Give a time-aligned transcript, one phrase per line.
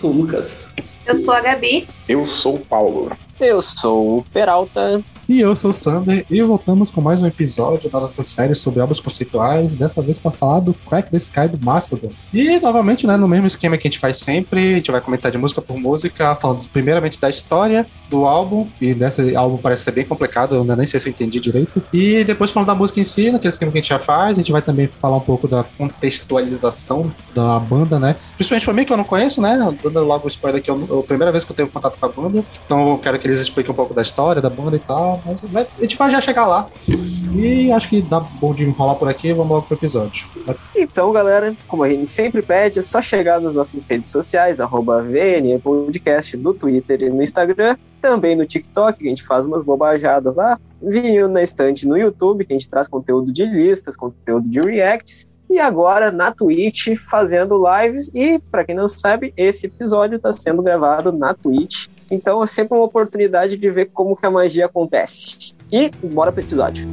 [0.00, 0.72] Sou o Lucas.
[1.04, 1.86] Eu sou a Gabi.
[2.08, 3.12] Eu sou o Paulo.
[3.38, 5.02] Eu sou o Peralta.
[5.28, 8.80] E eu sou o Sander e voltamos com mais um episódio da nossa série sobre
[8.80, 12.10] álbuns conceituais, dessa vez para falar do Crack the Sky do Mastodon.
[12.32, 15.30] E novamente, né, no mesmo esquema que a gente faz sempre, a gente vai comentar
[15.30, 19.92] de música por música, falando primeiramente da história do álbum, e desse álbum parece ser
[19.92, 21.82] bem complicado, eu ainda nem sei se eu entendi direito.
[21.92, 24.40] E depois falando da música em si, naquele esquema que a gente já faz, a
[24.40, 28.16] gente vai também falar um pouco da contextualização da banda, né?
[28.34, 29.58] Principalmente pra mim, que eu não conheço, né?
[29.82, 32.08] Dando logo o spoiler que é a primeira vez que eu tenho contato com a
[32.08, 32.44] banda.
[32.66, 35.22] Então eu quero que eles expliquem um pouco da história da banda e tal.
[35.24, 36.66] Mas a gente vai já chegar lá.
[37.34, 39.32] E acho que dá bom de enrolar por aqui.
[39.32, 40.26] Vamos logo pro episódio.
[40.74, 45.02] Então, galera, como a gente sempre pede, é só chegar nas nossas redes sociais, arroba
[45.02, 47.76] VN Podcast, no Twitter e no Instagram.
[48.00, 50.58] Também no TikTok, que a gente faz umas bobajadas lá.
[50.82, 55.28] Vinil na estante no YouTube, que a gente traz conteúdo de listas, conteúdo de reacts.
[55.48, 58.10] E agora na Twitch fazendo lives.
[58.14, 61.88] E, para quem não sabe, esse episódio está sendo gravado na Twitch.
[62.10, 65.54] Então é sempre uma oportunidade de ver como que a magia acontece.
[65.70, 66.88] E bora pro episódio.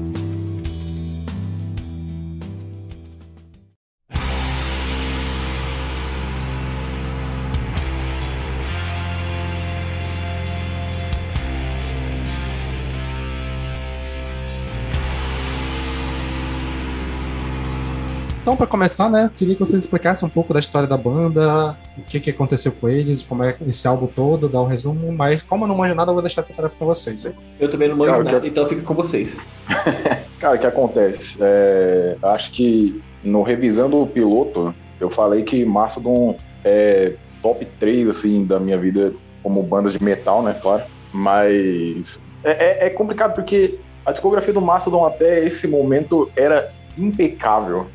[18.48, 22.02] Então, para começar, né, queria que vocês explicassem um pouco da história da banda, o
[22.04, 25.66] que, que aconteceu com eles, como é esse álbum todo, dar um resumo, mas como
[25.66, 27.26] eu não manjo nada, eu vou deixar essa tarefa com vocês.
[27.26, 27.34] Aí.
[27.60, 29.38] Eu também não manjo Cara, nada, já- então fica com vocês.
[30.40, 31.38] Cara, o que acontece?
[31.42, 38.46] É, acho que no revisando o piloto, eu falei que Mastodon é top 3 assim,
[38.46, 39.12] da minha vida
[39.44, 40.54] como banda de metal, né?
[40.62, 40.84] Claro.
[41.12, 42.52] Mas é,
[42.86, 47.88] é- é complicado porque a discografia do Mastodon até esse momento era impecável.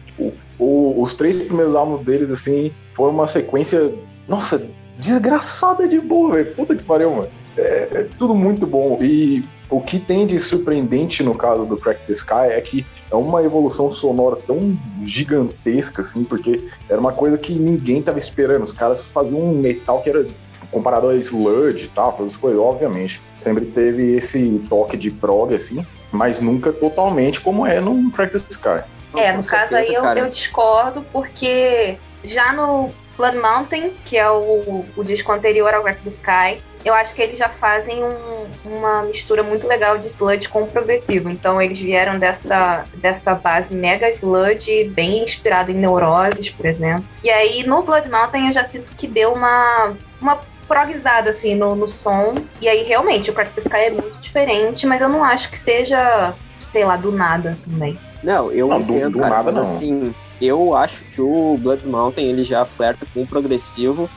[0.59, 3.93] O- os três primeiros álbuns deles, assim, foram uma sequência,
[4.29, 4.67] nossa,
[4.99, 6.55] desgraçada de boa, velho.
[6.55, 7.29] Puta que pariu, mano.
[7.57, 8.99] É, é tudo muito bom.
[9.01, 13.15] E o que tem de surpreendente no caso do Crack the Sky é que é
[13.15, 18.63] uma evolução sonora tão gigantesca, assim, porque era uma coisa que ninguém tava esperando.
[18.65, 20.27] Os caras faziam um metal que era
[20.71, 23.23] comparado a sludge e tal, aquelas coisas, obviamente.
[23.41, 28.39] Sempre teve esse toque de prog, assim, mas nunca totalmente como é no Crack the
[28.49, 28.85] Sky.
[29.17, 34.29] É, no caso certeza, aí eu, eu discordo, porque já no Blood Mountain, que é
[34.31, 38.47] o, o disco anterior ao Wreck the Sky, eu acho que eles já fazem um-
[38.65, 41.29] uma mistura muito legal de sludge com progressivo.
[41.31, 47.05] Então eles vieram dessa, dessa base mega sludge, bem inspirada em neuroses, por exemplo.
[47.23, 51.77] E aí no Blood Mountain eu já sinto que deu uma, uma progizada assim no,
[51.77, 52.33] no som.
[52.61, 55.59] E aí realmente o Crack the Sky é muito diferente, mas eu não acho que
[55.59, 56.35] seja,
[56.73, 57.99] sei lá, do nada também.
[58.23, 59.63] Não, eu Não, do- entendo, do cara, nada não.
[59.63, 64.09] assim, eu acho que o Blood Mountain ele já flerta com o progressivo,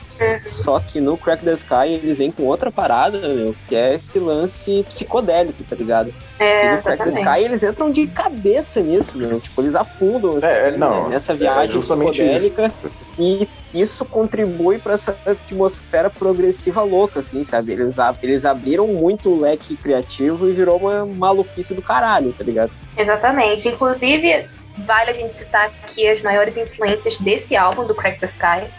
[0.46, 4.18] só que no Crack the Sky eles vêm com outra parada, meu, que é esse
[4.18, 6.12] lance psicodélico, tá ligado?
[6.38, 7.10] É, e no Crack the.
[7.10, 11.32] Sky eles entram de cabeça nisso, meu, tipo, eles afundam assim, É, é, não, nessa
[11.32, 12.72] é viagem justamente psicodélica
[13.18, 17.72] e isso contribui para essa atmosfera progressiva louca, assim, sabe?
[17.72, 22.42] Eles, ab- eles abriram muito o leque criativo e virou uma maluquice do caralho, tá
[22.42, 22.70] ligado?
[22.96, 23.68] Exatamente.
[23.68, 24.46] Inclusive,
[24.78, 28.70] vale a gente citar aqui as maiores influências desse álbum, do Crack the Sky,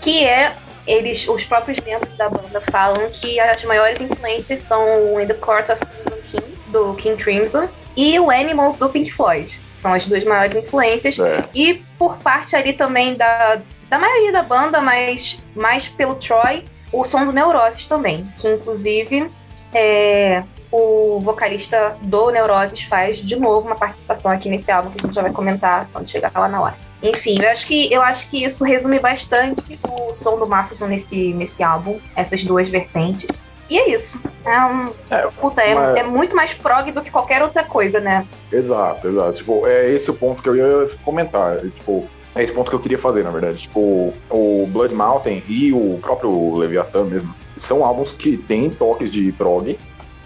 [0.00, 0.54] que é.
[0.86, 5.32] Eles, os próprios membros da banda falam que as maiores influências são o In the
[5.32, 9.58] Court of Crimson King, do King Crimson, e o Animals, do Pink Floyd.
[9.80, 11.18] São as duas maiores influências.
[11.18, 11.44] É.
[11.54, 17.02] E por parte ali também da, da maioria da banda, mas mais pelo Troy, o
[17.04, 19.26] som do Neuroses também, que inclusive
[19.72, 20.42] é,
[20.76, 25.14] o vocalista do Neuroses faz de novo uma participação aqui nesse álbum que a gente
[25.14, 26.74] já vai comentar quando chegar lá na hora.
[27.02, 31.32] Enfim, eu acho que, eu acho que isso resume bastante o som do Mastodon nesse,
[31.34, 33.26] nesse álbum, essas duas vertentes.
[33.70, 34.22] E é isso.
[34.44, 38.00] É, um, É, puta, é, mas- é muito mais prog do que qualquer outra coisa,
[38.00, 38.26] né?
[38.52, 39.32] Exato, exato.
[39.34, 41.56] Tipo, é esse o ponto que eu ia comentar.
[41.56, 43.58] É, Tipo, é esse ponto que eu queria fazer, na verdade.
[43.58, 49.30] Tipo, o Blood Mountain e o próprio Leviathan mesmo são álbuns que têm toques de
[49.32, 49.78] prog,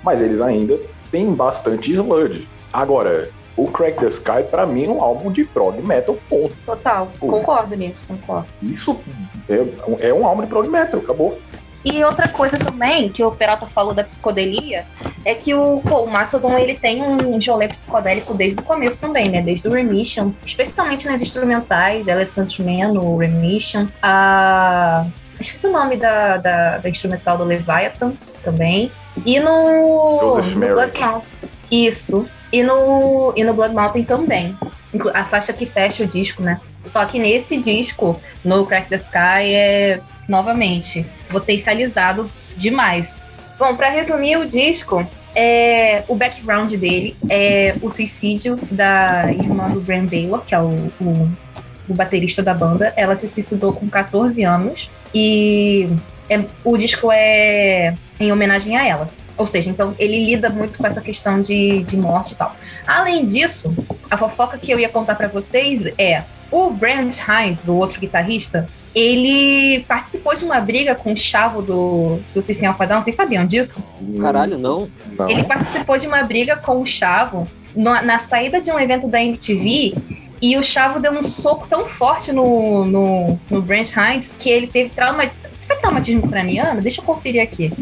[0.03, 0.79] mas eles ainda
[1.11, 2.49] têm bastante sludge.
[2.73, 6.55] Agora, o Crack the Sky, pra mim, é um álbum de prog metal, ponto.
[6.65, 7.27] Total, Pô.
[7.27, 8.47] concordo nisso, concordo.
[8.63, 8.99] Isso
[9.49, 11.39] é, é um álbum de prog metal, acabou.
[11.85, 14.85] E outra coisa também, que o Peralta falou da psicodelia,
[15.25, 19.31] é que o, pô, o Mastodon ele tem um rolê psicodélico desde o começo também,
[19.31, 19.41] né?
[19.41, 25.07] Desde o Remission, especialmente nas instrumentais, Elephant Man, o Remission, a.
[25.41, 28.13] Esqueci o nome da, da, da instrumental do Leviathan
[28.43, 28.91] também.
[29.25, 30.37] E no.
[30.37, 30.43] No.
[30.43, 31.51] Blood Mountain.
[31.71, 32.29] Isso.
[32.53, 34.57] E no, e no Blood Mountain também.
[35.15, 36.61] A faixa que fecha o disco, né?
[36.85, 43.15] Só que nesse disco, no Crack the Sky, é novamente potencializado demais.
[43.59, 49.81] Bom, para resumir o disco, é, o background dele é o suicídio da irmã do
[49.81, 51.31] Bram Baylor, que é o, o,
[51.89, 52.93] o baterista da banda.
[52.97, 55.89] Ela se suicidou com 14 anos e
[56.29, 59.11] é- o disco é em homenagem a ela.
[59.37, 62.57] Ou seja, então ele lida muito com essa questão de, de morte e tal.
[62.87, 63.73] Além disso,
[64.11, 68.67] a fofoca que eu ia contar pra vocês é o Brent Hines, o outro guitarrista,
[68.95, 73.03] ele participou de uma briga com o Chavo do, do System of a Down.
[73.03, 73.83] Vocês sabiam disso?
[74.21, 74.91] Caralho, não.
[75.17, 75.31] Não.
[75.31, 77.47] Ele participou de uma briga com o Chavo
[77.77, 79.95] na, na saída de um evento da MTV.
[80.41, 84.67] E o Chavo deu um soco tão forte no, no, no Brent Hines que ele
[84.67, 85.31] teve trauma.
[85.69, 86.81] Teve traumatismo craniano?
[86.81, 87.73] Deixa eu conferir aqui.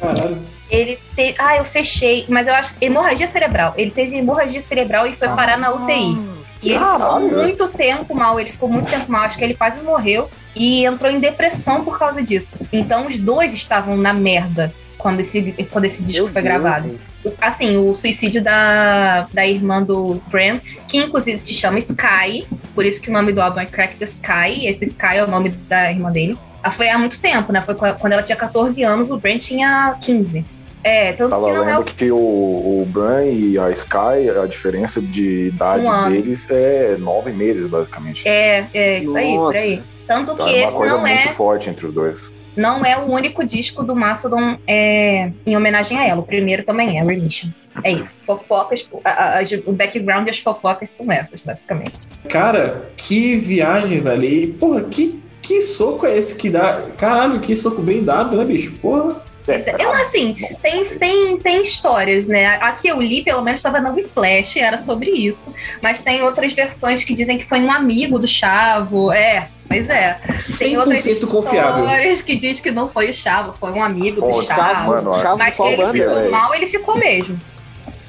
[0.00, 0.38] Caralho.
[0.70, 1.34] Ele teve.
[1.38, 2.74] Ah, eu fechei, mas eu acho.
[2.80, 3.74] Hemorragia cerebral.
[3.76, 6.38] Ele teve hemorragia cerebral e foi parar na UTI.
[6.62, 9.80] E ele ficou muito tempo mal, ele ficou muito tempo mal, acho que ele quase
[9.80, 12.58] morreu e entrou em depressão por causa disso.
[12.72, 16.88] Então os dois estavam na merda quando esse, quando esse disco Meu foi Deus, gravado.
[16.88, 17.00] gente.
[17.40, 23.00] Assim, o suicídio da, da irmã do Bram, que inclusive se chama Sky, por isso
[23.00, 25.90] que o nome do álbum é Crack the Sky, esse Sky é o nome da
[25.90, 26.38] irmã dele.
[26.62, 27.60] Ah, Foi há muito tempo, né?
[27.62, 30.44] Foi qua- quando ela tinha 14 anos, o Bram tinha 15.
[30.82, 34.46] É, tanto Tava que não é o que o, o Bran e a Sky, a
[34.46, 38.26] diferença de idade Um deles é nove meses, basicamente.
[38.26, 39.58] É, é isso aí, por Nossa.
[39.58, 39.82] aí.
[40.06, 42.32] Tanto Então que é uma esse coisa não é, muito forte entre os dois.
[42.58, 46.20] Não é o único disco do Mastodon é, em homenagem a ela.
[46.20, 47.48] O primeiro também é, Remission.
[47.84, 48.20] É isso.
[48.20, 51.94] Fofocas, a- a- o background e as fofocas são essas, basicamente.
[52.28, 54.24] Cara, que viagem, velho.
[54.24, 56.82] E, porra, que, que soco é esse que dá?
[56.98, 58.72] Caralho, que soco bem dado, né, bicho?
[58.82, 59.27] Porra.
[59.48, 62.46] É, Eu, assim, tem, tem, tem histórias, né?
[62.60, 65.52] A que eu li, pelo menos, estava na Whiplash, era sobre isso.
[65.82, 69.10] Mas tem outras versões que dizem que foi um amigo do Chavo.
[69.12, 70.18] É, pois é.
[70.58, 71.84] Tem outras 100% confiável.
[71.84, 74.54] histórias que diz que não foi o Chavo, foi um amigo do Pô, Chavo.
[74.60, 75.20] Chavo, mano.
[75.20, 75.92] Chavo Mas ele banda?
[75.92, 76.30] ficou velho?
[76.30, 77.38] mal, ele ficou mesmo.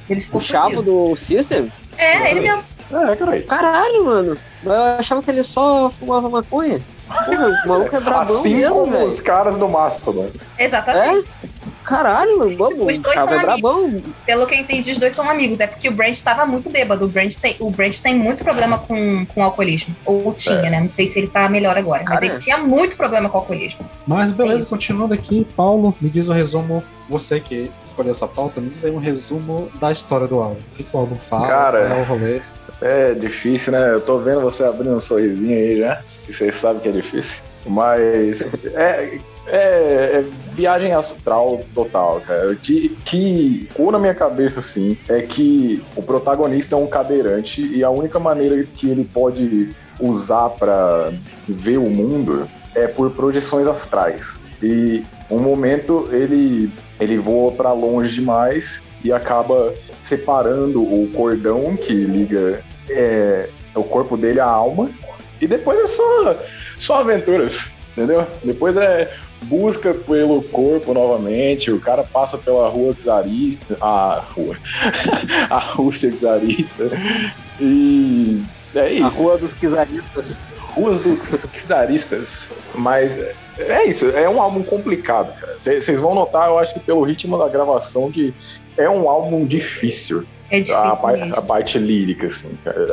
[0.09, 0.83] Ele ficou O Chavo fudido.
[1.09, 1.71] do System?
[1.97, 2.63] É, ele mesmo.
[2.91, 3.41] É, cara.
[3.43, 4.37] Caralho, mano.
[4.65, 6.81] Eu achava que ele só fumava maconha.
[7.09, 9.07] Porra, o maluco é brabão Assim mesmo, como velho.
[9.07, 10.29] os caras do Mastodon.
[10.57, 11.29] Exatamente.
[11.83, 12.51] Caralho, mano.
[12.55, 14.01] Vamos, Os dois são é brabão.
[14.23, 15.59] Pelo que eu entendi, os dois são amigos.
[15.59, 17.05] É porque o Brent tava muito bêbado.
[17.05, 19.95] O Brent tem, o Brent tem muito problema com, com alcoolismo.
[20.05, 20.69] Ou tinha, É.
[20.69, 20.79] né?
[20.81, 22.03] Não sei se ele tá melhor agora.
[22.07, 23.89] Mas ele tinha muito problema com alcoolismo.
[24.05, 24.69] Mas É beleza, isso.
[24.75, 26.83] continuando aqui, Paulo, me diz o resumo.
[27.07, 30.57] Você que escolheu essa pauta, me diz aí um resumo da história do álbum.
[30.73, 31.47] O que, que o álbum fala?
[31.47, 32.41] Cara, qual é o rolê?
[32.81, 33.93] É difícil, né?
[33.93, 36.01] Eu tô vendo você abrindo um sorrisinho aí já.
[36.27, 37.43] E vocês sabem que é difícil.
[37.65, 38.41] Mas
[38.73, 42.55] é, é, é viagem astral total, cara.
[42.55, 47.83] Que, que ficou na minha cabeça, assim, é que o protagonista é um cadeirante e
[47.83, 51.11] a única maneira que ele pode usar pra
[51.47, 54.39] ver o mundo é por projeções astrais.
[54.61, 61.93] E um momento ele, ele voa pra longe demais e acaba separando o cordão que
[61.93, 64.89] liga é, o corpo dele à alma.
[65.41, 66.35] E depois é só,
[66.77, 68.25] só aventuras, entendeu?
[68.43, 74.55] Depois é busca pelo corpo novamente, o cara passa pela rua czarista, a rua,
[75.49, 76.89] a Rússia czarista,
[77.59, 78.43] e
[78.75, 80.37] é A isso, rua dos quizaristas.
[80.75, 83.17] ruas dos czaristas, mas
[83.57, 85.57] é isso, é um álbum complicado, cara.
[85.57, 88.33] Vocês vão notar, eu acho que pelo ritmo da gravação, que
[88.77, 90.91] é um álbum difícil É a,
[91.37, 92.49] a parte lírica, assim.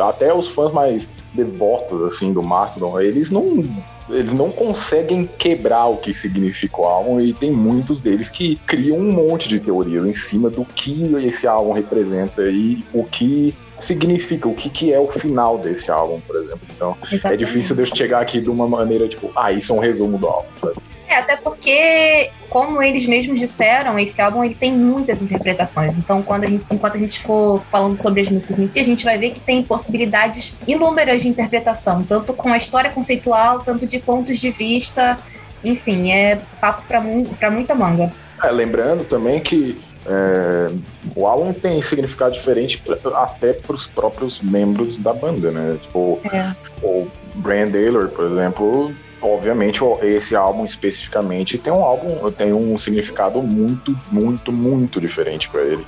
[0.08, 3.64] Até os fãs mais devotos, assim, do Mastodon, eles não,
[4.10, 8.98] eles não conseguem quebrar o que significa o álbum e tem muitos deles que criam
[8.98, 14.48] um monte de teorias em cima do que esse álbum representa e o que significa,
[14.48, 16.60] o que, que é o final desse álbum, por exemplo.
[16.74, 17.44] Então, é Exatamente.
[17.44, 20.26] difícil de eu chegar aqui de uma maneira, tipo, ah, isso é um resumo do
[20.26, 20.76] álbum, sabe?
[21.08, 25.96] É, até porque, como eles mesmos disseram, esse álbum ele tem muitas interpretações.
[25.96, 28.84] Então, quando a gente- enquanto a gente for falando sobre as músicas em si, a
[28.84, 33.86] gente vai ver que tem possibilidades inúmeras de interpretação, tanto com a história conceitual, tanto
[33.86, 35.18] de pontos de vista.
[35.64, 38.12] Enfim, é papo mu pra muita manga.
[38.42, 40.70] É, lembrando também que é,
[41.16, 42.80] o álbum tem significado diferente
[43.16, 45.76] até para os próprios membros da banda, né?
[45.82, 46.52] Tipo, É.
[46.82, 48.92] o Brian Taylor, por exemplo,
[49.26, 55.62] obviamente esse álbum especificamente tem um álbum tem um significado muito, muito, muito diferente para
[55.62, 55.86] ele.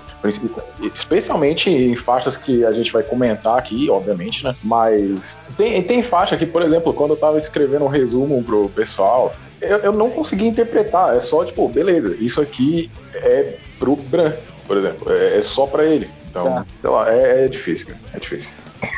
[0.94, 4.54] Especialmente em faixas que a gente vai comentar aqui, obviamente, né?
[4.62, 9.32] Mas tem, tem faixa que, por exemplo, quando eu tava escrevendo um resumo pro pessoal,
[9.60, 11.16] eu, eu não consegui interpretar.
[11.16, 14.32] É só, tipo, beleza, isso aqui é pro Bran,
[14.66, 15.12] por exemplo.
[15.12, 16.08] É, é só pra ele.
[16.30, 16.66] Então, Tá.
[16.80, 17.88] sei lá, é, é difícil.
[18.14, 18.52] É difícil.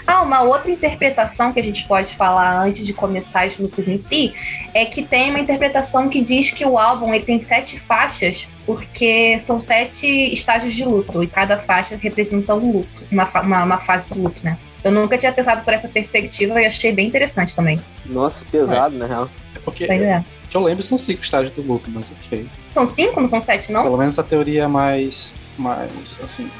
[0.07, 3.99] Ah, uma outra interpretação que a gente pode falar antes de começar as músicas em
[3.99, 4.35] si
[4.75, 9.39] é que tem uma interpretação que diz que o álbum ele tem sete faixas porque
[9.41, 13.79] são sete estágios de luto e cada faixa representa um luto, uma, fa- uma, uma
[13.79, 14.59] fase do luto, né?
[14.83, 17.79] Eu nunca tinha pensado por essa perspectiva e achei bem interessante também.
[18.07, 19.29] Nossa, pesado, na real.
[19.55, 20.25] É porque, Pois é.
[20.49, 22.47] que eu lembro, são cinco estágios do luto, mas ok.
[22.71, 23.83] São cinco, não são sete, não?
[23.83, 25.35] Pelo menos a teoria mais,
[25.69, 26.51] assim,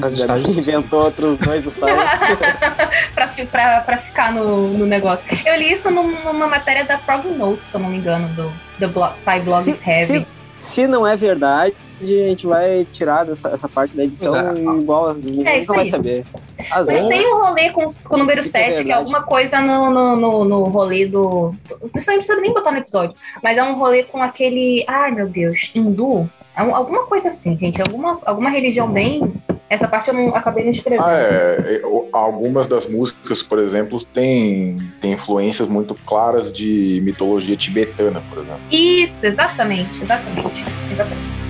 [0.00, 0.58] Mas já estágios.
[0.68, 2.10] inventou outros dois estágios.
[3.14, 5.26] pra, pra, pra ficar no, no negócio.
[5.46, 8.52] Eu li isso num- numa matéria da Prog Notes, se eu não me engano, do,
[8.78, 10.06] do blog, Pai Blogs Se- Heavy.
[10.06, 10.26] se-
[10.56, 14.52] Se não é verdade, a gente vai tirar dessa, essa parte da edição é.
[14.78, 16.24] igual ninguém É isso vai saber.
[16.70, 19.90] Mas tem um rolê com, com o número é 7, que é alguma coisa no,
[19.90, 21.48] no, no, no rolê do.
[21.68, 23.14] do- Isso não precisa nem botar no episódio.
[23.42, 24.84] Mas é um rolê com aquele.
[24.88, 26.28] Ai, meu Deus, hindu?
[26.56, 27.80] É um- alguma coisa assim, gente.
[27.82, 29.34] Alguma, alguma religião bem.
[29.68, 31.04] Essa parte eu não acabei não escrevendo.
[31.04, 37.56] Ah, é, eu- algumas das músicas, por exemplo, têm tem influências muito claras de mitologia
[37.56, 38.60] tibetana, por exemplo.
[38.70, 40.64] Isso, exatamente, exatamente.
[40.90, 41.45] Exatamente.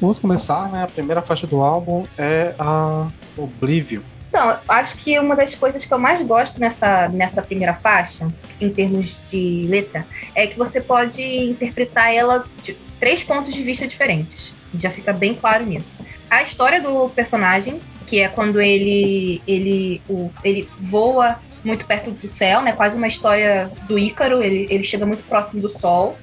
[0.00, 0.84] Vamos começar, né?
[0.84, 4.00] A primeira faixa do álbum é a Oblivion.
[4.30, 8.28] Então, acho que uma das coisas que eu mais gosto nessa, nessa primeira faixa,
[8.60, 13.86] em termos de letra, é que você pode interpretar ela de três pontos de vista
[13.86, 14.52] diferentes.
[14.74, 15.98] Já fica bem claro nisso.
[16.30, 22.28] A história do personagem, que é quando ele ele, o, ele voa muito perto do
[22.28, 22.72] céu, né?
[22.72, 26.16] Quase uma história do Ícaro, ele, ele chega muito próximo do sol.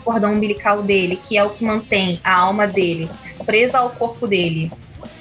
[0.00, 3.08] Cordão umbilical dele, que é o que mantém a alma dele
[3.46, 4.70] presa ao corpo dele,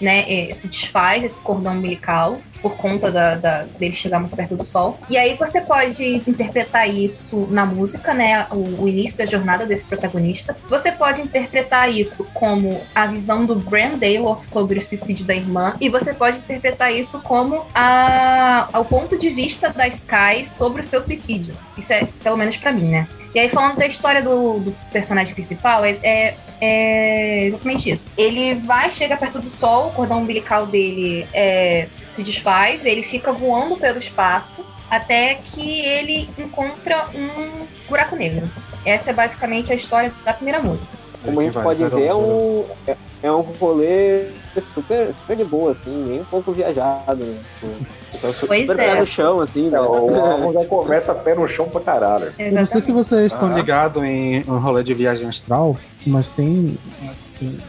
[0.02, 4.56] né, eh, se desfaz esse cordão umbilical por conta da, da- dele chegar muito perto
[4.58, 5.00] do sol.
[5.10, 9.86] E aí você pode interpretar isso na música, né, o, o início da jornada desse
[9.86, 10.56] protagonista.
[10.70, 15.76] Você pode interpretar isso como a visão do Bran Taylor sobre o suicídio da irmã.
[15.80, 20.86] E você pode interpretar isso como a, o ponto de vista da Sky sobre o
[20.86, 21.56] seu suicídio.
[21.78, 23.08] Isso é, pelo menos pra mim, né?
[23.34, 28.08] E aí, falando da história do, do personagem principal, é, é, é exatamente isso.
[28.18, 33.32] Ele vai, chega perto do sol, o cordão umbilical dele é, se desfaz, ele fica
[33.32, 38.50] voando pelo espaço até que ele encontra um buraco negro.
[38.84, 40.98] Essa é basicamente a história da primeira música.
[41.24, 44.30] como a gente pode ver, é um, é, é um rolê
[44.62, 47.24] super, super de boa, assim, nem um pouco viajado.
[47.24, 47.38] Né?
[47.60, 47.72] Tipo,
[48.16, 48.94] então, su- Pois super é.
[48.94, 49.78] pé no chão, assim, né?
[49.78, 49.86] É, o
[50.26, 52.34] álbum já começa pé no chão pra caralho.
[52.38, 53.56] Eu não sei se vocês estão Ah.
[53.56, 56.78] ligados em um rolê de viagem astral, mas tem,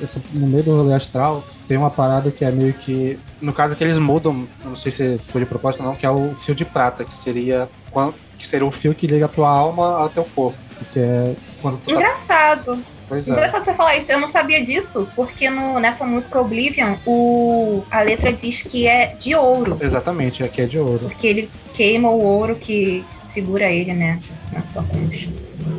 [0.03, 3.75] essa- no meio do rolê astral tem uma parada que é meio que no caso
[3.77, 6.55] que eles mudam, não sei se foi de propósito ou não, que é o fio
[6.55, 7.69] de prata, que seria
[8.37, 10.57] que seria o fio que liga a tua alma ao teu corpo,
[10.93, 12.79] que é quando tu tá, Engraçado.
[13.11, 13.33] Pois é.
[13.33, 14.11] Engraçado você falar isso.
[14.11, 19.15] Eu não sabia disso, porque no, nessa música Oblivion, o, a letra diz que é
[19.19, 19.77] de ouro.
[19.83, 21.01] Exatamente, aqui é de ouro.
[21.01, 24.19] Porque ele queima o ouro que segura ele, né?
[24.53, 25.29] Na sua concha.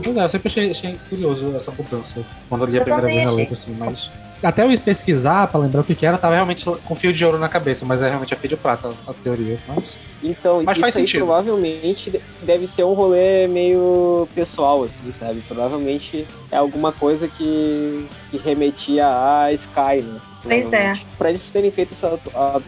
[0.04, 3.08] Pois é, eu sempre achei, achei curioso essa mudança quando eu li a Eu primeira
[3.08, 3.36] vez a achei.
[3.38, 4.12] letra, assim, mas.
[4.44, 7.24] Até eu ir pesquisar pra lembrar o que, que era, tava realmente com fio de
[7.24, 9.60] ouro na cabeça, mas é realmente a fio de prata a teoria.
[9.68, 11.26] Mas Então, Mas isso faz aí sentido.
[11.26, 15.42] provavelmente de- deve ser um rolê meio pessoal, assim, sabe?
[15.48, 20.20] Provavelmente é alguma coisa que, que remetia a Sky, né?
[20.44, 20.94] Pois é.
[21.20, 22.20] Pra eles terem feito essa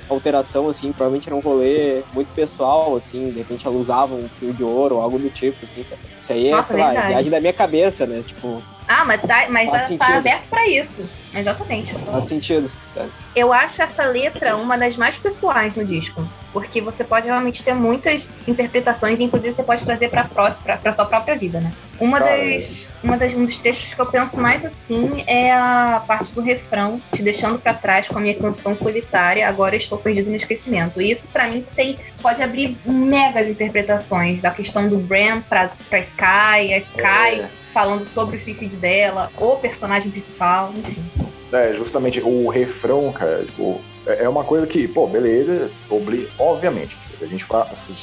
[0.07, 4.53] alteração, assim, provavelmente era um rolê muito pessoal, assim, de repente ela usava um fio
[4.53, 5.99] de ouro ou algo do tipo, assim, sabe?
[6.21, 7.13] Isso aí é, Nossa, sei lá, é verdade.
[7.13, 8.21] viagem da minha cabeça, né?
[8.25, 11.03] Tipo, Ah, mas tá, mas tá aberto pra isso.
[11.35, 11.93] Exatamente.
[11.93, 12.71] faz sentido.
[13.35, 16.27] Eu acho essa letra uma das mais pessoais no disco.
[16.51, 21.05] Porque você pode realmente ter muitas interpretações, e inclusive você pode trazer pra, pra sua
[21.05, 21.73] própria vida, né?
[21.99, 26.31] Uma das, uma das, um dos textos que eu penso mais assim é a parte
[26.33, 30.35] do refrão, te deixando pra trás com a minha canção solitária, agora estou perdido no
[30.35, 31.01] esquecimento.
[31.01, 36.71] E isso pra mim tem, pode abrir megas interpretações da questão do Bram pra Sky,
[36.71, 41.03] a Sky falando sobre o suicídio dela, o personagem principal, enfim.
[41.51, 46.27] É, justamente o refrão, cara, tipo, é é uma coisa que, pô, beleza, obli...
[46.37, 47.45] obviamente, a gente,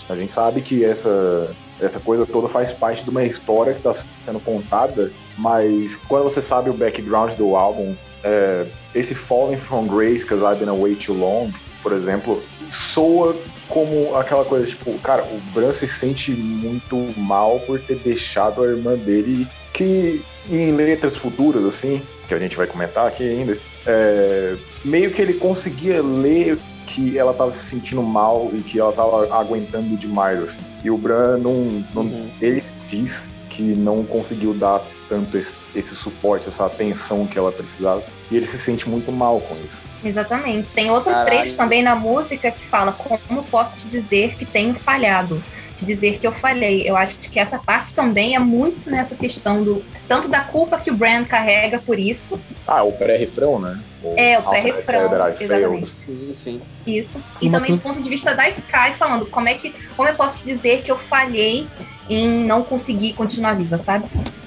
[0.09, 3.93] a gente sabe que essa, essa coisa toda faz parte de uma história que está
[4.25, 10.25] sendo contada, mas quando você sabe o background do álbum, é, esse Falling from Grace,
[10.25, 11.51] Cause I've Been Away Too Long,
[11.83, 13.37] por exemplo, soa
[13.71, 18.67] como aquela coisa, tipo, cara, o Bran se sente muito mal por ter deixado a
[18.67, 24.57] irmã dele, que em letras futuras, assim, que a gente vai comentar aqui ainda, é,
[24.85, 29.33] meio que ele conseguia ler que ela tava se sentindo mal e que ela tava
[29.33, 30.61] aguentando demais, assim.
[30.83, 32.29] E o Bran não, não Uhum.
[32.41, 33.29] ele diz
[33.61, 38.03] que não conseguiu dar tanto esse, esse suporte, essa atenção que ela precisava.
[38.31, 39.83] E ele se sente muito mal com isso.
[40.03, 40.73] Exatamente.
[40.73, 41.29] Tem outro Caralho.
[41.29, 45.43] trecho também na música que fala como posso te dizer que tenho falhado.
[45.77, 46.89] Te dizer que eu falhei.
[46.89, 50.91] Eu acho que essa parte também é muito nessa questão do tanto da culpa que
[50.91, 52.41] o Bran carrega por isso.
[52.67, 53.79] Ah, o pré-refrão, né?
[54.17, 55.89] É, o pré-refrão, exatamente.
[55.89, 56.61] Sim, sim.
[56.87, 57.21] Isso.
[57.41, 60.09] E Uma também do coisa- ponto de vista da Sky falando como é que como
[60.09, 61.67] eu posso te dizer que eu falhei
[62.09, 64.07] em não conseguir continuar viva, sabe?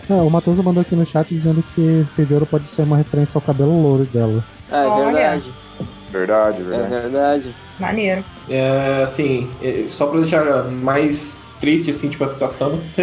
[0.10, 2.98] É, o Matoso mandou aqui no chat dizendo que Fio de Ouro pode ser uma
[2.98, 4.44] referência ao cabelo louro dela.
[4.72, 5.06] É, é Olha.
[5.14, 5.54] verdade.
[6.12, 6.90] Verdade, É verdade.
[7.02, 7.56] verdade.
[7.80, 8.26] Maneiro.
[8.50, 12.80] É, assim, é, só pra deixar mais triste, assim, tipo, a situação,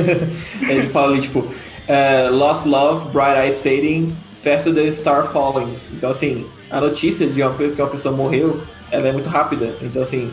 [0.68, 1.46] ele fala ali, tipo,
[1.88, 5.74] é, Lost Love, Bright Eyes Fading, Faster Than Star Falling.
[5.92, 9.74] Então, assim, a notícia de uma, que uma pessoa morreu, ela é muito rápida.
[9.82, 10.30] Então, assim,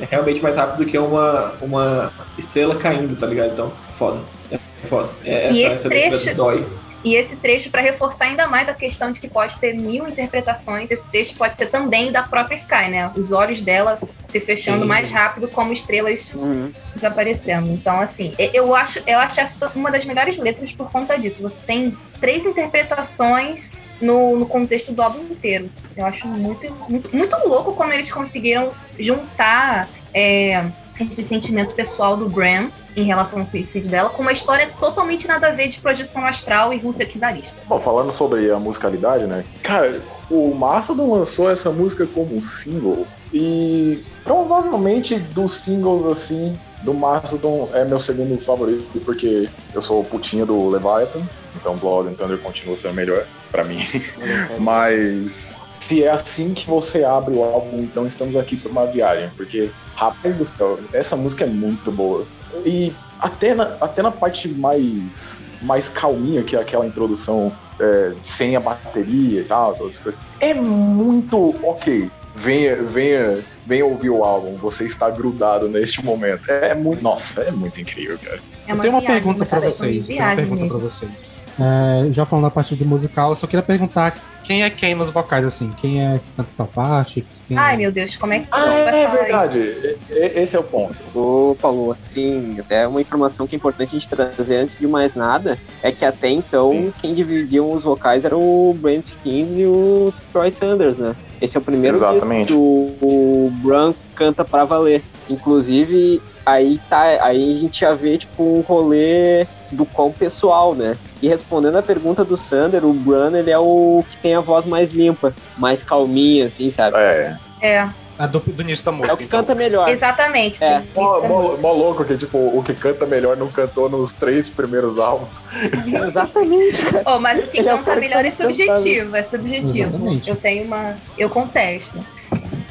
[0.00, 3.52] é realmente mais rápido que uma, uma estrela caindo, tá ligado?
[3.52, 4.18] Então, foda.
[4.50, 5.08] É foda.
[5.24, 6.64] É, essa, essa trecho- dói.
[7.08, 10.90] E esse trecho, para reforçar ainda mais a questão de que pode ter mil interpretações,
[10.90, 13.10] esse trecho pode ser também da própria Sky, né?
[13.16, 13.98] Os olhos dela
[14.28, 14.88] se fechando Sim.
[14.88, 16.70] mais rápido, como estrelas Uhum.
[16.94, 17.72] desaparecendo.
[17.72, 21.40] Então, assim, eu acho, eu acho essa uma das melhores letras por conta disso.
[21.40, 25.70] Você tem três interpretações no, no contexto do álbum inteiro.
[25.96, 30.62] Eu acho muito, muito, muito louco como eles conseguiram juntar é,
[31.04, 35.48] esse sentimento pessoal do Bran em relação ao suicídio dela com uma história totalmente nada
[35.48, 37.56] a ver de projeção astral e Rússia czarista.
[37.66, 39.44] Bom, falando sobre a musicalidade, né?
[39.62, 46.94] Cara, o Mastodon lançou essa música como um single e provavelmente dos singles assim do
[46.94, 51.22] Mastodon é meu segundo favorito porque eu sou putinha do Leviathan,
[51.56, 53.78] então Blood and Thunder continua sendo melhor pra mim.
[54.58, 59.30] Mas se é assim que você abre o álbum, então estamos aqui para uma viagem,
[59.36, 62.24] porque rapaz do céu, essa música é muito boa.
[62.64, 68.54] E até na, até na parte mais mais calminha que é aquela introdução é, sem
[68.54, 70.20] a bateria e tal, todas as coisas.
[70.38, 72.08] É muito ok.
[72.36, 74.54] Venha, venha, venha ouvir o álbum.
[74.58, 76.48] Você está grudado neste momento.
[76.48, 78.40] É muito, nossa, é muito incrível, cara.
[78.68, 79.66] É eu tenho uma viagem, pergunta pra sabe?
[79.66, 80.08] É uma vocês.
[80.08, 81.36] Uma pergunta pra vocês.
[81.58, 84.16] É, já falando da parte do musical, eu só queria perguntar
[84.48, 85.70] quem é quem nos vocais, assim?
[85.76, 87.22] Quem é que canta tua parte?
[87.46, 87.76] Quem Ai, é...
[87.76, 89.58] meu Deus, como é que Ah, é falar verdade.
[89.58, 89.96] isso?
[90.10, 90.96] Esse é o ponto.
[91.14, 95.14] Ô, Paulo, assim, até uma informação que é importante a gente trazer antes de mais
[95.14, 100.14] nada é que até então quem dividiam os vocais era o Brent Kings e o
[100.32, 101.14] Troy Sanders, né?
[101.42, 102.46] Esse é o primeiro Exatamente.
[102.48, 105.02] disco que o, o Bran canta pra valer.
[105.28, 110.96] Inclusive, aí tá, aí a gente já vê tipo um rolê do qual pessoal, né?
[111.20, 114.64] E respondendo a pergunta do Sander, o Bran ele é o que tem a voz
[114.64, 116.96] mais limpa, mais calminha, assim, sabe?
[116.96, 117.36] É.
[117.60, 119.10] É, A do, do início da música.
[119.10, 119.40] É o que então.
[119.40, 119.88] canta melhor.
[119.88, 120.62] exatamente.
[120.62, 120.80] É.
[120.94, 124.96] Mó, mó- mó louco que, tipo, o que canta melhor não cantou nos três primeiros
[124.96, 125.42] álbuns.
[126.06, 127.02] Exatamente, cara.
[127.04, 129.22] Oh, mas o que Ele é o canta cara que melhor é sabe subjetivo, é
[129.24, 129.88] subjetivo.
[129.96, 130.30] Exatamente.
[130.30, 130.96] Eu tenho uma.
[131.18, 131.98] Eu contesto.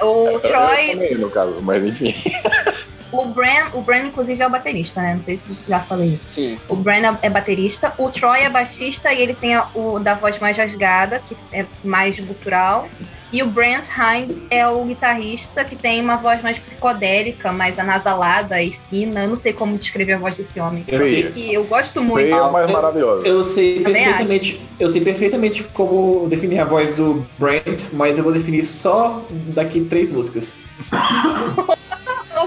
[0.01, 2.13] O Eu Troy, também, no caso, mas enfim.
[3.11, 5.15] o Bran, o Bran, inclusive, é o baterista, né?
[5.15, 6.31] Não sei se já falei isso.
[6.31, 6.57] Sim.
[6.67, 10.37] O Bran é baterista, o Troy é baixista e ele tem a- o da voz
[10.39, 12.87] mais rasgada, que é mais gutural.
[13.29, 18.61] E o Brent Hines é o guitarrista que tem uma voz mais psicodélica, mais anasalada
[18.63, 19.23] e fina.
[19.23, 20.85] Eu não sei como descrever a voz desse homem.
[20.87, 22.23] Eu sei que eu gosto muito.
[22.29, 23.27] Feia, mas eu- maravilhosa.
[23.27, 28.23] Eu sei Também perfeitamente, eu sei perfeitamente como definir a voz do Brent, mas eu
[28.23, 30.55] vou definir só daqui três músicas.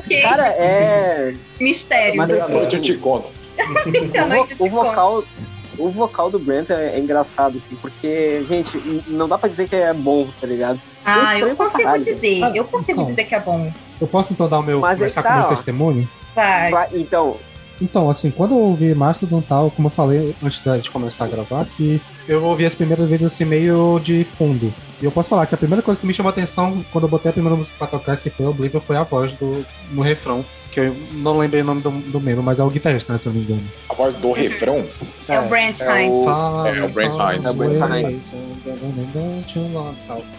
[0.05, 1.35] Ok, Cara, é.
[1.59, 2.17] mistério.
[2.17, 3.33] Mas assim, noite eu te conto.
[3.61, 5.25] Eu o, o vocal.
[5.79, 9.77] O vocal do Brent é, é engraçado, assim, porque, gente, não dá pra dizer que
[9.77, 10.79] é bom, tá ligado?
[11.05, 12.05] Ah, eu consigo caralho.
[12.05, 12.41] dizer.
[12.55, 13.05] Eu consigo então.
[13.11, 13.73] dizer que é bom.
[13.99, 14.81] Eu posso então dar o meu.
[14.81, 15.55] Mas aí começar tá, com o meu ó.
[15.55, 16.09] testemunho?
[16.35, 16.71] Vai.
[16.71, 17.37] Vai- Então,
[17.81, 21.29] Então, assim, quando eu ouvi Mastodon tal, como eu falei antes da- de começar a
[21.29, 24.73] gravar, que eu ouvi as primeiras vezes assim meio de fundo.
[25.01, 27.09] E eu posso falar que a primeira coisa que me chamou a atenção quando eu
[27.11, 30.45] botei a primeira música pra tocar, que foi Oblivion, foi a voz do, no refrão.
[30.71, 33.27] que eu não lembrei o nome do, do membro, mas é o guitarrista, né, se
[33.27, 33.62] eu não me engano.
[33.88, 34.85] A voz do refrão.
[35.27, 36.21] É, o Brent é Hines.
[36.21, 37.47] o- É, o Brent Hines.
[37.47, 38.23] É o Brent Hines.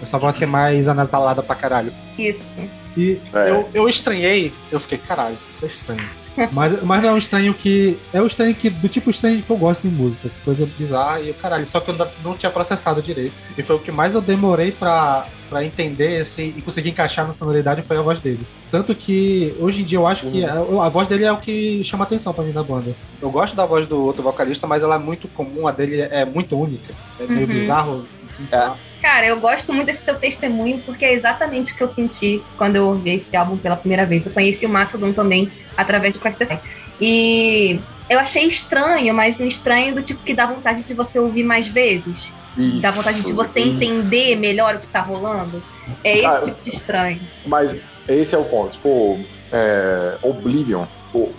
[0.02, 1.92] Essa voz que é mais anasalada pra caralho.
[2.18, 2.56] Isso.
[2.96, 3.50] E É.
[3.50, 6.10] eu, eu estranhei, eu fiquei, caralho, isso é estranho.
[6.52, 7.98] Mas, mas não é um estranho que.
[8.14, 10.30] É um estranho que, do tipo estranho que eu gosto em música.
[10.46, 11.66] Coisa bizarra e o caralho.
[11.68, 13.34] Só que eu não tinha processado direito.
[13.58, 17.34] E foi o que mais eu demorei pra, pra entender assim, e conseguir encaixar na
[17.34, 18.40] sonoridade foi a voz dele.
[18.72, 21.84] Tanto que hoje em dia eu acho que a, a voz dele é o que
[21.84, 22.92] chama atenção pra mim na banda.
[23.22, 26.24] Eu gosto da voz do outro vocalista, mas ela é muito comum, a dele é
[26.26, 26.94] muito única.
[27.20, 27.54] É meio Uhum.
[27.54, 28.72] bizarro, assim, sei É.
[29.02, 32.76] Cara, eu gosto muito desse seu testemunho porque é exatamente o que eu senti quando
[32.76, 34.26] eu ouvi esse álbum pela primeira vez.
[34.26, 36.58] Eu conheci o Mastodon também através de Practice.
[37.00, 41.44] E eu achei estranho, mas um estranho do tipo que dá vontade de você ouvir
[41.44, 42.32] mais vezes.
[42.80, 43.70] dá vontade de você isso.
[43.70, 45.64] entender melhor o que tá rolando.
[46.04, 47.20] É esse Cara, tipo de estranho.
[47.46, 47.76] Mas
[48.08, 48.74] esse é o ponto.
[48.74, 49.20] Tipo,
[49.52, 51.30] é, Oblivion pô,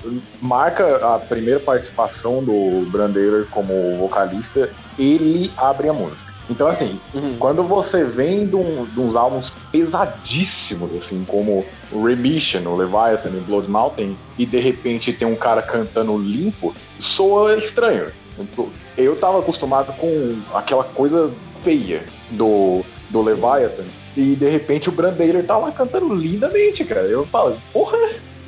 [0.41, 4.69] marca a primeira participação do Brandeira como vocalista.
[4.99, 6.32] Ele abre a música.
[6.51, 7.37] Então, assim, Uhum.
[7.39, 13.41] quando você vem de, um- de uns álbuns pesadíssimos, assim, como Remission, o Leviathan e
[13.41, 18.07] Blood Mountain, e de repente tem um cara cantando limpo, soa estranho.
[18.97, 23.85] Eu tava acostumado com aquela coisa feia do, do Leviathan,
[24.17, 27.07] e de repente o Brandeira tá lá cantando lindamente, cara.
[27.07, 27.97] Eu falo, porra,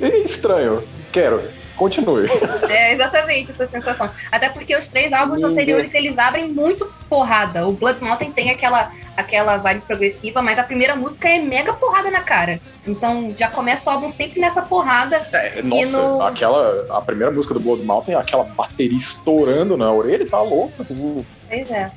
[0.01, 0.83] é estranho.
[1.11, 1.41] Quero.
[1.75, 2.27] Continue.
[2.69, 4.09] É exatamente essa sensação.
[4.31, 7.67] Até porque os três álbuns Ninguém- anteriores eles abrem muito porrada.
[7.67, 12.09] O Blood Mountain tem aquela, aquela vibe progressiva, mas a primeira música é mega porrada
[12.09, 12.59] na cara.
[12.87, 15.17] Então já começa o álbum sempre nessa porrada.
[15.33, 16.85] É, nossa, no- aquela.
[16.97, 20.73] A primeira música do Blood Mountain, aquela bateria estourando na orelha, tá louco.
[20.73, 21.25] Sim.
[21.49, 21.91] Pois é.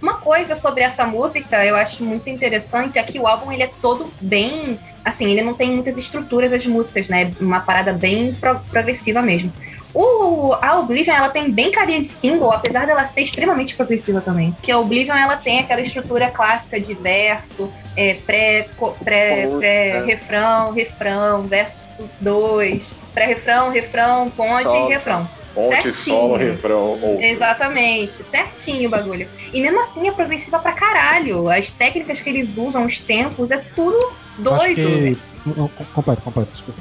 [0.00, 3.70] Uma coisa sobre essa música eu acho muito interessante é que o álbum ele é
[3.80, 4.78] todo bem.
[5.04, 7.32] Assim, ele não tem muitas estruturas as músicas, né?
[7.40, 9.52] Uma parada bem pro- progressiva mesmo.
[9.94, 14.56] O, a Oblivion, ela tem bem carinha de single, apesar dela ser extremamente progressiva também.
[14.62, 20.72] Que a Oblivion, ela tem aquela estrutura clássica de verso, é, pré, co- pré, refrão,
[20.72, 25.28] refrão, verso 2, pré-refrão, refrão, ponte e refrão.
[25.54, 25.92] Ponte, Certinho.
[26.16, 26.98] solo, refrão.
[27.02, 27.20] Ou...
[27.20, 29.28] Exatamente, certinho o bagulho.
[29.52, 31.50] E mesmo assim é progressiva pra caralho.
[31.50, 34.74] As técnicas que eles usam, os tempos, é tudo doido.
[34.74, 35.18] que.
[35.44, 36.80] Não, Completo, completo, desculpa.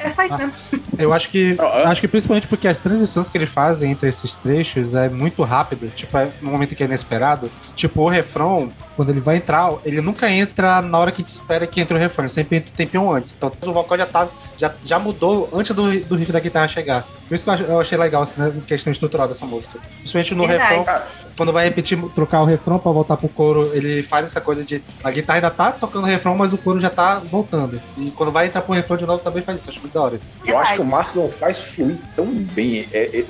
[0.00, 0.38] É só isso Ah.
[0.38, 0.52] mesmo.
[0.98, 1.56] Eu acho que.
[1.84, 5.88] Acho que principalmente porque as transições que eles fazem entre esses trechos é muito rápido.
[5.94, 7.50] Tipo, é no momento que é inesperado.
[7.74, 8.70] Tipo, o refrão,
[9.00, 11.98] quando ele vai entrar, ele nunca entra na hora que te espera que entre o
[11.98, 12.26] refrão.
[12.26, 13.34] Ele sempre entra um tempinho antes.
[13.34, 17.06] Então o vocal já, tá, já, já mudou antes do, do riff da guitarra chegar.
[17.26, 19.78] Por isso que eu ach- eu achei legal assim, né, questão estrutural dessa música.
[20.00, 20.74] Principalmente no Verdade.
[20.80, 21.00] refrão.
[21.34, 24.82] Quando vai repetir, trocar o refrão pra voltar pro coro, ele faz essa coisa de.
[25.02, 27.80] A guitarra ainda tá tocando o refrão, mas o coro já tá voltando.
[27.96, 29.70] E quando vai entrar pro refrão de novo, também faz isso.
[29.70, 30.20] Acho muito da hora.
[30.44, 32.86] Eu acho que o Mastodon faz fluir tão bem.
[32.92, 33.24] É, é-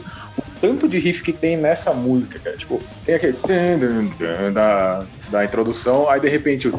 [0.60, 2.56] tanto de riff que tem nessa música, cara.
[2.56, 3.36] Tipo, tem aquele
[4.52, 6.72] da, da introdução, aí de repente o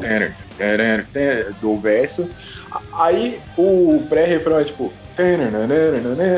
[1.59, 2.29] do verso.
[2.93, 4.93] Aí o pré-refrão é tipo.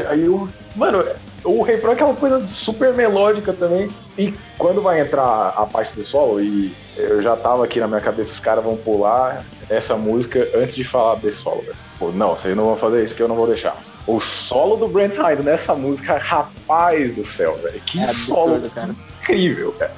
[0.09, 0.49] Aí o.
[0.75, 1.03] Mano,
[1.43, 3.89] o refrão é aquela coisa super melódica também.
[4.17, 8.01] E quando vai entrar a parte do solo, e eu já tava aqui na minha
[8.01, 11.75] cabeça, os caras vão pular essa música antes de falar desse solo, velho.
[11.99, 13.75] Pô, não, vocês não vão fazer isso que eu não vou deixar.
[14.05, 17.79] O solo do Brent Hines nessa música, rapaz do céu, velho.
[17.85, 18.95] Que É solo absurdo, cara.
[19.21, 19.93] incrível, cara.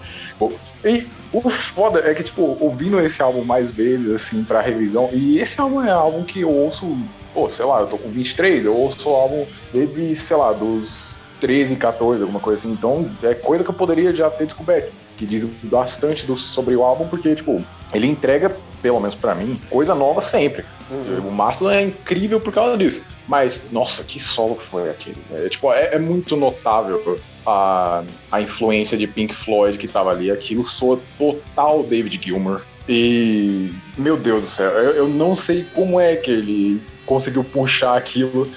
[0.84, 5.39] E o foda é que, tipo, ouvindo esse álbum mais vezes, assim, pra revisão, e
[5.39, 6.98] esse álbum é álbum que eu ouço,
[7.34, 11.18] pô, sei lá, eu tô com 23, eu ouço o álbum desde, sei lá, dos
[11.41, 12.72] 13, 14, alguma coisa assim.
[12.72, 14.94] Então, é coisa que eu poderia já ter descoberto.
[15.18, 17.63] Que diz bastante do, sobre o álbum, porque, tipo,
[17.94, 20.66] ele entrega, pelo menos pra mim, coisa nova sempre.
[20.90, 21.30] Uhum.
[21.30, 23.04] O Mastodon é incrível por causa disso.
[23.28, 25.18] Mas, nossa, que solo foi aquele.
[25.34, 30.30] É, tipo, é, é muito notável a, a influência de Pink Floyd que tava ali.
[30.30, 32.62] Aquilo soa total David Gilmour.
[32.88, 37.98] E, meu Deus do céu, eu, eu não sei como é que ele conseguiu puxar
[37.98, 38.48] aquilo.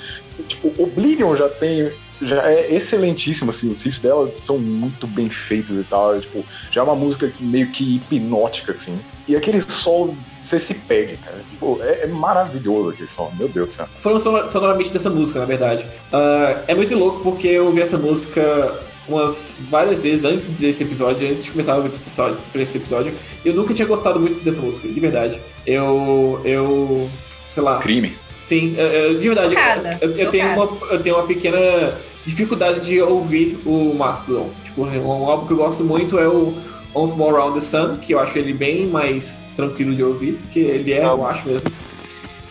[0.47, 1.91] Tipo, Oblivion já tem.
[2.21, 6.21] Já é excelentíssimo, assim, os riffs dela são muito bem feitos e tal.
[6.21, 8.99] Tipo, já é uma música meio que hipnótica, assim.
[9.29, 11.37] E aquele solo, você se pega, cara.
[11.51, 13.89] Tipo, é, é maravilhoso aquele solo, meu Deus do céu.
[14.01, 15.87] Falando sonor- sonoramente dessa música, na verdade.
[16.13, 21.31] Ah, é muito louco porque eu ouvi essa música umas várias vezes antes desse episódio,
[21.31, 23.15] antes de começar a ouvir pra esse episódio, esse episódio.
[23.45, 25.41] Eu nunca tinha gostado muito dessa música, de verdade.
[25.67, 26.41] Eu.
[26.45, 27.09] Eu.
[27.55, 27.79] Sei lá.
[27.79, 28.17] Crime.
[28.49, 29.55] Sim, eu- eu- de verdade.
[29.55, 31.59] Chocada, eu, eu tenho uma, eu tenho uma pequena
[32.25, 34.49] dificuldade de ouvir o Mastodon.
[34.65, 36.55] Tipo, um álbum que eu gosto muito é o
[36.95, 40.61] On Small Round the Sun, que eu acho ele bem mais tranquilo de ouvir, que
[40.61, 41.69] ele é, eu acho mesmo.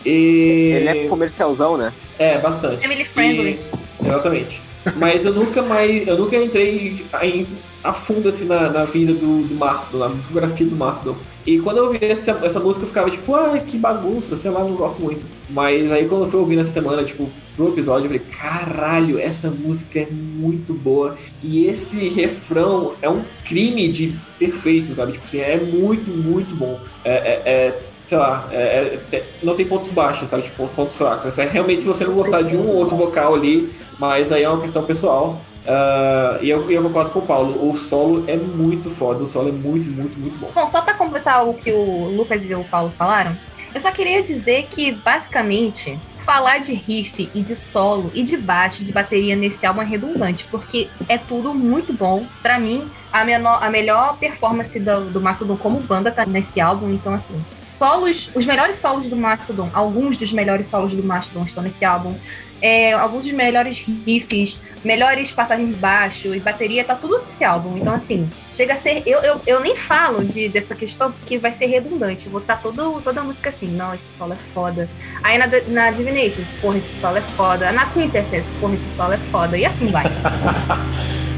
[0.06, 0.70] E...
[0.76, 1.92] Ele é comercialzão, né?
[2.16, 2.80] É, bastante.
[2.80, 3.58] Family friendly.
[4.00, 4.62] E- exatamente.
[4.96, 6.06] Mas eu nunca mais.
[6.06, 7.46] Eu nunca entrei em,
[7.88, 11.16] a fundo assim na, na vida do, do Mastodon, na discografia do Mastodon.
[11.46, 14.60] E quando eu ouvi essa, essa música eu ficava tipo, ah, que bagunça, sei lá,
[14.60, 15.26] não gosto muito.
[15.48, 19.48] Mas aí quando eu fui ouvir nessa semana, tipo, pro episódio, eu falei, caralho, essa
[19.50, 21.16] música é muito boa.
[21.42, 25.12] E esse refrão é um crime de perfeito, sabe?
[25.12, 26.78] Tipo assim, é muito, muito bom.
[27.02, 30.42] É, é- é, sei lá, é- é- não tem pontos baixos, sabe?
[30.42, 31.38] Tipo, pontos fracos.
[31.38, 34.48] É realmente se você não gostar de um ou outro vocal ali, mas aí é
[34.48, 35.40] uma questão pessoal.
[35.68, 39.50] Ah, e eu, eu concordo com o Paulo, o solo é muito foda, o solo
[39.50, 40.50] é muito, muito, muito bom.
[40.54, 43.36] Bom, só pra completar o que o Lucas e o Paulo falaram,
[43.74, 48.82] eu só queria dizer que, basicamente, falar de riff e de solo e de baixo,
[48.82, 52.24] de bateria nesse álbum é redundante, porque é tudo muito bom.
[52.40, 56.90] Pra mim, a, menor, a melhor performance do, do Mastodon como banda tá nesse álbum,
[56.92, 57.38] então assim.
[57.70, 62.14] Solos, os melhores solos do Mastodon, alguns dos melhores solos do Mastodon estão nesse álbum.
[62.60, 67.76] É, alguns dos melhores riffs, melhores passagens de baixo e bateria, tá tudo nesse álbum.
[67.78, 69.02] Então, assim, chega a ser.
[69.06, 72.26] Eu, eu, eu nem falo de, dessa questão porque vai ser redundante.
[72.26, 74.88] Eu vou estar todo, toda a música assim, não, esse solo é foda.
[75.22, 77.70] Aí na, na Divinations, porra, esse solo é foda.
[77.72, 79.56] Na Quintessence, porra, esse solo é foda.
[79.56, 80.04] E assim vai.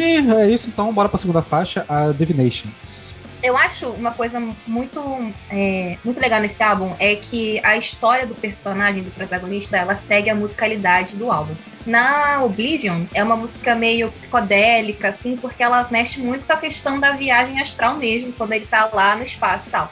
[0.00, 3.10] E é isso, então, bora pra segunda faixa, a Divinations.
[3.42, 5.00] Eu acho uma coisa muito,
[5.50, 10.30] é, muito legal nesse álbum é que a história do personagem, do protagonista, ela segue
[10.30, 11.54] a musicalidade do álbum.
[11.86, 16.98] Na Oblivion, é uma música meio psicodélica, assim, porque ela mexe muito com a questão
[16.98, 19.90] da viagem astral mesmo, quando ele tá lá no espaço e tal.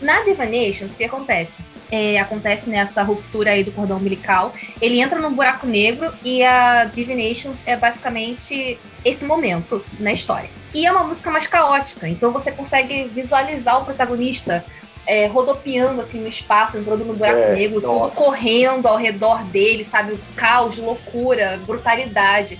[0.00, 1.71] Na Divination, o que acontece?
[1.94, 4.54] É, acontece nessa ruptura aí do cordão umbilical.
[4.80, 10.48] Ele entra num buraco negro e a Divinations é basicamente esse momento na história.
[10.72, 14.64] E é uma música mais caótica, então você consegue visualizar o protagonista
[15.06, 18.16] é, rodopiando assim no espaço, entrando no buraco É, negro, nossa.
[18.16, 20.18] tudo correndo ao redor dele, sabe?
[20.34, 22.58] Caos, loucura, brutalidade.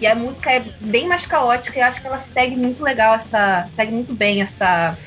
[0.00, 3.14] E a música é bem mais caótica e eu acho que ela segue muito legal
[3.14, 3.64] essa.
[3.70, 4.98] segue muito bem essa,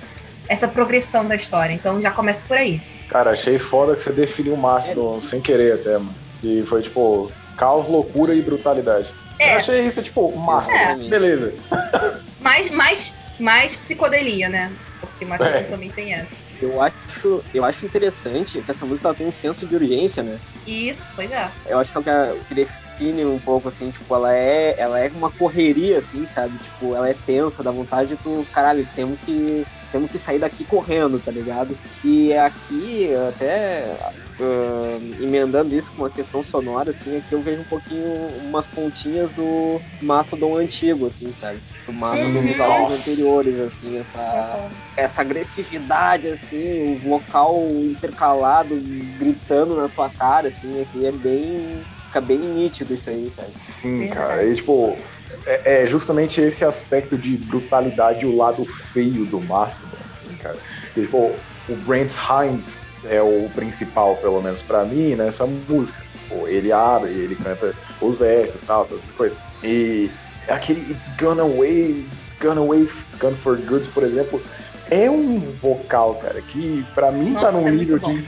[0.48, 1.74] essa progressão da história.
[1.74, 2.82] Então já começa por aí.
[3.10, 6.14] Cara, achei foda que você definiu o Mastodon sem querer até, mano.
[6.44, 9.12] E foi tipo, caos, loucura e brutalidade.
[9.40, 9.54] É.
[9.54, 10.78] Eu achei isso, tipo, Mastodon.
[10.78, 10.96] É.
[10.96, 11.54] Beleza.
[12.42, 14.72] Mais, mais, mais psicodelia, né?
[15.00, 15.64] Porque Mastodon É.
[15.64, 16.36] também tem essa.
[16.62, 20.38] Eu acho, eu acho interessante que essa música ela tem um senso de urgência, né?
[20.66, 21.50] Isso, pois é.
[21.66, 22.04] Eu acho que é o
[22.46, 26.58] que, o define um pouco, assim, tipo, ela é, ela é uma correria, assim, sabe?
[26.60, 30.64] Tipo, ela é tensa, dá vontade de tu, caralho, temos que, temos que sair daqui
[30.64, 31.78] correndo, tá ligado?
[32.04, 33.96] E aqui, até
[34.40, 39.32] ah, emendando isso com uma questão sonora, assim, aqui eu vejo um pouquinho umas pontinhas
[39.32, 41.60] do Mastodon antigo, assim, sabe?
[41.86, 48.76] Do Mastodon dos álbuns anteriores, assim, essa essa agressividade, assim, o vocal intercalado,
[49.18, 51.84] gritando na tua cara, assim, aqui é bem.
[52.08, 53.50] Fica bem nítido isso aí, cara.
[53.54, 54.46] Sim, cara.
[54.46, 54.98] E, tipo,
[55.46, 60.58] é, é justamente esse aspecto de brutalidade, o lado feio do Mastodon, assim, cara.
[60.94, 61.32] Tipo,
[61.70, 66.04] o Brent Hines é o principal, pelo menos pra mim, nessa música.
[66.28, 69.38] Pô, ele abre, ele canta os versos e tal, todas essas coisas.
[69.64, 70.10] E
[70.48, 74.42] aquele It's Gonna Away, It's Gonna Away, It's Gone for Goods, por exemplo,
[74.90, 78.26] é um vocal, cara, que pra mim tá Nossa, num é nível de.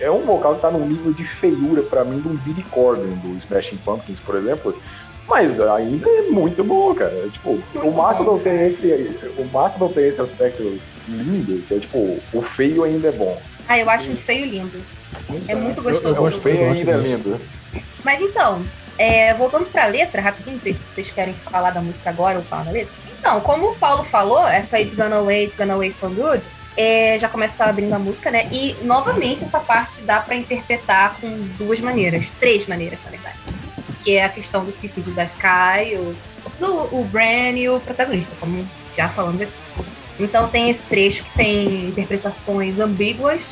[0.00, 3.14] É um vocal que tá num nível de feiura pra mim de um Billy Corgan,
[3.22, 4.78] do Smashing Pumpkins, por exemplo.
[5.26, 7.28] Mas ainda é muito bom, cara.
[7.32, 8.88] Tipo, o Mastodon tem esse.
[9.38, 13.40] O Mastodon tem esse aspecto lindo, que é tipo, o feio ainda é bom.
[13.68, 14.80] Ah, eu acho um feio lindo.
[15.26, 16.14] Pois É muito gostoso.
[16.14, 17.40] Eu, O gosto, eu feio gosto ainda é lindo.
[18.04, 18.62] Mas então,
[18.98, 22.44] é, voltando pra letra, rapidinho, não sei se vocês querem falar da música agora ou
[22.44, 22.92] falar da letra.
[23.18, 26.44] Então, como o Paulo falou, essa It's Gonna Away, It's Gonna Away for Good,
[26.76, 28.48] é, já começa abrindo a música, né?
[28.52, 32.30] E, novamente, essa parte dá pra interpretar com duas maneiras.
[32.38, 33.36] Três maneiras, na verdade.
[34.04, 36.14] Que é a questão do suicídio da Sky, o,
[36.60, 39.52] do, o Bran e o protagonista, como já falamos aqui.
[40.20, 43.50] Então tem esse trecho que tem interpretações ambíguas.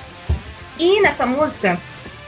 [0.78, 1.80] E nessa música,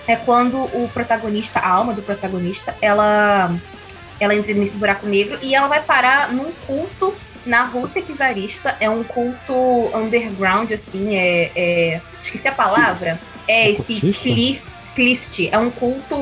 [0.06, 3.54] é quando o protagonista, a alma do protagonista, ela,
[4.20, 7.14] ela entra nesse buraco negro e ela vai parar num culto
[7.46, 8.76] na Rússia czarista.
[8.80, 9.54] É um culto
[9.94, 13.18] underground, assim, é, é- esqueci a palavra.
[13.46, 14.83] É esse Ocultista?
[14.94, 16.16] Klist, é um culto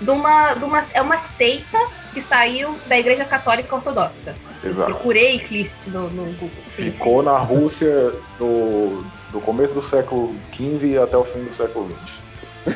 [0.00, 0.84] de uma, de uma.
[0.92, 1.78] É uma seita
[2.12, 4.34] que saiu da Igreja Católica Ortodoxa.
[4.62, 4.92] Exato.
[4.92, 6.50] Procurei Clist no, no Google.
[6.66, 7.38] Sim, Ficou sim, na.
[7.38, 12.20] Rússia do, do começo do século XV até o fim do século XX.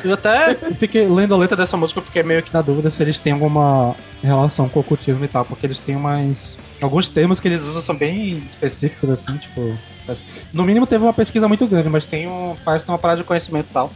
[0.03, 3.03] Eu até fiquei lendo a letra dessa música, eu fiquei meio que na dúvida se
[3.03, 6.57] eles têm alguma relação com o ocultismo e tal, porque eles têm umas.
[6.81, 9.77] Alguns termos que eles usam são bem específicos, assim, tipo.
[10.53, 12.55] No mínimo teve uma pesquisa muito grande, mas tem um.
[12.65, 13.91] Parece ter uma parada de conhecimento e tal.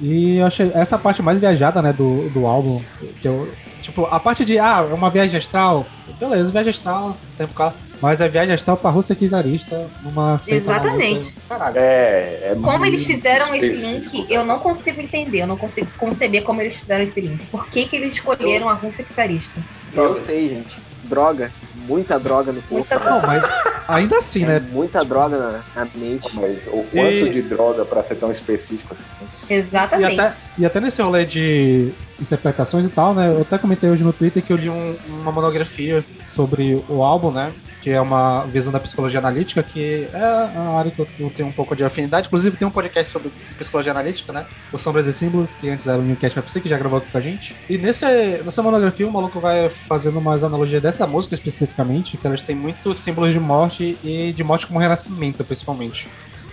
[0.00, 2.82] E eu achei essa parte mais viajada, né, do, do álbum,
[3.20, 3.50] que eu.
[3.80, 5.86] Tipo, a parte de, ah, é uma viagem astral,
[6.18, 7.72] beleza, viagem astral, tempo cá.
[8.00, 11.34] Mas é viagem astral pra Rússia czarista, numa Exatamente.
[11.48, 11.78] Caralho.
[11.78, 15.88] É, é Como eles fizeram esse específico, link, eu não consigo entender, eu não consigo
[15.96, 17.42] conceber como eles fizeram esse link.
[17.46, 19.60] Por que, que eles escolheram a Rússia czarista?
[19.94, 20.78] Eu sei, gente.
[21.04, 21.50] Droga.
[21.86, 22.74] Muita droga no corpo.
[22.74, 23.44] Muita Não, mas
[23.88, 24.62] ainda assim, É né?
[24.72, 26.28] muita droga na, na mente.
[26.34, 29.04] Mas o quanto E- de droga pra ser tão específico assim?
[29.48, 30.20] E Exatamente.
[30.20, 33.28] até, e até nesse rolê de interpretações e tal, né?
[33.28, 37.30] Eu até comentei hoje no Twitter que eu li um- uma monografia sobre o álbum,
[37.30, 37.52] né?
[37.86, 41.52] Que é uma visão da psicologia analítica, que é a área que eu, tenho um
[41.52, 42.26] pouco de afinidade.
[42.26, 44.44] Inclusive, tem um podcast sobre psicologia analítica, né?
[44.72, 47.18] O Sombras e Símbolos, que antes era o Newcast Web que já gravou aqui com
[47.18, 47.54] a gente.
[47.70, 48.04] E nesse,
[48.44, 52.98] nessa monografia, o maluco vai fazendo umas analogias dessa música especificamente, que elas têm muitos
[52.98, 56.08] símbolos de morte e de morte como renascimento, principalmente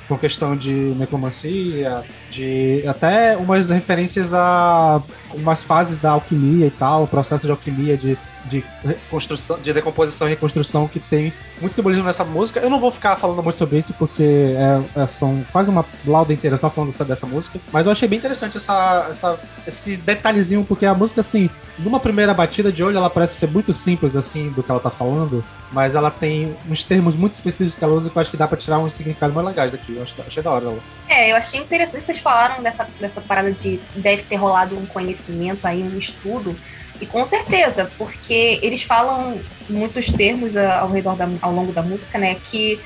[0.08, 5.02] com questão de necromancia, de até umas referências a
[5.34, 8.64] umas fases da alquimia e tal, o processo de alquimia, de, de
[9.10, 12.60] construção, de decomposição e reconstrução que tem muito simbolismo nessa música.
[12.60, 16.34] Eu não vou ficar falando muito sobre isso porque é, é, são quase uma lauda
[16.34, 20.66] inteira só falando dessa, dessa música, mas eu achei bem interessante essa, essa, esse detalhezinho,
[20.66, 24.50] porque a música, assim, numa primeira batida de olho, ela parece ser muito simples, assim,
[24.50, 28.10] do que ela tá falando, mas ela tem uns termos muito específicos que ela usa
[28.10, 29.96] que eu acho que dá pra tirar uns significados mais legais daqui.
[29.96, 30.80] Eu acho, achei da hora ela.
[31.10, 32.06] É, eu achei interessante.
[32.06, 36.56] Vocês falaram dessa, dessa parada de deve ter rolado um conhecimento aí, um estudo.
[37.04, 39.38] E com certeza, porque eles falam
[39.70, 42.38] muitos termos ao redor da, ao longo da música, né?
[42.50, 42.80] Que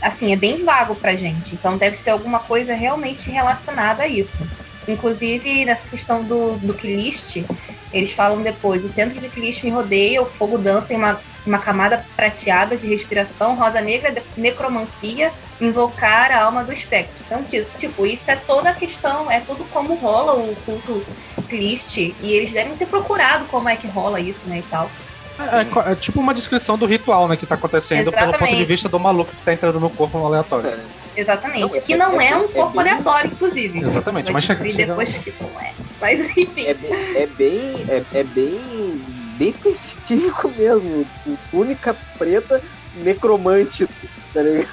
[0.00, 1.52] assim, é bem vago pra gente.
[1.54, 4.46] Então deve ser alguma coisa realmente relacionada a isso.
[4.86, 7.44] Inclusive, nessa questão do, do Kilist,
[7.92, 11.58] eles falam depois: o centro de Kilist me rodeia, o fogo dança em uma, uma
[11.58, 17.16] camada prateada de respiração, rosa negra, necromancia, invocar a alma do espectro.
[17.26, 21.04] Então, ti- tipo, isso é toda a questão, é tudo como rola o culto
[21.48, 24.90] Kilist, e eles devem ter procurado como é que rola isso, né, e tal.
[25.38, 28.44] É, é é tipo uma descrição do ritual, né, que tá acontecendo pelo ponto de
[28.44, 28.64] Exatamente.
[28.64, 30.78] vista do maluco que tá entrando no corpo aleatório.
[31.16, 31.60] Exatamente.
[31.60, 33.80] Não, é- que não é- é, um é corpo bem- aleatório, inclusive.
[33.80, 35.72] Exatamente, mas chega- depois que não é.
[36.00, 36.64] Mas, enfim.
[36.66, 37.84] É, bem- é bem.
[37.88, 39.00] É, é bem.
[39.36, 41.06] bem específico mesmo.
[41.50, 42.60] Túnica preta,
[42.96, 43.88] necromante,
[44.34, 44.68] tá ligado?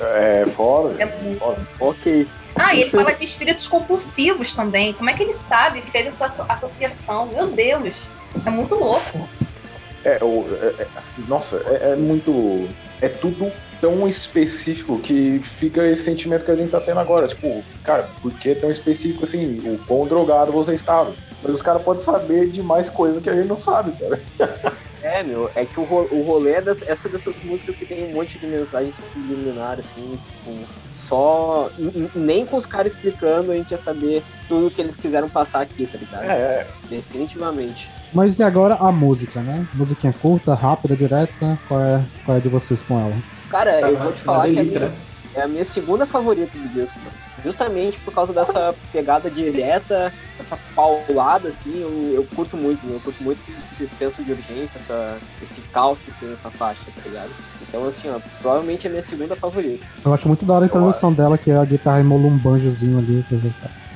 [0.00, 0.94] É foda.
[1.02, 1.38] É muito.
[1.38, 1.68] foda.
[1.80, 2.26] Ok.
[2.56, 4.92] Ah, e ele fala de espíritos compulsivos também.
[4.92, 5.82] Como é que ele sabe?
[5.82, 7.26] Fez essa asso- associação.
[7.26, 7.96] Meu Deus.
[8.46, 9.28] É muito louco.
[10.04, 10.46] É, o-
[10.78, 10.86] é- é-
[11.28, 12.68] nossa, é, é muito.
[13.00, 17.26] É tudo tão específico que fica esse sentimento que a gente tá tendo agora.
[17.28, 19.58] Tipo, cara, por que tão específico assim?
[19.66, 21.12] O quão drogado você estava?
[21.42, 24.22] Mas os caras podem saber de mais coisa que a gente não sabe, sabe?
[25.02, 28.04] É, meu, é que o, ro- o rolê é das, essa dessas músicas que tem
[28.04, 30.58] um monte de mensagem subliminar, assim, tipo,
[30.94, 31.70] só.
[32.14, 35.86] Nem com os caras explicando a gente ia saber tudo que eles quiseram passar aqui,
[35.86, 36.24] tá ligado?
[36.24, 37.90] É, Definitivamente.
[38.14, 39.66] Mas e agora a música, né?
[39.74, 41.58] Musiquinha curta, rápida, direta.
[41.66, 43.16] Qual é, qual é a de vocês com ela?
[43.50, 44.94] Cara, eu vou te Uma falar que é a minha, né?
[45.34, 47.24] é a minha segunda favorita do disco, mano.
[47.44, 53.22] Justamente por causa dessa pegada direta, essa paulada, assim, eu, eu curto muito, eu curto
[53.22, 57.30] muito esse senso de urgência, essa, esse caos que tem nessa faixa, tá ligado?
[57.68, 59.84] Então, assim, ó, provavelmente é a minha segunda favorita.
[60.04, 62.98] Eu acho muito da hora a introdução dela, que é a guitarra emula um banjozinho
[62.98, 63.24] ali.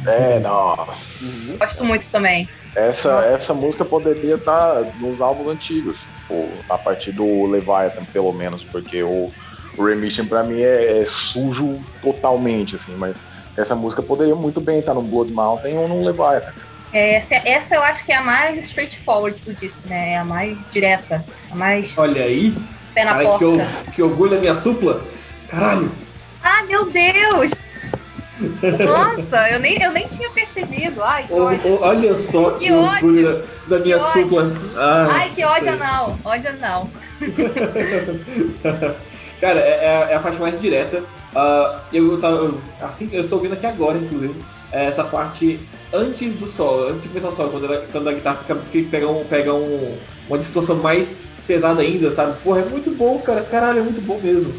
[0.04, 1.56] é, nossa.
[1.56, 2.48] Gosto muito também.
[2.74, 8.62] Essa, essa música poderia estar nos álbuns antigos, ou a partir do Leviathan, pelo menos,
[8.62, 9.32] porque o,
[9.76, 13.16] o Remission pra mim é, é sujo totalmente, assim, mas
[13.56, 16.52] essa música poderia muito bem estar no Blood Mountain ou no Leviathan.
[16.92, 20.12] É, Essa, essa eu acho que é a mais straightforward do disco, né?
[20.12, 21.24] É a mais direta.
[21.50, 22.54] A mais Olha aí,
[22.94, 23.46] pé na cara, porta.
[23.86, 25.02] que, que orgulho da minha supla.
[25.48, 25.90] Caralho,
[26.42, 27.50] Ah, meu Deus!
[28.40, 31.02] Nossa, eu nem, eu nem tinha percebido.
[31.02, 31.72] Ai, que ódio.
[31.72, 34.52] ô, olha só que, orgulho da, minha Que supla.
[34.76, 35.72] Ah, Ai, que ódio sei.
[35.72, 36.18] anal.
[36.24, 36.88] Ódio anal.
[39.40, 41.02] Cara, é, é- é a parte mais direta.
[41.34, 42.36] Ah, eu tava.
[42.36, 44.34] eu- Assim, eu estou vendo aqui agora, inclusive,
[44.72, 45.60] é essa parte
[45.92, 48.88] antes do solo, antes de começar o solo, quando, ela- quando a guitarra fica, fica-
[48.90, 49.96] pega, um, pega um,
[50.28, 52.34] uma distorção mais pesada ainda, sabe?
[52.42, 53.42] Porra, é muito bom, cara.
[53.42, 54.52] Caralho, é muito bom mesmo.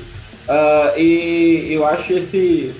[0.47, 2.73] Ah, e eu acho esse,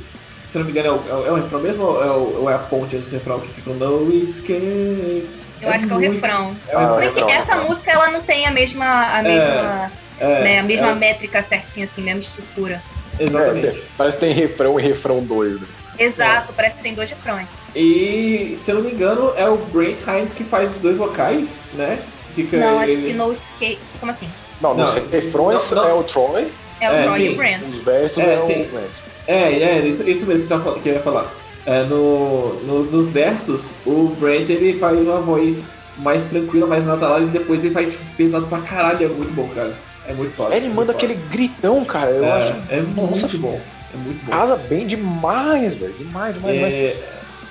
[0.50, 2.42] se não me engano, é o, é o, é o refrão mesmo ou é, o,
[2.42, 5.28] ou é a ponte do refrão que fica no escape?
[5.62, 6.56] Eu É acho que é o muito- refrão.
[6.68, 7.00] É o Ah, refrão.
[7.00, 7.70] que refrão, essa refrão.
[7.70, 8.86] música ela não tem a mesma,
[9.18, 12.82] a mesma, É, né, a mesma é, métrica certinha, assim, mesma estrutura.
[13.20, 13.68] exatamente.
[13.68, 15.60] É, parece que tem refrão e refrão 2.
[15.62, 15.68] Né?
[16.00, 17.46] Exato, parece que tem dois refrões.
[17.76, 21.62] E, se eu não me engano, é o Brent Hines que faz os dois vocais,
[21.76, 22.00] né?
[22.34, 23.80] Fica Não, acho ele- que no skate.
[24.00, 24.30] Como assim?
[24.60, 25.90] Não, nos Não, refrões não, não.
[25.90, 26.48] é o Troy,
[26.82, 27.64] É o É, Troy e o Brent.
[27.66, 28.90] os versos É, é, o Brent.
[29.32, 31.32] É, é, isso, isso mesmo que, eu tava, que eu ia falar.
[31.66, 35.66] É, no, no- nos versos, o Brent ele faz uma voz
[35.98, 39.06] mais tranquila, mais nasalada, e depois ele faz tipo, pesado pra caralho.
[39.06, 39.74] É muito bom, cara.
[40.08, 40.56] É muito foda.
[40.56, 42.10] Ele é manda muito aquele gritão, cara.
[42.10, 42.36] Eu foda.
[42.38, 42.54] acho.
[42.70, 43.62] É, é Nossa, muito bom.
[43.94, 44.32] É muito bom.
[44.32, 45.94] Casa bem demais, velho.
[45.94, 46.74] Demais, demais, demais.
[46.74, 46.96] É,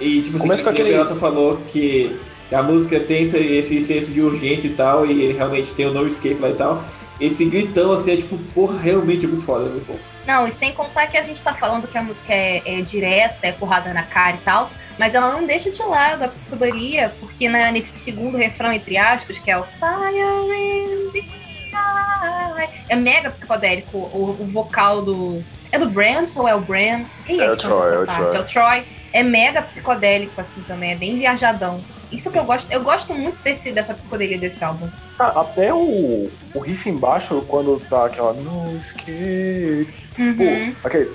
[0.00, 2.16] e tipo assim, Começa com o aquele- Gato falou que
[2.50, 5.92] a música tem esse, esse senso de urgência e tal, e ele realmente tem o
[5.92, 6.82] No Escape lá e tal.
[7.20, 9.98] Esse gritão assim é tipo, porra, realmente é muito foda, é muito bom.
[10.26, 13.46] Não, e sem contar que a gente tá falando que a música é, é direta,
[13.46, 17.48] é porrada na cara e tal, mas ela não deixa de lado a psicodelia, porque
[17.48, 20.20] né, nesse segundo refrão, entre aspas, que é o Fire
[20.54, 25.42] in the Eye, é mega psicodélico o, o vocal do.
[25.70, 27.04] É do Brent ou é o Brand?
[27.26, 28.20] Quem é, É o que Troy, é o parte?
[28.20, 28.36] Troy.
[28.36, 28.84] É o Troy.
[29.12, 31.80] É mega psicodélico, assim, também, é bem viajadão.
[32.10, 32.70] Isso que eu gosto.
[32.72, 34.88] Eu gosto muito desse, dessa psicodelia desse álbum.
[35.16, 39.88] Cara, até o, o riff embaixo, quando tá aquela no escape.
[40.18, 40.72] Uhum.
[40.80, 41.10] Pô, aquele.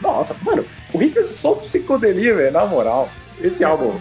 [0.00, 3.08] Nossa, mano, o riff é só psicodelia, velho, na moral.
[3.40, 3.98] Esse álbum.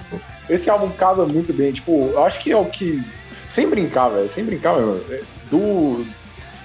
[0.49, 1.71] Esse álbum casa muito bem.
[1.71, 3.01] Tipo, eu acho que é o que.
[3.47, 4.29] Sem brincar, velho.
[4.29, 5.03] Sem brincar, meu.
[5.09, 6.05] é, Do,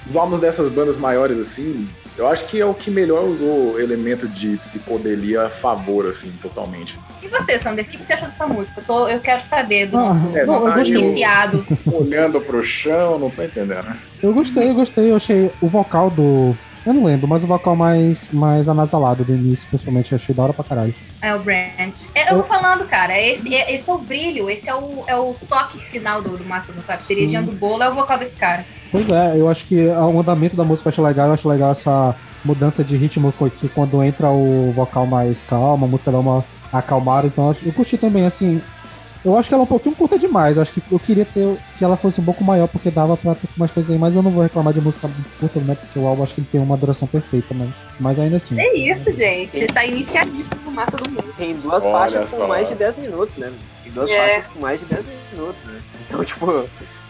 [0.04, 4.28] dos álbuns dessas bandas maiores, assim, eu acho que é o que melhor usou elemento
[4.28, 6.98] de psicodelia a favor, assim, totalmente.
[7.22, 8.80] E você, Sander, o que você achou dessa música?
[8.80, 10.44] Eu, tô- eu quero saber do Ah, nosso, é,
[10.88, 11.66] iniciado.
[11.92, 13.86] Olhando pro chão, não tô entendendo.
[14.22, 15.10] Eu gostei, eu gostei.
[15.10, 16.56] Eu achei o vocal do.
[16.86, 20.44] Eu não lembro, mas o vocal mais, mais anasalado do início, principalmente, eu achei da
[20.44, 20.94] hora pra caralho.
[21.20, 22.04] É o Brent.
[22.14, 25.16] É, eu tô falando, cara, esse é, esse é o brilho, esse é o, é
[25.16, 27.02] o toque final do, do Márcio, sabe?
[27.02, 28.64] Cerejinha do bolo é o vocal desse cara.
[28.92, 31.72] Pois é, eu acho que o andamento da música eu acho legal, eu acho legal
[31.72, 32.14] essa
[32.44, 37.26] mudança de ritmo que quando entra o vocal mais calmo, a música dá uma acalmada,
[37.26, 38.62] então eu eu curti também, assim.
[39.26, 40.56] Eu acho que ela é um pouquinho curta demais.
[40.56, 43.34] Eu acho que eu queria ter que ela fosse um pouco maior, porque dava pra
[43.34, 45.10] ter mais coisas aí, mas eu não vou reclamar de música
[45.40, 45.74] curta, né?
[45.74, 48.58] Porque o álbum acho que ele tem uma duração perfeita, mas, mas ainda assim.
[48.60, 49.56] É isso, gente.
[49.58, 51.34] Você tá iniciadíssimo no Massa do Mundo.
[51.36, 52.42] Tem duas Olha faixas só.
[52.42, 53.52] com mais de 10 minutos, né?
[53.82, 54.16] Tem duas É.
[54.28, 55.80] faixas com mais de 10 minutos, né?
[56.08, 56.46] Então, tipo,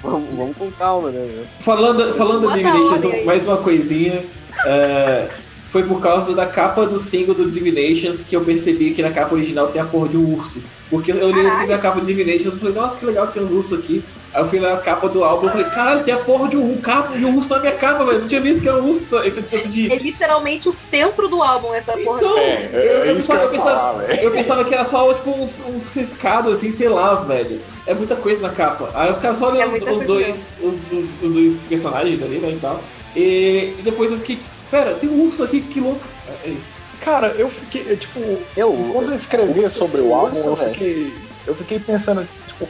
[0.03, 1.45] vamos, vamos com calma, né?
[1.61, 3.25] Falando, falando ordem aí.
[3.27, 4.25] mais uma coisinha.
[4.65, 5.29] é,
[5.69, 9.35] foi por causa da capa do single do Divinations que eu percebi que na capa
[9.35, 10.63] original tem a porra de um urso.
[10.89, 13.43] Porque eu olhei assim na capa do Divinations e falei, nossa, que legal que tem
[13.43, 14.05] uns ursos aqui.
[14.33, 16.77] Aí eu fui na capa do álbum e falei, caralho, tem a porra de um
[16.77, 18.21] capa e um urso na minha capa, velho.
[18.21, 19.91] Não tinha visto que era um urso, esse tanto de.
[19.93, 22.19] É literalmente o centro do álbum, essa porra.
[22.21, 25.13] Então, É, eu, é, é eu eu pensava, eu pensava- eu pensava que era só
[25.15, 27.61] tipo uns, uns riscados assim, sei lá, velho.
[27.87, 28.89] É muita coisa na capa.
[28.95, 31.61] Aí eu ficava só É olhando os, muita os coisa dois, os, dos- os dois
[31.69, 32.81] personagens ali, né, e tal.
[33.17, 34.39] E, e depois eu fiquei,
[34.71, 36.05] pera, tem um urso aqui, que louco.
[36.29, 36.75] É, é isso.
[37.01, 38.21] Cara, eu fiquei, é, tipo,
[38.57, 40.73] Eu, quando eu escrevi urso sobre o álbum, urso, eu velho.
[40.73, 41.15] fiquei,
[41.47, 42.69] eu fiquei pensando, tipo,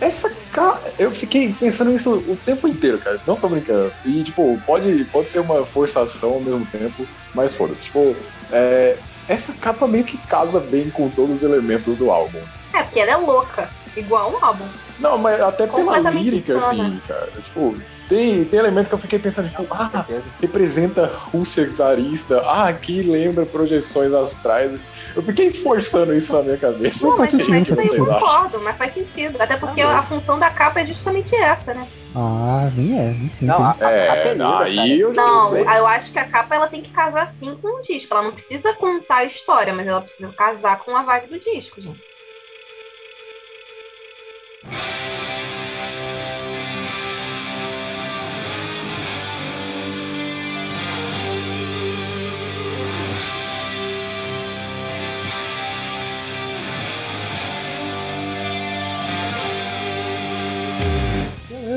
[0.00, 0.80] essa cara.
[0.98, 3.20] Eu fiquei pensando nisso o tempo inteiro, cara.
[3.26, 3.92] Não tô brincando.
[4.04, 7.86] E, tipo, pode, pode ser uma forçação ao mesmo tempo, mas foda-se.
[7.86, 8.14] Tipo,
[8.52, 8.96] é,
[9.28, 12.40] essa capa meio que casa bem com todos os elementos do álbum.
[12.72, 13.70] É, porque ela é louca.
[13.96, 14.66] Igual o álbum.
[15.00, 16.84] Não, mas até pela lírica, insana.
[16.86, 17.30] assim, cara.
[17.44, 17.76] Tipo,
[18.08, 20.04] tem, tem elementos que eu fiquei pensando, tipo, ah,
[20.40, 22.40] representa Rússia czarista.
[22.46, 24.80] Ah, aqui lembra projeções astrais.
[25.14, 27.06] Eu fiquei forçando isso na minha cabeça.
[27.06, 29.40] Não faz mas, sentido, mas não faz eu concordo, mas faz sentido.
[29.40, 31.86] Até porque Ah, a função da capa é justamente essa, né?
[32.16, 33.46] Ah, nem é, nem sei.
[33.46, 34.88] Não, a, a, a É, Pelinda, aí cara.
[34.88, 37.78] eu já Não, não eu acho que a capa ela tem que casar sim com
[37.78, 38.14] o disco.
[38.14, 41.80] Ela não precisa contar a história, mas ela precisa casar com a vibe do disco,
[41.80, 42.00] gente.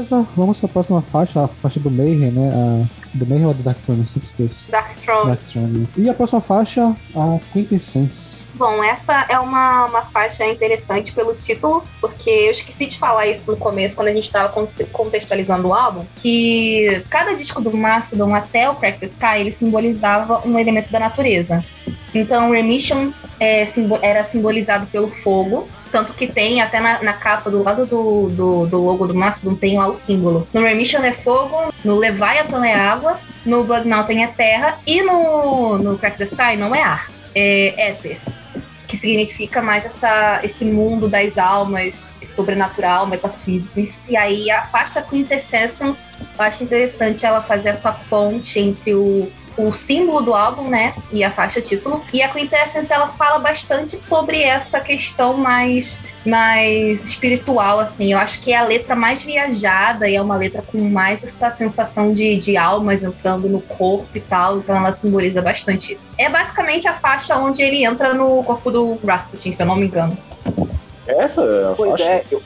[0.01, 2.49] Beleza, vamos pra próxima faixa, a faixa do Mayhem, né?
[2.49, 4.01] A, do Mayhem ou do Dark Throne?
[4.01, 4.71] Eu sempre esqueço.
[4.71, 5.27] Dark Throne.
[5.27, 5.87] Dark Throne.
[5.95, 8.41] E a próxima faixa, a Quintessence.
[8.55, 13.51] Bom, essa é uma, uma faixa interessante pelo título, porque eu esqueci de falar isso
[13.51, 14.51] no começo, quando a gente estava
[14.91, 20.41] contextualizando o álbum, que cada disco do Mastodon até o Crack the Sky, ele simbolizava
[20.47, 21.63] um elemento da natureza.
[22.13, 23.67] Então, Remission é,
[24.01, 25.67] era simbolizado pelo fogo.
[25.91, 29.55] Tanto que tem até na, na capa do lado do, do, do logo do Mastodon
[29.55, 30.47] tem lá o símbolo.
[30.53, 35.77] No Remission é fogo, no Leviathan é água, no Blood Mountain é terra e no,
[35.77, 38.19] no Crack the Sky não é ar, é éter.
[38.87, 43.79] Que significa mais essa, esse mundo das almas, sobrenatural, metafísico.
[44.07, 49.73] E aí a faixa Quintessence, eu acho interessante ela fazer essa ponte entre o o
[49.73, 50.93] símbolo do álbum, né?
[51.11, 52.03] E a faixa título.
[52.13, 58.11] E a Quintessence, ela fala bastante sobre essa questão mais, mais espiritual, assim.
[58.13, 61.51] Eu acho que é a letra mais viajada e é uma letra com mais essa
[61.51, 64.57] sensação de, de almas entrando no corpo e tal.
[64.59, 66.11] Então ela simboliza bastante isso.
[66.17, 69.85] É basicamente a faixa onde ele entra no corpo do Rasputin, se eu não me
[69.87, 70.17] engano.
[71.07, 72.03] Essa é a Pois faixa?
[72.05, 72.41] é, eu,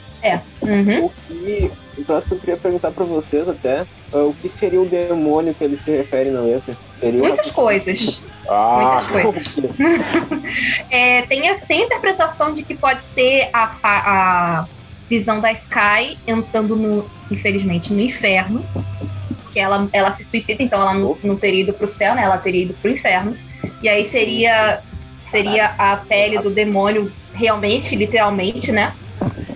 [0.63, 1.05] Uhum.
[1.05, 1.71] o que.
[2.05, 5.63] Próximo que eu queria perguntar pra vocês até é o que seria o demônio que
[5.63, 6.75] ele se refere na letra?
[6.95, 8.21] Seria uma Muitas coisas.
[8.47, 9.75] Ah, Muitas coisas.
[10.91, 14.67] É, tem, a, tem a interpretação de que pode ser a, a
[15.09, 18.63] visão da Sky entrando no, infelizmente, no inferno.
[19.51, 22.21] Que ela, ela se suicida, então ela não, não teria ido pro céu, né?
[22.21, 23.35] Ela teria ido pro inferno.
[23.81, 24.83] E aí seria,
[25.25, 28.93] seria a pele do demônio realmente, literalmente, né?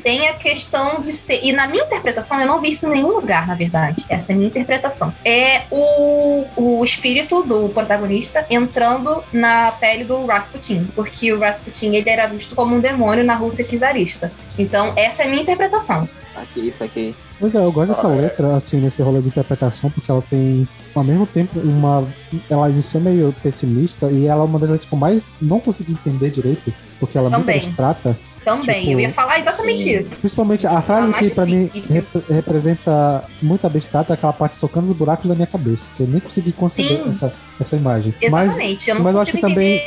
[0.09, 1.39] Tem a questão de ser.
[1.43, 4.03] E na minha interpretação, eu não vi isso em nenhum lugar, na verdade.
[4.09, 5.13] Essa é a minha interpretação.
[5.23, 10.87] É o, o espírito do protagonista entrando na pele do Rasputin.
[10.95, 14.31] Porque o Rasputin ele era visto como um demônio na Rússia czarista.
[14.57, 16.09] Então, essa é a minha interpretação.
[16.35, 17.15] Aqui, isso aqui.
[17.39, 18.21] Pois é, eu gosto dessa é.
[18.21, 22.07] letra, assim, nesse rolê de interpretação, porque ela tem, ao mesmo tempo, uma.
[22.49, 25.91] Ela inicia meio pessimista e ela é uma das letras que eu mais não consegui
[25.91, 28.17] entender direito, porque ela é muito abstrata.
[28.43, 29.97] Também, Tipo, eu ia falar exatamente sim.
[29.99, 30.17] isso.
[30.17, 34.59] Principalmente a frase Ela é que pra mim rep- representa muito abstrata é aquela parte
[34.59, 37.09] tocando os buracos da minha cabeça, que eu nem consegui conceber Sim.
[37.09, 38.13] essa, essa imagem.
[38.31, 38.89] Mas, Exatamente.
[38.89, 39.81] eu não mas acho que também-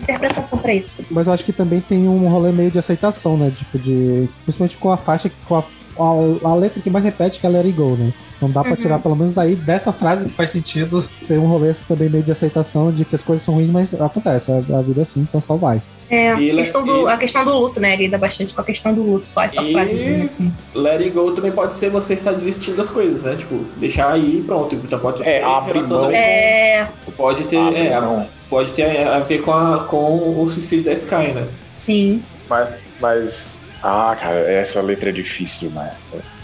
[0.00, 1.04] interpretação pra isso.
[1.10, 3.50] mas eu acho que também tem um rolê meio de aceitação, né?
[3.54, 4.28] Tipo, de.
[4.44, 5.64] Principalmente com a faixa, com a,
[5.98, 8.12] a, a letra que mais repete, que é Let It Go, né?
[8.36, 8.76] Então dá pra Uhum.
[8.76, 12.32] tirar pelo menos aí dessa frase que faz sentido ser um rolê também meio de
[12.32, 15.40] aceitação de que as coisas são ruins, mas acontece, a, a vida é assim, então
[15.40, 15.80] só vai.
[16.10, 17.94] É, E a questão, do, e- a questão do luto, né?
[17.94, 20.52] Ele lida bastante com a questão do luto, só essa E- frasezinha assim.
[20.74, 23.34] Let it go também pode ser você estar desistindo das coisas, né?
[23.36, 24.74] Tipo, deixar aí e pronto.
[24.74, 26.00] Então pode É, relação mão.
[26.02, 28.26] também É, com- Pode ter, Abre é, mão.
[28.50, 31.46] pode ter a ver com, a, com o suicídio da Sky, né?
[31.78, 33.60] sim, Mas, mas.
[33.82, 35.92] Ah, cara, essa letra é difícil demais.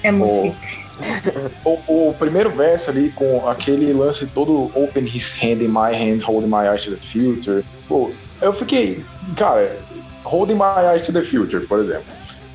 [0.03, 0.43] é muito Oh.
[0.51, 0.89] difícil.
[1.64, 6.22] O, o primeiro verso ali, com aquele lance todo open his hand in my hand,
[6.24, 7.62] holding my eyes to the future.
[7.86, 8.11] Pô,
[8.43, 9.05] eu fiquei,
[9.36, 9.76] cara,
[10.24, 12.03] holding my eyes to the future, por exemplo.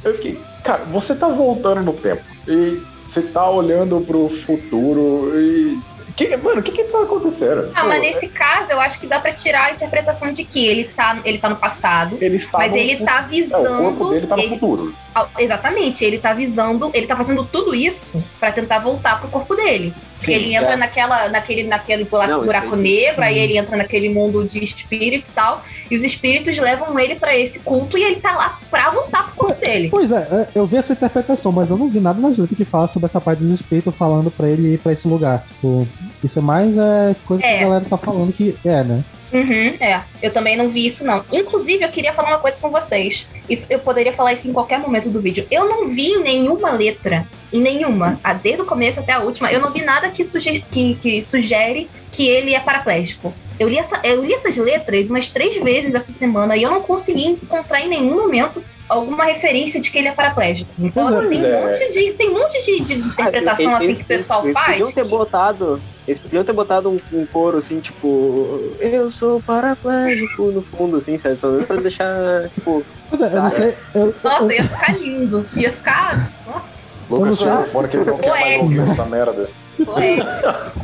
[0.04, 5.80] Eu fiquei, cara, você tá voltando no tempo e você tá olhando pro futuro e.
[6.16, 7.72] Que, mano, o que que tá acontecendo?
[7.74, 10.64] Ah, Pô, mas nesse caso, eu acho que dá pra tirar a interpretação de que
[10.66, 13.74] ele tá, ele tá no passado, ele está mas ele fu- tá é, visando.
[13.74, 14.94] o corpo dele tá no ele- futuro.
[15.38, 19.94] Exatamente, ele tá visando, ele tá fazendo tudo isso pra tentar voltar pro corpo dele.
[20.18, 20.76] Porque Sim, ele entra é.
[20.78, 24.64] naquela, naquele, naquele buraco, Não, buraco aí sim, negro, aí ele entra naquele mundo de
[24.64, 28.60] espírito e tal, e os espíritos levam ele pra esse culto e ele tá lá
[28.70, 29.90] pra voltar pro corpo dele.
[29.90, 32.66] Pois é, é, eu vi essa interpretação, mas eu não vi nada na letra que
[32.66, 35.44] fala sobre essa parte dos espíritos falando pra ele ir pra esse lugar.
[35.48, 35.88] Tipo,
[36.24, 37.60] isso é mais é, coisa que É.
[37.60, 39.04] a galera tá falando que é, né?
[39.34, 41.24] Uhum, é, eu também não vi isso, não.
[41.32, 43.28] Inclusive, eu queria falar uma coisa com vocês.
[43.50, 45.48] Isso, eu poderia falar isso em qualquer momento do vídeo.
[45.50, 49.60] Eu não vi nenhuma letra, em nenhuma, a, desde o começo até a última, eu
[49.60, 53.34] não vi nada que, suge que, que sugere que ele é paraplégico.
[53.60, 56.82] Eu li, essa, eu li essas letras umas três vezes essa semana e eu não
[56.82, 60.70] consegui encontrar em nenhum momento alguma referência de que ele é paraplégico.
[60.78, 61.66] Então, assim, tem, um É.
[61.68, 64.54] monte de, tem um monte de, de interpretação Ah, assim eles- que o pessoal eles
[64.54, 64.68] faz.
[64.72, 69.42] Podiam ter que- botado, eles podiam ter botado um, um coro assim, tipo, eu sou
[69.42, 71.38] paraplégico no fundo, assim, sabe?
[71.38, 73.74] Pelo menos pra deixar, tipo, Pois é, eu não sei.
[73.96, 75.46] Eu, Nossa, eu- ia ficar lindo.
[75.56, 76.32] Ia ficar.
[76.46, 78.64] Nossa, Lucas, Eu fora que ele não quer mais Poético.
[78.80, 79.50] ouvir essa merda.
[79.86, 80.84] poético.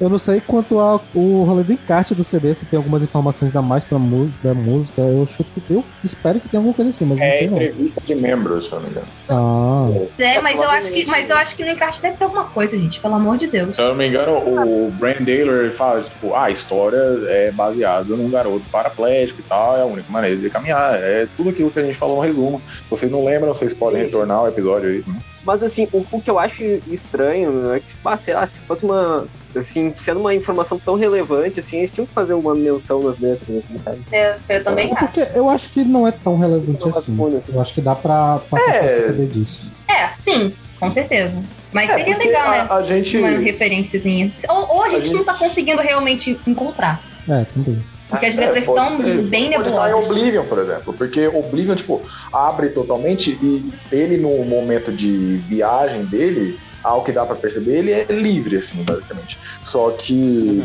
[0.00, 3.54] Eu não sei quanto ao o rolê do encarte do CD, se tem algumas informações
[3.54, 5.02] a mais pra música, da música.
[5.02, 7.56] Eu chuto que eu espero que tenha alguma coisa assim, mas não É sei não.
[7.56, 9.06] entrevista de membros, se eu não me engano.
[9.28, 9.88] Ah,
[10.18, 12.78] É, mas eu acho que, mas eu acho que no encaixe deve ter alguma coisa,
[12.78, 13.00] gente.
[13.00, 13.76] Pelo amor de Deus.
[13.76, 16.96] Se eu não me engano, o Brandon Taylor fala, tipo, ah, a história
[17.28, 20.94] é baseada num garoto paraplégico e tal, é a única maneira de caminhar.
[20.94, 22.60] É tudo aquilo que a gente falou no resumo.
[22.88, 25.04] Vocês não lembram, vocês podem Sim, retornar ao episódio aí.
[25.44, 28.84] Mas assim, o, o que eu acho estranho é que, ah, sei lá, se fosse
[28.84, 29.26] uma.
[29.56, 33.48] Assim, sendo uma informação tão relevante, assim, eles tinham que fazer uma menção nas letras,
[33.68, 34.00] né, sabe?
[34.12, 34.98] Eu, eu também acho.
[35.06, 37.16] porque eu acho que não é tão relevante Não assim.
[37.52, 38.78] Eu acho que dá pra passar É.
[38.94, 39.72] pra saber disso.
[39.88, 41.42] É, sim, com certeza.
[41.72, 42.66] Mas É, seria legal, né?
[42.68, 43.16] a, a gente.
[43.18, 44.32] Uma referenciazinha.
[44.48, 47.02] Ou, ou a, A gente, não tá gente- conseguindo realmente encontrar.
[47.28, 47.82] É, também.
[48.10, 49.22] Porque as É, letras pode são ser.
[49.22, 50.10] bem Pode nebulosas.
[50.10, 50.92] Oblivion, por exemplo.
[50.92, 52.02] Porque Oblivion, tipo,
[52.32, 57.92] abre totalmente e ele, no momento de viagem dele, ao que dá pra perceber, ele
[57.92, 59.38] é livre, assim, basicamente.
[59.64, 60.62] Só que,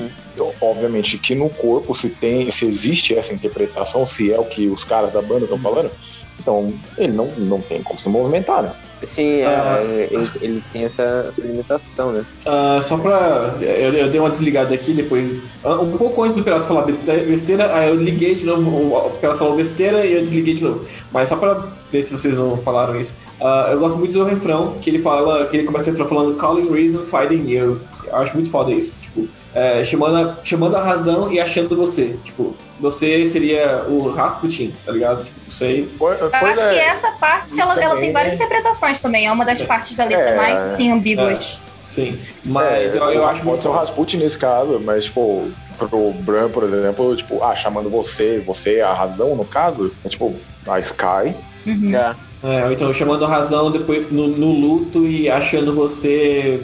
[0.61, 4.83] obviamente, que no corpo, se tem, se existe essa interpretação, se é o que os
[4.83, 5.91] caras da banda estão falando,
[6.39, 8.71] então ele não, não tem como se movimentar, né?
[9.03, 9.79] Sim, é, Ah.
[9.83, 12.25] ele, ele tem essa, essa limitação, né?
[12.45, 13.53] Ah, só pra.
[13.61, 15.37] Eu, eu dei uma desligada aqui depois.
[15.63, 18.95] ah, Um pouco antes do Piratas falar beste- besteira, aí eu liguei de novo.
[18.95, 20.85] O Piratas falou besteira e eu desliguei de novo.
[21.11, 23.17] Mas só pra ver se vocês não falaram isso.
[23.41, 25.45] ah, eu gosto muito do refrão, que ele fala.
[25.47, 27.79] Que ele começa o refrão falando Calling Reason, Fighting You.
[28.07, 28.97] Eu acho muito foda isso.
[29.01, 32.17] Tipo, é, chamando, a, chamando a razão e achando você.
[32.25, 35.23] Tipo, você seria o Rasputin, tá ligado?
[35.23, 35.89] Tipo, isso aí.
[35.97, 36.73] Pois, Eu pois acho é.
[36.73, 39.25] que essa parte ela, ela tem várias interpretações também.
[39.25, 40.35] É uma das partes da letra É.
[40.35, 41.61] mais assim, ambíguas.
[41.81, 42.19] Sim.
[42.43, 43.71] Mas É, eu, eu acho pode ser o.
[43.71, 48.81] Rasputin nesse caso, mas, tipo, pro Bran, por exemplo, tipo, ah, chamando você, você é
[48.81, 50.35] a razão, no caso, é tipo,
[50.67, 51.33] a Sky.
[51.65, 51.95] Uhum.
[52.43, 56.61] É, ou então chamando a razão depois no, no luto e achando você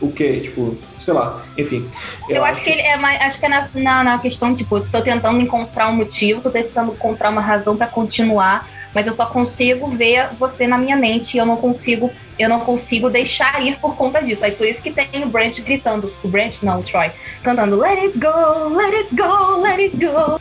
[0.00, 0.40] o quê?
[0.40, 1.88] Tipo, sei lá, enfim.
[2.28, 3.20] Eu, acho que ele é mais.
[3.20, 6.92] Acho que é na, na, na questão, tipo, tô tentando encontrar um motivo, tô tentando
[6.92, 11.38] encontrar uma razão pra continuar, mas eu só consigo ver você na minha mente e
[11.38, 12.10] eu não consigo.
[12.38, 14.44] Eu não consigo deixar ir por conta disso.
[14.44, 16.14] Aí por isso que tem o Brent gritando.
[16.22, 17.10] O Brent não, o Troy.
[17.42, 20.38] Cantando Let it go, let it go, let it go.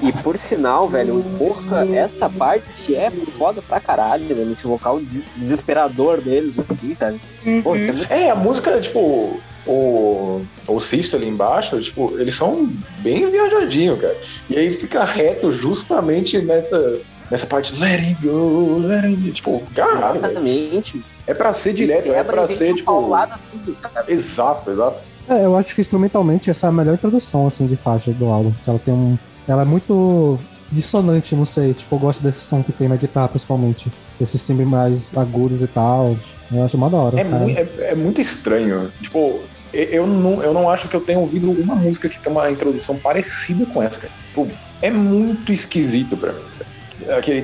[0.00, 4.44] E por sinal, velho, porra, essa parte é foda pra caralho, né?
[4.44, 7.20] Nesse vocal des- desesperador deles, assim, sabe?
[7.64, 7.76] Pô, Uhum.
[7.76, 12.68] isso é muito É, a música, tipo, o, o Sifts ali embaixo, tipo, eles são
[13.00, 14.16] bem viajadinhos, cara.
[14.48, 19.32] E aí fica reto justamente nessa, nessa parte, let it go, let it go.
[19.32, 20.32] Tipo, caralho, velho.
[20.32, 21.02] exatamente.
[21.26, 22.86] É pra ser direto, é pra ser, tipo.
[22.90, 24.12] paulada tudo, sabe?
[24.12, 25.02] Exato, exato.
[25.28, 28.52] É, eu acho que instrumentalmente essa é a melhor introdução, assim, de faixa do álbum.
[28.64, 29.18] Que ela tem um.
[29.48, 30.38] Ela é muito
[30.70, 31.72] dissonante, não sei.
[31.74, 33.90] Tipo, eu gosto desse som que tem na guitarra, principalmente.
[34.20, 36.16] Esses timbres mais agudos e tal.
[36.52, 37.20] Eu acho mó da hora.
[37.20, 37.38] É, cara.
[37.44, 38.90] mui- é, é muito estranho.
[39.00, 39.40] Tipo,
[39.72, 42.96] eu não, eu não acho que eu tenha ouvido uma música que tem uma introdução
[42.96, 44.12] parecida com essa, cara.
[44.28, 44.48] Tipo,
[44.82, 46.40] é muito esquisito pra mim.
[46.58, 47.18] cara.
[47.18, 47.42] Aquele.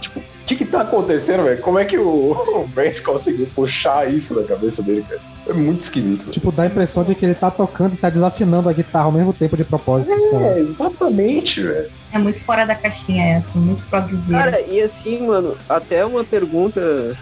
[0.00, 1.60] Tipo, o que que tá acontecendo, velho?
[1.60, 5.20] Como é que o, o Brent conseguiu puxar isso da cabeça dele, cara?
[5.48, 6.30] É muito esquisito.
[6.30, 9.12] Tipo, dá a impressão de que ele tá tocando e tá desafinando a guitarra ao
[9.12, 10.12] mesmo tempo de propósito.
[10.12, 11.90] É, exatamente, velho.
[12.12, 14.44] É muito fora da caixinha essa, muito progzera.
[14.44, 17.16] Cara, e assim, mano, até uma pergunta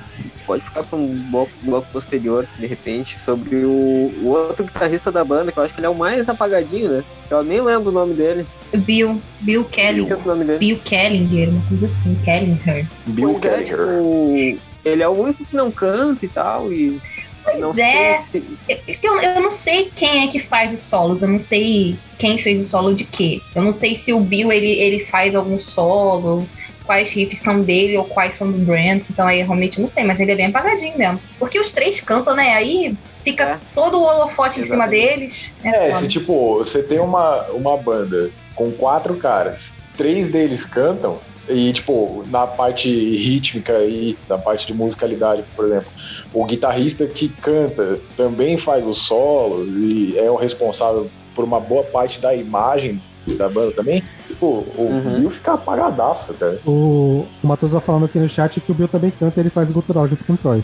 [0.46, 5.24] pode ficar para um bloco, bloco posterior, de repente, sobre o, o outro guitarrista da
[5.24, 7.04] banda, que eu acho que ele é o mais apagadinho, né?
[7.30, 8.46] Eu nem lembro o nome dele.
[8.74, 10.02] Bill, Bill Kelly.
[10.02, 10.58] Esqueci o nome dele.
[10.58, 12.86] Bill Kellinger, uma coisa assim, Kellinger.
[13.06, 13.78] Bill Pois é, Kelliher.
[13.78, 17.00] tipo, ele é o único que não canta e tal, e.
[17.46, 18.14] não Pois é.
[18.16, 21.96] sei se- Eu, eu não sei quem é que faz os solos, eu não sei
[22.18, 23.40] quem fez o solo de quê.
[23.54, 26.48] Eu não sei se o Bill ele, ele faz algum solo,
[26.84, 30.04] quais riffs são dele ou quais são do Brent, então aí eu realmente não sei,
[30.04, 31.20] mas ele é bem apagadinho mesmo.
[31.38, 32.54] Porque os três cantam, né?
[32.54, 33.58] Aí fica É.
[33.74, 35.54] todo o holofote em cima deles.
[35.64, 35.98] É, foda.
[36.00, 41.18] se tipo, você tem uma, uma banda com quatro caras, três deles cantam,
[41.48, 45.88] e tipo, na parte rítmica e na parte de musicalidade, por exemplo,
[46.32, 51.82] o guitarrista que canta também faz os solos e é o responsável por uma boa
[51.82, 53.00] parte da imagem
[53.38, 55.20] da banda também, tipo, o Uhum.
[55.20, 56.58] Bill fica apagadaço, cara.
[56.66, 59.50] O, o Matheus tá falando aqui no chat que o Bill também canta e ele
[59.50, 60.62] faz gutural junto com o Troy.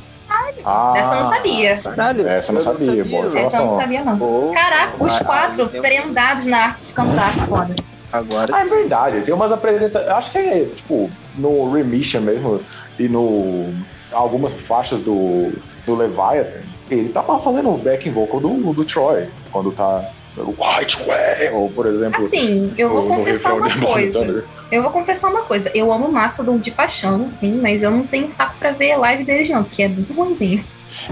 [0.63, 1.77] Ah, Essa eu não sabia.
[1.77, 3.39] Caralho, Essa eu não sabia, boa.
[3.39, 4.53] Essa eu não sabia, não.
[4.53, 7.75] Caraca, os quatro prendados na arte de cantar, foda.
[8.13, 9.21] Agora Ah, é verdade.
[9.23, 10.11] Tem umas apresentações.
[10.13, 12.61] Acho que é, tipo, no Remission mesmo
[12.99, 13.73] e no.
[14.13, 15.53] algumas faixas do,
[15.87, 16.61] do Leviathan.
[16.91, 19.29] Ele tá lá fazendo o backing vocal do, do Troy.
[19.53, 20.05] Quando tá.
[20.37, 22.25] no White Way, ou por exemplo.
[22.25, 24.45] Assim, eu vou no- no confessar refrão uma coisa.
[24.73, 25.71] Eu vou confessar uma coisa.
[25.75, 29.23] Eu amo o Mastodon de paixão, assim, mas eu não tenho saco pra ver live
[29.25, 30.65] deles, não, porque é muito ruimzinho.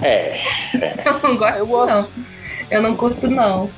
[0.03, 0.39] É.
[1.05, 1.95] Eu não gosto, eu gosto.
[1.95, 2.09] não.
[2.71, 3.71] Eu não curto, não.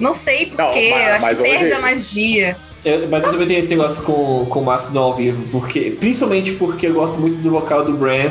[0.00, 2.56] Não sei porquê, eu acho mas que perde hoje- a magia.
[2.84, 6.52] Eu- mas eu também tenho esse negócio com, com o Mastodon ao vivo, porque, principalmente
[6.52, 8.30] porque eu gosto muito do vocal do Bran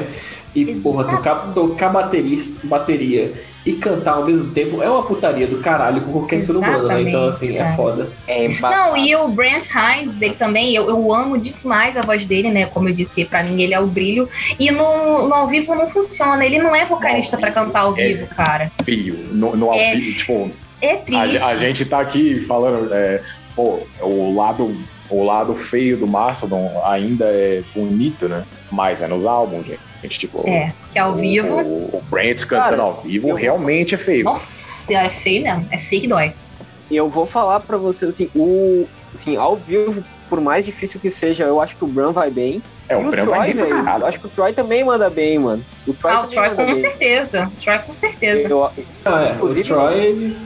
[0.56, 3.34] e, porra, tocar, tocar baterista, bateria
[3.66, 7.02] e cantar ao mesmo tempo é uma putaria do caralho com qualquer ser humano, né?
[7.02, 8.10] Então, assim, é Exatamente, foda.
[8.26, 8.48] é.
[8.62, 12.66] Não, e o Brent Hines, ele também, eu, eu amo demais a voz dele, né?
[12.68, 14.30] Como eu disse, pra mim ele é o brilho.
[14.58, 17.66] E no, no ao vivo não funciona, ele não é vocalista No pra ao vivo
[17.68, 18.72] cantar ao é vivo, cara.
[18.86, 19.18] Feio.
[19.34, 19.94] No, no ao É.
[19.96, 20.52] vivo, tipo,
[20.82, 21.30] É a, triste.
[21.30, 23.22] ge- a gente tá aqui falando, é,
[23.56, 24.76] pô, o lado,
[25.10, 28.44] o lado feio do Mastodon ainda é bonito, né?
[28.72, 29.80] Mas é nos álbuns, gente.
[30.04, 31.54] gente tipo, É, que ao o- vivo.
[31.62, 34.24] O, o Brent cantando Cara, ao vivo eu- realmente é feio.
[34.26, 35.66] Nossa é feio mesmo.
[35.72, 36.34] É feio que dói.
[36.92, 41.44] eu vou falar pra vocês assim, o assim, ao vivo, por mais difícil que seja,
[41.46, 42.62] eu acho que o Bran vai bem.
[42.88, 45.10] É, e o o Bran vai bem velho, eu acho que o Troy também manda
[45.10, 45.66] bem, mano.
[45.88, 46.76] O Troy Ah, o Troy com bem.
[46.76, 47.48] certeza.
[47.58, 48.48] O Troy com certeza.
[48.48, 48.64] Eu-
[49.04, 50.38] Ah, é, o Troy, ele,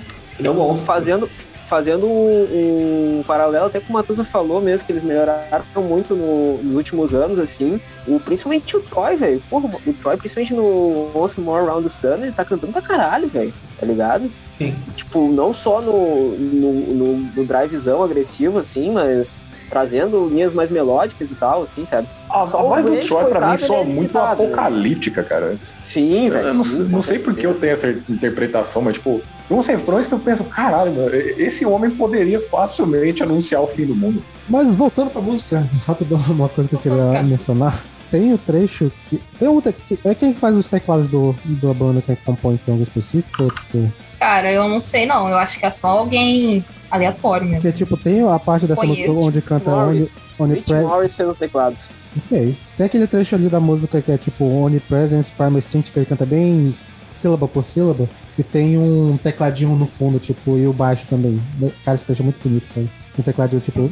[0.85, 1.29] fazendo,
[1.67, 6.57] fazendo um, um paralelo até com o Matusa falou mesmo, que eles melhoraram muito no-
[6.63, 7.79] nos últimos anos, assim.
[8.07, 9.41] O, principalmente o Troy, velho.
[9.49, 13.27] Porra, o Troy, principalmente no Once More Around the Sun, ele tá cantando pra caralho,
[13.27, 13.53] velho.
[13.79, 14.29] Tá ligado?
[14.51, 14.75] Sim.
[14.95, 21.31] Tipo, não só no, no, no, no drivezão agressivo, assim, mas trazendo linhas mais melódicas
[21.31, 22.07] e tal, assim, sabe?
[22.29, 24.23] A, Só a voz o do Troy, pra mim, soa ele é muito né?
[24.23, 25.57] apocalíptica, cara.
[25.81, 26.49] Sim, velho.
[26.49, 29.19] Eu não, sim, não sei porque eu tenho essa interpretação, mas, tipo,
[29.51, 33.85] tem uns refrões que eu penso, caralho, mano, esse homem poderia facilmente anunciar o fim
[33.85, 34.23] do mundo.
[34.47, 37.83] Mas voltando pra música, rapidão, uma coisa que eu queria mencionar.
[38.09, 39.21] Tem o trecho que.
[39.39, 39.59] Tem um.
[39.61, 43.43] que- É quem faz os teclados do, da banda que compõe tem algo específico?
[43.43, 45.29] Ou, tipo, Cara, eu não sei não.
[45.29, 47.61] Eu acho que é só alguém aleatório mesmo.
[47.61, 49.03] porque, tipo, tem a parte dessa Conheço.
[49.07, 50.17] música onde canta Only, Morris.
[50.39, 51.89] only Rich Pre- Morris fez os teclados.
[52.17, 52.57] Ok.
[52.77, 56.25] Tem aquele trecho ali da música que é tipo Omnipresence, Primal Instinct, que ele canta
[56.25, 56.67] bem
[57.13, 58.07] sílaba por sílaba.
[58.37, 61.39] E tem um tecladinho no fundo, tipo, e o baixo também.
[61.83, 62.87] Cara, esse trecho é muito bonito, cara.
[63.19, 63.91] Um tecladinho tipo.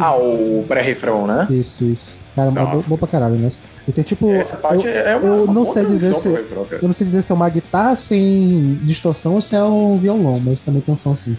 [0.00, 1.46] Ah, o pré-refrão, né?
[1.50, 2.14] Isso, isso.
[2.34, 3.48] Cara, é bom, bom pra caralho, né?
[3.86, 4.30] E tem tipo.
[4.32, 7.22] Essa parte eu, é uma, eu uma não sei dizer se- eu não sei dizer
[7.22, 10.96] se é uma guitarra sem distorção ou se é um violão, mas também tem um
[10.96, 11.36] som assim.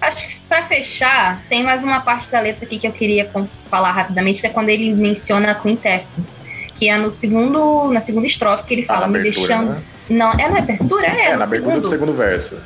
[0.00, 3.28] Acho que pra fechar, tem mais uma parte da letra aqui que eu queria
[3.70, 6.40] falar rapidamente, que é quando ele menciona a Quintessence.
[6.74, 9.70] Que é no segundo, na segunda estrofe que ele Tá fala, me abertura, deixando.
[9.70, 9.82] né?
[10.10, 11.06] Não, é na abertura?
[11.06, 11.80] É, É, no na abertura segundo.
[11.82, 12.56] do segundo verso.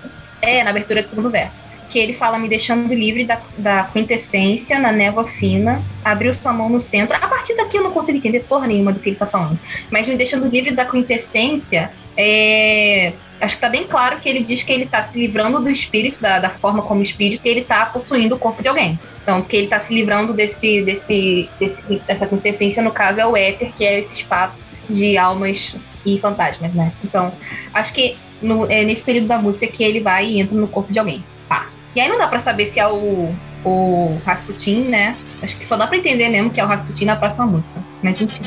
[0.40, 1.66] É, na abertura do segundo verso.
[1.90, 6.68] Que ele fala, me deixando livre da, da quintessência na névoa fina, abriu sua mão
[6.68, 7.16] no centro.
[7.16, 9.58] A partir daqui eu não consigo entender porra nenhuma do que ele tá falando.
[9.90, 13.12] Mas me deixando livre da quintessência, é...
[13.40, 16.20] acho que tá bem claro que ele diz que ele tá se livrando do espírito,
[16.20, 18.98] da, da forma como espírito, e ele tá possuindo o corpo de alguém.
[19.22, 23.36] Então, que ele tá se livrando desse, desse, desse, dessa quintessência, no caso, é o
[23.36, 25.76] éter, que é esse espaço de almas
[26.06, 26.92] e fantasmas, né?
[27.04, 27.30] Então,
[27.74, 30.90] acho que no- é nesse período da música que ele vai e entra no corpo
[30.92, 31.22] de alguém.
[31.48, 31.66] Pá.
[31.94, 33.34] E aí não dá pra saber se é o,
[33.64, 35.16] o Rasputin, né?
[35.42, 37.80] Acho que só dá pra entender mesmo que é o Rasputin na próxima música.
[38.02, 38.40] Mas enfim.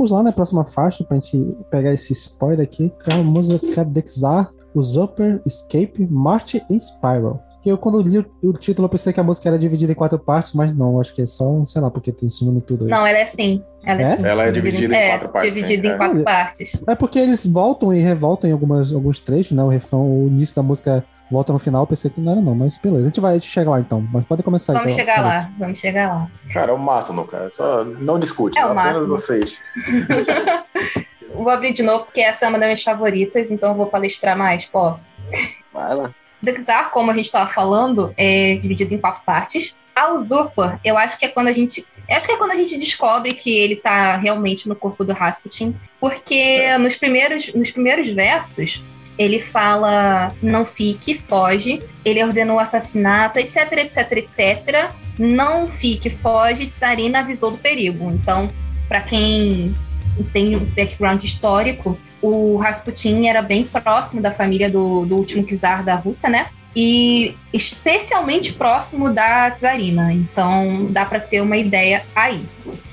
[0.00, 3.84] Vamos lá na próxima faixa pra gente pegar esse spoiler aqui, que é a música
[3.84, 7.38] Dexar, Usurper, Escape, March e Spiral.
[7.62, 9.94] Que eu, quando li o, o título, eu pensei que a música era dividida em
[9.94, 12.84] quatro partes, mas não, acho que é só, sei lá, porque tem esse nome tudo
[12.84, 12.90] aí.
[12.90, 13.62] Não, ela é assim.
[13.84, 14.12] Ela é, É?
[14.14, 14.26] assim.
[14.26, 15.96] Ela é dividida em quatro partes, Dividida sim, em é.
[15.96, 16.82] quatro partes.
[16.88, 19.62] É porque eles voltam e revoltam em algumas, alguns trechos, né?
[19.62, 22.54] O refrão, o início da música volta no final, eu pensei que não era não,
[22.54, 23.02] mas beleza.
[23.02, 24.98] A gente vai chegar lá então, mas pode começar Vamos então.
[25.04, 26.30] chegar lá, vamos chegar lá.
[26.52, 27.50] Cara, é o Mastodon, cara.
[27.50, 28.58] Só não discute.
[28.58, 29.08] É o apenas máximo.
[29.08, 29.58] vocês.
[31.34, 34.36] Vou abrir de novo porque essa é uma das minhas favoritas, então eu vou palestrar
[34.36, 35.12] mais, posso?
[35.72, 36.10] Vai lá.
[36.42, 39.74] Dexar, como a gente estava falando, é dividido em quatro partes.
[39.94, 41.84] A Usurper, eu acho que é quando a gente.
[42.08, 45.76] Acho que é quando a gente descobre que ele tá realmente no corpo do Rasputin.
[46.00, 48.82] Porque nos primeiros, nos primeiros versos,
[49.18, 51.82] ele fala: não fique, foge.
[52.04, 54.90] Ele ordenou o assassinato, etc, etc, etc.
[55.18, 56.68] Não fique, foge.
[56.68, 58.10] Tsarina avisou do perigo.
[58.10, 58.50] Então,
[58.88, 59.74] para quem
[60.32, 65.82] tem um background histórico, o Rasputin era bem próximo da família do, do último czar
[65.82, 66.48] da Rússia, né?
[66.74, 70.12] E especialmente próximo da czarina.
[70.12, 72.40] Então dá para ter uma ideia aí.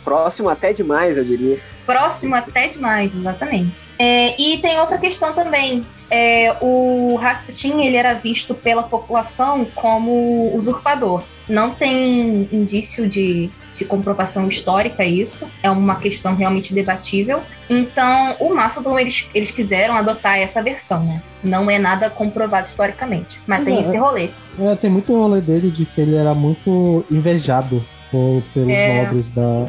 [0.03, 1.59] Próximo até demais, eu diria.
[1.85, 3.87] Próximo até demais, exatamente.
[3.97, 5.85] É, e tem outra questão também.
[6.09, 11.23] É, o Rasputin ele era visto pela população como usurpador.
[11.49, 15.47] Não tem indício de, de comprovação histórica isso.
[15.63, 17.41] É uma questão realmente debatível.
[17.69, 21.21] Então, o Mastodon, eles, eles quiseram adotar essa versão, né?
[21.43, 23.39] Não é nada comprovado historicamente.
[23.47, 24.29] Mas Mas tem é- esse rolê.
[24.59, 29.03] É, tem muito rolê dele de que ele era muito invejado por- pelos É.
[29.03, 29.67] nobres da,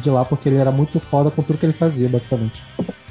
[0.00, 2.62] de lá, porque ele era muito foda com tudo que ele fazia, basicamente.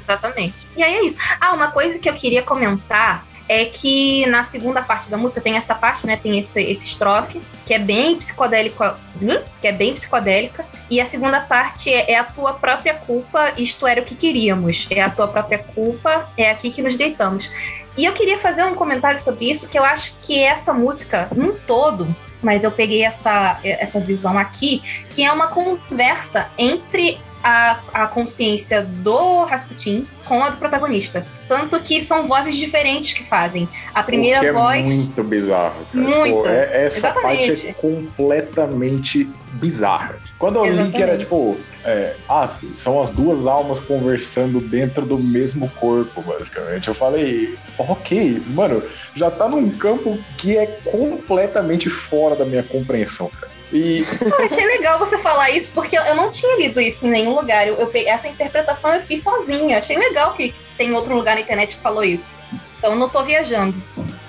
[0.08, 0.66] Exatamente.
[0.76, 1.18] E aí é isso.
[1.38, 5.56] Ah, uma coisa que eu queria comentar é que na segunda parte da música tem
[5.56, 6.16] essa parte, né?
[6.16, 8.84] Tem esse, esse estrofe, que é bem psicodélico,
[9.20, 9.42] hum?
[9.60, 10.66] que é bem psicodélica.
[10.90, 14.86] E a segunda parte é, é a tua própria culpa, isto era o que queríamos.
[14.90, 17.50] É a tua própria culpa, é aqui que nos deitamos.
[17.96, 21.56] E eu queria fazer um comentário sobre isso, que eu acho que essa música, num
[21.56, 28.06] todo, mas eu peguei essa, essa visão aqui, que é uma conversa entre a, a
[28.06, 31.26] consciência do Rasputin com a do protagonista.
[31.48, 33.66] Tanto que são vozes diferentes que fazem.
[33.94, 34.90] A primeira que voz.
[34.90, 35.86] É muito bizarro.
[35.90, 36.04] Cara.
[36.04, 36.36] Muito.
[36.36, 37.46] Tipo, é- essa Exatamente.
[37.46, 40.16] parte é completamente bizarra.
[40.38, 41.56] Quando eu li que era tipo.
[41.84, 46.88] é, ah, são as duas almas conversando dentro do mesmo corpo, basicamente.
[46.88, 48.82] Eu falei, ok, mano,
[49.14, 53.57] já tá num campo que é completamente fora da minha compreensão, cara.
[53.72, 57.34] E Eu achei legal você falar isso, porque eu não tinha lido isso em nenhum
[57.34, 57.66] lugar.
[57.68, 59.78] Eu, eu peguei- essa interpretação eu fiz sozinha.
[59.78, 62.34] Achei legal que, que tem outro lugar na internet que falou isso.
[62.78, 63.74] Então eu não tô viajando.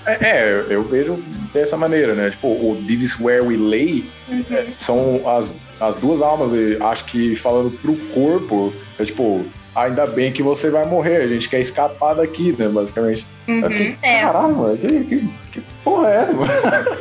[0.06, 1.16] é, é, eu vejo
[1.54, 2.32] dessa maneira, né?
[2.32, 4.68] Tipo, o This is where we lay Uhum.
[4.78, 9.44] são as, as duas almas, acho que falando pro corpo, é tipo,
[9.76, 13.26] ainda bem que você vai morrer, a gente quer escapar daqui, né, basicamente.
[13.48, 13.96] Uhum.
[14.04, 16.52] É, caralho, mano, que, que, que porra é essa, mano?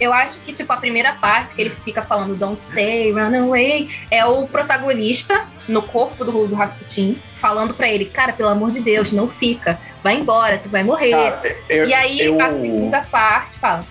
[0.00, 3.88] eu acho que, tipo, a primeira parte que ele fica falando Don't stay, run away,
[4.10, 8.80] é o protagonista no corpo do, do Rasputin, falando pra ele, cara, pelo amor de
[8.80, 9.78] Deus, não fica.
[10.02, 11.10] Vai embora, tu vai morrer.
[11.10, 13.84] Cara, eu, e aí, eu- a segunda parte fala.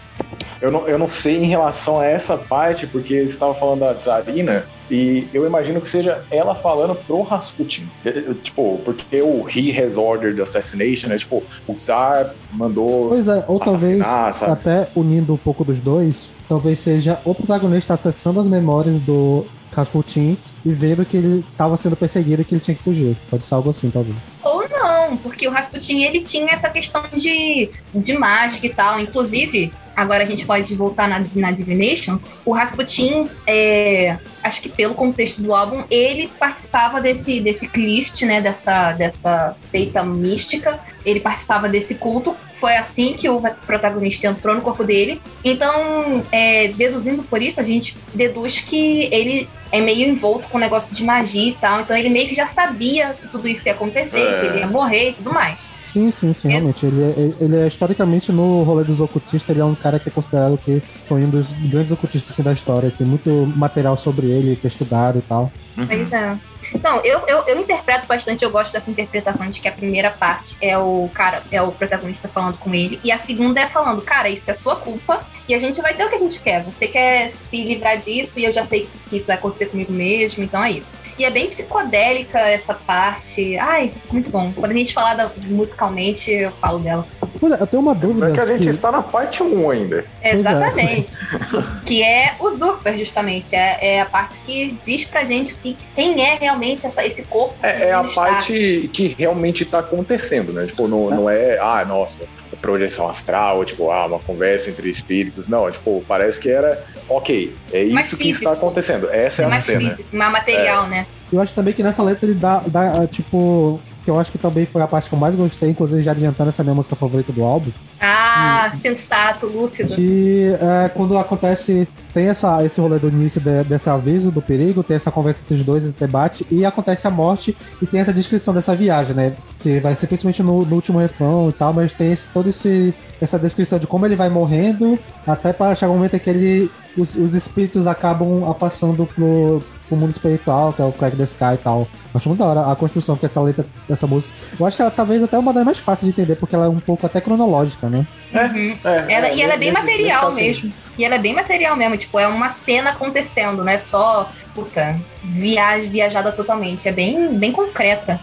[0.61, 3.93] Eu, não, eu não sei em relação a essa parte, porque você estava falando da
[3.93, 7.87] Tsarina, e eu imagino que seja ela falando pro Rasputin.
[8.03, 11.17] É, é, Tipo, porque o He has ordered assassination, né?
[11.17, 13.09] Tipo, o Tsar mandou.
[13.09, 14.51] Pois é, ou talvez, Assassinar, sabe?
[14.51, 19.45] até unindo um pouco dos dois, talvez seja o protagonista acessando as memórias do
[19.75, 23.15] Rasputin e vendo que ele estava sendo perseguido e que ele tinha que fugir.
[23.29, 24.15] Pode ser algo assim, talvez.
[24.43, 28.99] Ou não, porque o Rasputin ele tinha essa questão de, de mágica e tal.
[28.99, 32.25] Inclusive, agora a gente pode voltar na, na Divinations.
[32.45, 38.41] O Rasputin, é, acho que pelo contexto do álbum, ele participava desse, desse Klist, né?
[38.41, 40.79] Dessa, dessa seita mística.
[41.05, 42.35] Ele participava desse culto.
[42.53, 45.21] Foi assim que o protagonista entrou no corpo dele.
[45.43, 50.61] Então, é, deduzindo por isso, a gente deduz que ele é meio envolto com o
[50.61, 51.81] negócio de magia e tal.
[51.81, 54.39] Então ele meio que já sabia que tudo isso ia acontecer, É.
[54.39, 55.59] que ele ia morrer e tudo mais.
[55.81, 56.51] Sim, sim, sim, É.
[56.51, 56.85] realmente.
[56.85, 60.11] Ele é, ele é, historicamente, no rolê dos ocultistas, ele é um cara que é
[60.11, 62.91] considerado que foi um dos grandes ocultistas assim, da história.
[62.95, 65.51] Tem muito material sobre ele, que é estudado e tal.
[65.75, 66.35] Pois é.
[66.73, 70.55] Então, eu, eu, eu interpreto bastante, eu gosto dessa interpretação de que a primeira parte
[70.61, 74.29] é o cara, é o protagonista falando com ele, e a segunda é falando, cara,
[74.29, 76.63] isso é sua culpa, e a gente vai ter o que a gente quer.
[76.63, 80.43] Você quer se livrar disso, e eu já sei que isso vai acontecer comigo mesmo,
[80.43, 80.97] então é isso.
[81.19, 83.57] E é bem psicodélica essa parte.
[83.57, 84.53] Ai, muito bom.
[84.55, 87.05] Quando a gente falar da- musicalmente, eu falo dela.
[87.41, 88.29] Olha, eu tenho uma dúvida.
[88.29, 90.05] É que a gente que- está na parte 1 ainda.
[90.21, 90.33] É.
[90.35, 91.13] Exatamente.
[91.85, 93.53] que é o Usurper, justamente.
[93.53, 97.53] É, é a parte que diz pra gente que, quem é realmente essa- esse corpo.
[97.61, 98.13] É, é a está.
[98.21, 100.67] parte que realmente tá acontecendo, né?
[100.67, 102.19] Tipo, não, não é, ah, nossa,
[102.57, 105.47] projeção astral, tipo, ah, uma conversa entre espíritos.
[105.47, 109.09] Não, tipo, parece que era, ok, é isso que está acontecendo.
[109.11, 109.89] Essa é, É a cena.
[109.91, 111.05] físico, mais material, né?
[111.31, 113.79] Eu acho também que nessa letra ele dá, dá, ah, tipo.
[114.03, 116.47] Que eu acho que também foi a parte que eu mais gostei, inclusive já adiantando
[116.47, 117.69] essa minha música favorita do álbum.
[117.99, 119.93] Ah, sensato, lúcido.
[119.93, 120.53] Que
[120.85, 124.95] é, quando acontece, tem essa, esse rolê do início de- desse aviso do perigo, tem
[124.95, 128.53] essa conversa entre os dois, esse debate, e acontece a morte e tem essa descrição
[128.53, 129.33] dessa viagem, né?
[129.59, 132.93] Que vai ser principalmente no, no último refrão e tal, mas tem esse, toda esse,
[133.21, 136.71] essa descrição de como ele vai morrendo, até para chegar um momento em que ele,
[136.97, 141.23] os, os espíritos acabam a passando pro, pro mundo espiritual, que é o Crack the
[141.23, 141.87] Sky e tal.
[142.13, 144.33] Acho muito da hora a construção que essa letra dessa música.
[144.57, 146.69] Eu acho que ela talvez até uma das mais fáceis de entender, porque ela é
[146.69, 148.05] um pouco até cronológica, né?
[148.33, 148.77] Uhum.
[148.83, 150.73] É, Ela, e ela é bem nesse- material nesse mesmo.
[150.97, 151.97] E ela é bem material mesmo.
[151.97, 156.87] Tipo, é uma cena acontecendo, não é só, puta, viagem, viajada totalmente.
[156.87, 158.19] É bem, bem concreta.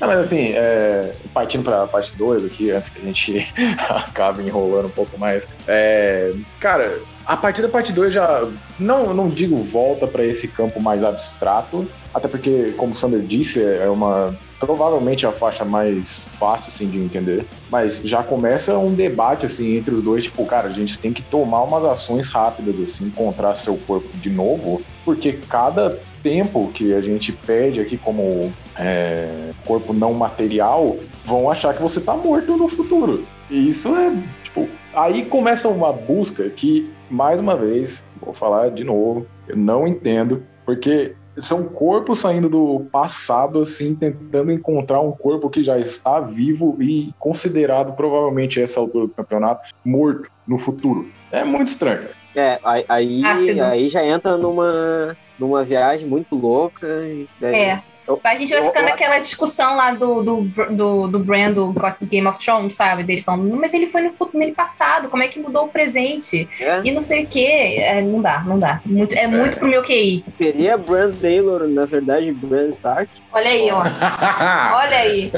[0.00, 3.46] Não, mas assim, é, partindo pra parte 2 aqui, antes que a gente
[3.88, 5.46] acabe enrolando um pouco mais.
[5.68, 8.46] é, cara, a partir da parte 2 já.
[8.78, 13.62] Não, não digo volta pra esse campo mais abstrato, até porque, como o Sander disse,
[13.62, 14.34] é uma.
[14.60, 17.44] Provavelmente a faixa mais fácil assim, de entender.
[17.70, 21.22] Mas já começa um debate assim entre os dois, tipo, cara, a gente tem que
[21.22, 27.00] tomar umas ações rápidas, assim, encontrar seu corpo de novo, porque cada tempo que a
[27.02, 30.96] gente perde aqui como é, corpo não material,
[31.26, 33.26] vão achar que você tá morto no futuro.
[33.50, 38.84] E isso é, tipo, aí começa uma busca que, mais uma vez, vou falar de
[38.84, 45.50] novo, eu não entendo, porque são corpos saindo do passado, assim, tentando encontrar um corpo
[45.50, 51.08] que já está vivo e considerado, provavelmente, a essa altura do campeonato, morto no futuro.
[51.32, 52.08] É muito estranho.
[52.36, 53.22] É, aí,
[53.60, 56.86] aí já entra numa, numa viagem muito louca.
[56.86, 57.82] e daí- É.
[58.22, 60.40] A gente vai ficar eu- naquela discussão lá do, do,
[60.70, 63.02] do, do Bran do God- Game of Thrones, sabe?
[63.02, 65.68] Dele falando, "Não, mas ele foi no futuro nele passado, como é que mudou o
[65.68, 66.48] presente?
[66.60, 67.76] É, E não sei o quê.
[67.78, 68.80] É, não dá, não dá.
[68.84, 70.24] Muito- é muito pro meu QI.
[70.38, 73.08] teria Bran Taylor, na verdade, Bran Stark.
[73.32, 73.80] Olha aí, ó.
[74.76, 75.32] Olha aí.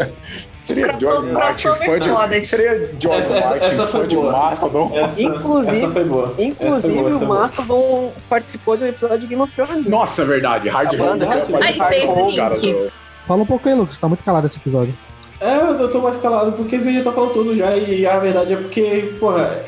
[0.66, 4.32] Seria George Martin, fã de, seria George Essa- essa- Martin, essa fã foi de boa.
[4.32, 4.90] Mastodon.
[4.94, 6.34] Essa, Inclusive- essa foi boa.
[6.38, 7.26] Inclusive, Essa foi boa, o.
[7.28, 9.86] Mastodon participou de um episódio de Game of Thrones.
[9.86, 12.74] Nossa, verdade, Hard os caras link.
[12.74, 12.92] do-
[13.24, 13.98] Fala um pouco aí, Lucas.
[13.98, 14.94] Tá muito calado esse episódio.
[15.40, 18.54] É, eu tô mais calado porque vocês já estão falando tudo já, e a verdade
[18.54, 19.62] é porque, porra,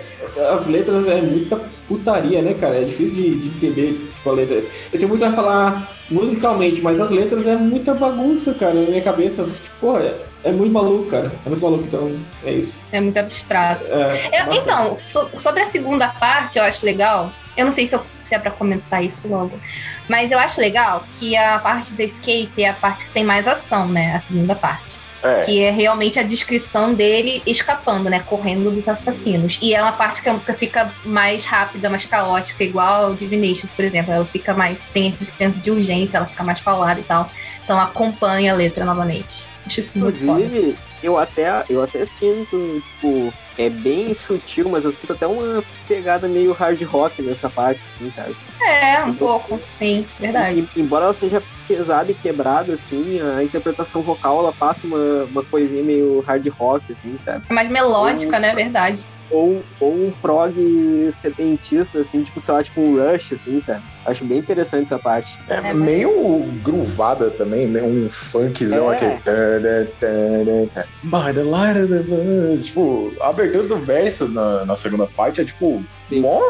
[0.52, 2.76] as letras é muita putaria, né, cara?
[2.76, 4.56] É difícil de, de entender, tipo, a letra.
[4.56, 9.02] Eu tenho muito a falar musicalmente, mas as letras é muita bagunça, cara, na minha
[9.02, 9.42] cabeça.
[9.44, 11.32] Tipo, porra, é, muito maluco, cara.
[11.44, 12.80] É muito maluco, então é isso.
[12.92, 13.84] É muito abstrato.
[13.92, 17.32] É, Eu- então, so- sobre a segunda parte, eu acho legal.
[17.56, 19.58] Eu não sei se, eu- se é pra comentar isso logo.
[20.08, 23.48] Mas eu acho legal que a parte da escape é a parte que tem mais
[23.48, 24.14] ação, né?
[24.14, 24.96] A segunda parte.
[25.20, 28.20] É, Que é realmente a descrição dele escapando, né?
[28.20, 29.58] Correndo dos assassinos.
[29.60, 33.84] E é uma parte que a música fica mais rápida, mais caótica, igual Divinations, por
[33.84, 34.12] exemplo.
[34.12, 34.88] Ela fica mais.
[34.90, 37.28] tem esse senso de urgência, ela fica mais paulada e tal.
[37.64, 39.48] Então acompanha a letra novamente.
[39.68, 40.40] Acho isso muito foda.
[40.40, 45.62] Inclusive, eu até, eu até sinto, tipo, é bem sutil, mas eu sinto até uma
[45.86, 48.34] pegada meio hard rock nessa parte, assim, sabe?
[48.62, 50.66] É, um pouco, sim, verdade.
[50.74, 55.82] Embora ela seja pesada e quebrada, assim, a interpretação vocal, ela passa uma, uma coisinha
[55.84, 57.44] meio hard rock, assim, sabe?
[57.48, 58.54] É mais melódica, né?
[58.54, 59.04] Verdade.
[59.30, 60.54] Ou, ou um prog
[61.20, 63.82] sedentista, assim, tipo, sei lá, tipo um Rush, assim, sabe?
[64.06, 65.38] Acho bem interessante essa parte.
[65.46, 68.96] é É, meio groovada também, meio um funkzão É.
[68.96, 69.60] tadã.
[71.02, 72.56] By the light of the.
[72.62, 76.20] Tipo, a abertura do verso na, na segunda parte é tipo, Sim.
[76.20, 76.40] mó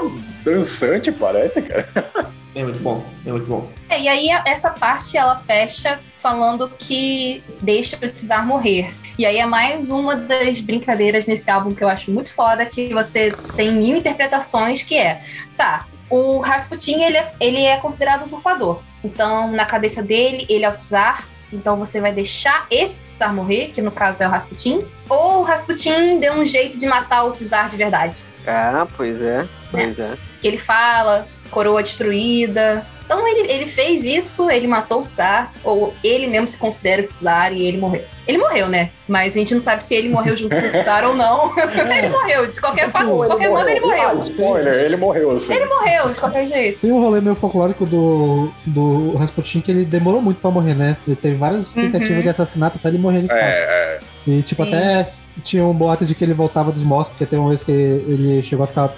[0.44, 1.88] dançante, parece, cara.
[2.58, 3.70] É muito bom, é muito bom.
[3.88, 8.92] É, e aí a- essa parte ela fecha falando que deixa o Tsar morrer.
[9.16, 12.92] E aí é mais uma das brincadeiras nesse álbum que eu acho muito foda, que
[12.92, 15.22] você tem mil interpretações, que é,
[15.56, 18.80] tá, o Rasputin, ele é, ele é considerado usurpador.
[19.04, 23.68] Então, na cabeça dele, ele é o Tsar, então você vai deixar esse Tsar morrer,
[23.68, 27.30] que no caso é o Rasputin, ou o Rasputin deu um jeito de matar o
[27.32, 28.24] Tsar de verdade.
[28.44, 30.16] Ah, pois é, pois é.
[30.40, 32.86] que ele fala, coroa destruída.
[33.04, 37.06] Então ele, ele fez isso, ele matou o Tsar, ou ele mesmo se considera o
[37.06, 38.02] Tsar e ele morreu.
[38.26, 38.90] Ele morreu, né?
[39.08, 41.54] Mas a gente não sabe se ele morreu junto com o Tsar ou não.
[41.56, 44.18] ele morreu, de qualquer, fa- de qualquer modo ele Ah, morreu.
[44.18, 45.54] spoiler, ele morreu, assim.
[45.54, 46.80] Ele morreu, de qualquer jeito.
[46.80, 50.98] Tem um rolê meio folclórico do, do Rasputin que ele demorou muito pra morrer, né?
[51.06, 51.90] Ele teve várias Uhum.
[51.90, 53.38] tentativas de assassinato até ele morrer de fato.
[53.40, 54.00] É, é.
[54.26, 54.68] E, tipo, Sim.
[54.68, 55.08] até
[55.40, 58.42] tinha um boato de que ele voltava dos mortos, porque teve uma vez que ele
[58.42, 58.94] chegou a ficar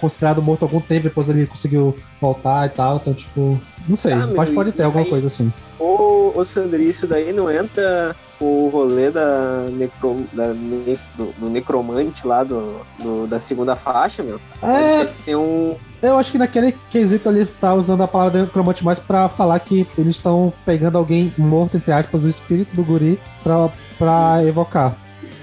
[0.00, 2.96] considerado morto algum tempo, depois ele conseguiu voltar e tal.
[2.96, 4.12] Então, tipo, não sei.
[4.12, 5.52] Ah, meu, pode, ter alguma aí- coisa assim.
[5.78, 6.42] Ô, ô
[6.78, 12.80] isso daí não entra o rolê da, necro, da ne- do, do necromante lá do,
[12.98, 14.40] do- da segunda faixa, meu?
[14.62, 15.76] É, tem um.
[16.02, 19.86] eu acho que naquele quesito ele tá usando a palavra necromante mais pra falar que
[19.98, 23.68] eles estão pegando alguém morto, entre aspas, o espírito do guri pra,
[23.98, 24.96] pra evocar.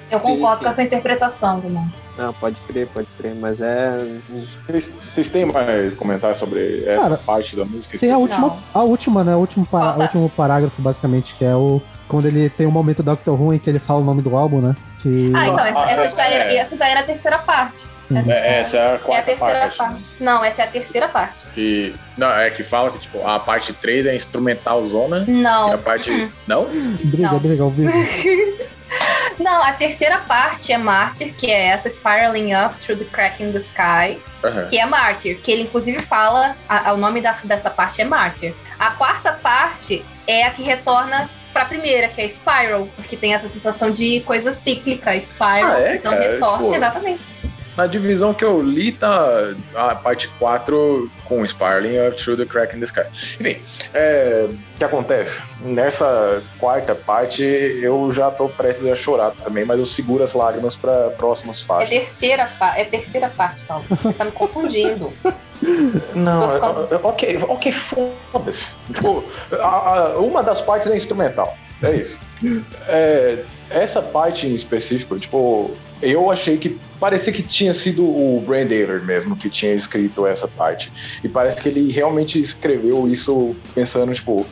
[0.09, 0.63] Eu Sim, concordo sim.
[0.63, 1.93] com essa interpretação, Dumont.
[2.17, 3.91] Não, pode crer, pode crer, mas é.
[4.67, 7.97] Vocês, têm mais comentários sobre essa Cara, parte da música?
[7.97, 9.35] Tem a última, a última, né?
[9.35, 9.67] O último,
[9.99, 11.79] último parágrafo, basicamente, que é o.
[12.07, 14.35] Quando ele tem um momento do Doctor Who em que ele fala o nome do
[14.35, 14.75] álbum, né?
[14.99, 15.31] Que.
[15.35, 16.55] Ah, então, essa, Ah, essa, já era, é.
[16.55, 17.81] essa já era a terceira parte.
[18.05, 18.17] Sim.
[18.17, 19.77] Essa, É, essa é a é a quarta terceira parte.
[19.77, 20.05] parte.
[20.19, 21.45] Não, essa é a terceira parte.
[21.53, 25.33] Que, não, é que fala que tipo, a parte 3 é instrumental zona e a
[25.43, 25.77] Não.
[25.79, 26.09] parte.
[26.09, 26.29] Uhum.
[26.47, 26.65] Não?
[27.03, 27.39] Briga, Não.
[27.39, 27.91] briga ao vivo.
[29.39, 33.51] Não, a terceira parte é Martyr, que é essa Spiraling Up Through the Crack in
[33.51, 34.19] the Sky.
[34.43, 34.65] Aham.
[34.65, 38.05] que é Martyr, que ele inclusive fala, a- a- o nome da- dessa parte é
[38.05, 38.53] Martyr.
[38.79, 43.47] A quarta parte é a que retorna pra primeira, que é Spiral, porque tem essa
[43.49, 46.31] sensação de coisa cíclica, Spiral, Ah, é, então cara?
[46.31, 47.33] retorna, Tipo- exatamente.
[47.77, 52.75] Na divisão que eu li, tá a parte 4 com Spiraling Up Through the Crack
[52.75, 53.01] in the Sky.
[53.39, 53.57] Enfim,
[53.93, 55.39] é, o que acontece?
[55.61, 60.75] Nessa quarta parte, eu já tô prestes a chorar também, mas eu seguro as lágrimas
[60.75, 61.89] para próximas É faixas.
[61.89, 63.83] terceira, é terceira parte, Paulo.
[63.87, 65.13] Você tá me confundindo.
[66.15, 68.75] Não, ficando- é- é- ok, ok, foda-se.
[68.91, 69.23] Tipo,
[69.59, 69.65] a-
[70.13, 71.55] a- uma das partes é instrumental.
[71.83, 72.19] É isso.
[72.87, 79.03] É, essa parte em específico, tipo, eu achei que parecia que tinha sido o Brandaler
[79.03, 80.91] mesmo que tinha escrito essa parte.
[81.23, 84.45] E parece que ele realmente escreveu isso pensando, tipo,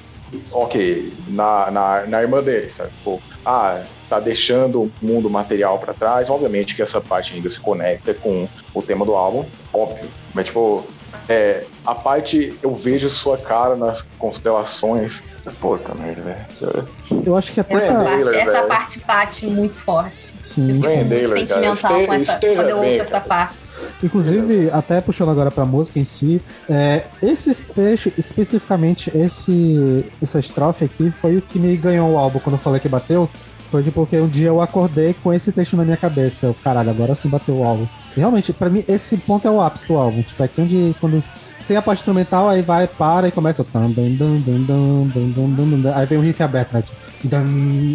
[0.51, 2.89] ok, na, na, na irmã dele, sabe?
[2.97, 6.29] Tipo, ah, tá deixando o mundo material pra trás.
[6.29, 10.09] Obviamente que essa parte ainda se conecta com o tema do álbum, óbvio.
[10.33, 10.85] Mas, tipo,
[11.27, 15.23] É, a parte eu vejo sua cara nas constelações.
[15.59, 16.89] Puta merda, velho.
[17.25, 18.03] Eu acho que até Essa pra...
[18.03, 18.67] parte, Taylor, essa velho.
[18.67, 20.35] parte bate muito forte.
[20.41, 21.07] Sim, sim.
[21.07, 21.47] Taylor, cara.
[21.47, 23.25] Sentimental com Esteja- essa, esteja quando eu ouço bem, essa cara.
[23.27, 23.55] parte.
[24.01, 30.85] Inclusive, até puxando agora pra música em si, é, esse trecho, especificamente esse, essa estrofe
[30.85, 33.29] aqui, foi o que me ganhou o álbum quando eu falei que bateu.
[33.75, 36.47] Cyberpunk, porque um dia eu acordei com esse texto na minha cabeça.
[36.47, 37.87] Eu, caralho, agora sim bateu o álbum.
[38.15, 40.21] E realmente, para mim, esse ponto é o ápice do álbum.
[40.21, 41.23] Tipo, é aqui onde quando
[41.67, 43.65] tem a parte instrumental, aí vai, para e começa.
[45.95, 46.83] Aí vem o riff aberto, né?
[46.83, 47.35] Tipo,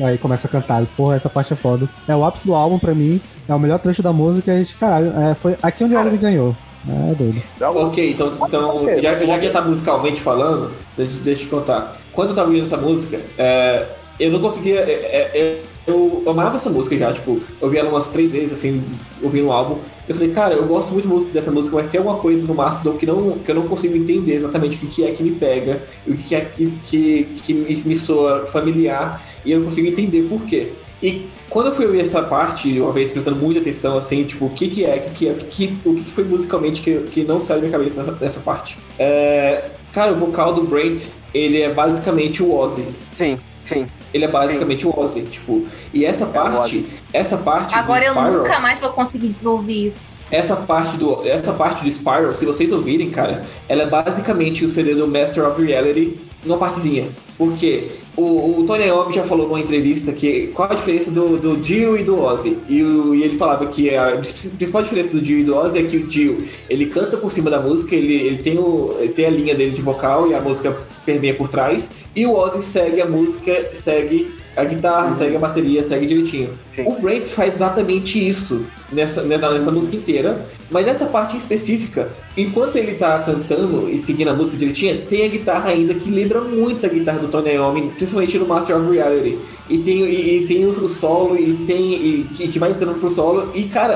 [0.04, 0.82] aí começa a cantar.
[0.82, 1.88] E, porra, essa parte é foda.
[2.08, 3.20] É o ápice do álbum pra mim.
[3.48, 4.52] É o melhor trecho da música.
[4.54, 6.56] E, caralho, é, foi aqui onde o álbum ganhou.
[6.88, 7.42] É doido.
[7.60, 11.98] Ok, então, então já, já que tá musicalmente falando, deixa, deixa eu te contar.
[12.10, 13.86] Quando eu tava ouvindo essa música, é,
[14.18, 14.80] eu não conseguia.
[14.80, 18.52] É, é, é eu amava essa música já, tipo, eu vi ela umas três vezes,
[18.52, 18.82] assim,
[19.22, 19.78] ouvindo o álbum.
[20.08, 23.06] Eu falei, cara, eu gosto muito dessa música, mas tem alguma coisa no Mastodon que,
[23.06, 26.14] não, que eu não consigo entender exatamente o que, que é que me pega, o
[26.14, 30.22] que, que é que, que, que me, me soa familiar, e eu não consigo entender
[30.28, 30.68] por quê.
[31.02, 34.50] E quando eu fui ouvir essa parte, uma vez prestando muita atenção, assim, tipo, o
[34.50, 37.40] que que é, o que que é, o que que foi musicalmente que, que não
[37.40, 38.78] saiu da minha cabeça nessa, nessa parte.
[38.98, 42.84] É, cara, o vocal do Brent, ele é basicamente o Ozzy.
[43.14, 43.86] Sim, sim.
[44.12, 48.32] Ele é basicamente o Ozzy, tipo, e essa parte, essa parte Agora do eu Spiral,
[48.32, 50.18] nunca mais vou conseguir desouvir isso.
[50.30, 54.70] essa parte do essa parte do Spiral, se vocês ouvirem, cara, ela é basicamente o
[54.70, 57.06] CD do Master of Reality numa partezinha.
[57.38, 57.84] Porque
[58.16, 61.96] o, o Tony Iommi já falou numa entrevista que qual a diferença do, do Dio
[61.96, 62.58] e do Ozzy.
[62.68, 64.20] E, o- e ele falava que a
[64.58, 67.50] principal diferença do Dio e do Ozzy é que o Dio ele canta por cima
[67.50, 70.40] da música, ele, ele, tem, o, ele tem a linha dele de vocal e a
[70.40, 70.76] música
[71.06, 71.92] permeia por trás.
[72.14, 76.50] E o Ozzy segue a música, segue a guitarra, segue a bateria, segue direitinho.
[76.74, 76.82] Sim.
[76.86, 82.76] O Brent faz exatamente isso nessa, nessa, nessa música inteira, mas nessa parte específica, enquanto
[82.76, 86.84] ele tá cantando e seguindo a música direitinho, tem a guitarra ainda que lembra muito
[86.84, 89.38] a guitarra do Tony Iommi, principalmente no Master of Reality.
[89.68, 91.94] E tem, e, e tem o solo, e tem.
[91.94, 93.94] E, que, que vai entrando pro solo, e cara,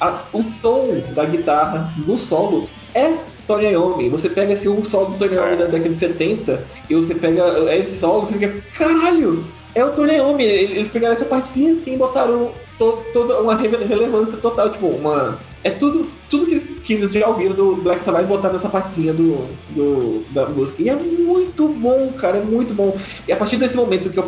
[0.00, 3.12] a- a- o tom da guitarra no solo é
[3.46, 4.08] Tony Iommi.
[4.08, 7.42] Você pega assim, um solo do Tony Iommi da década de 70, e você pega
[7.76, 9.44] esse solo, você fica, caralho!
[9.74, 13.84] É o Tony Iommi, eles pegaram essa partezinha assim e botaram to- toda uma rele-
[13.84, 15.36] relevância total, tipo, uma.
[15.64, 19.14] É tudo, tudo que, eles, que eles já ouviram do Black Sabbath botaram nessa partezinha
[19.14, 20.82] do, do, da música.
[20.82, 22.94] E é muito bom, cara, é muito bom.
[23.26, 24.24] E a partir desse momento que eu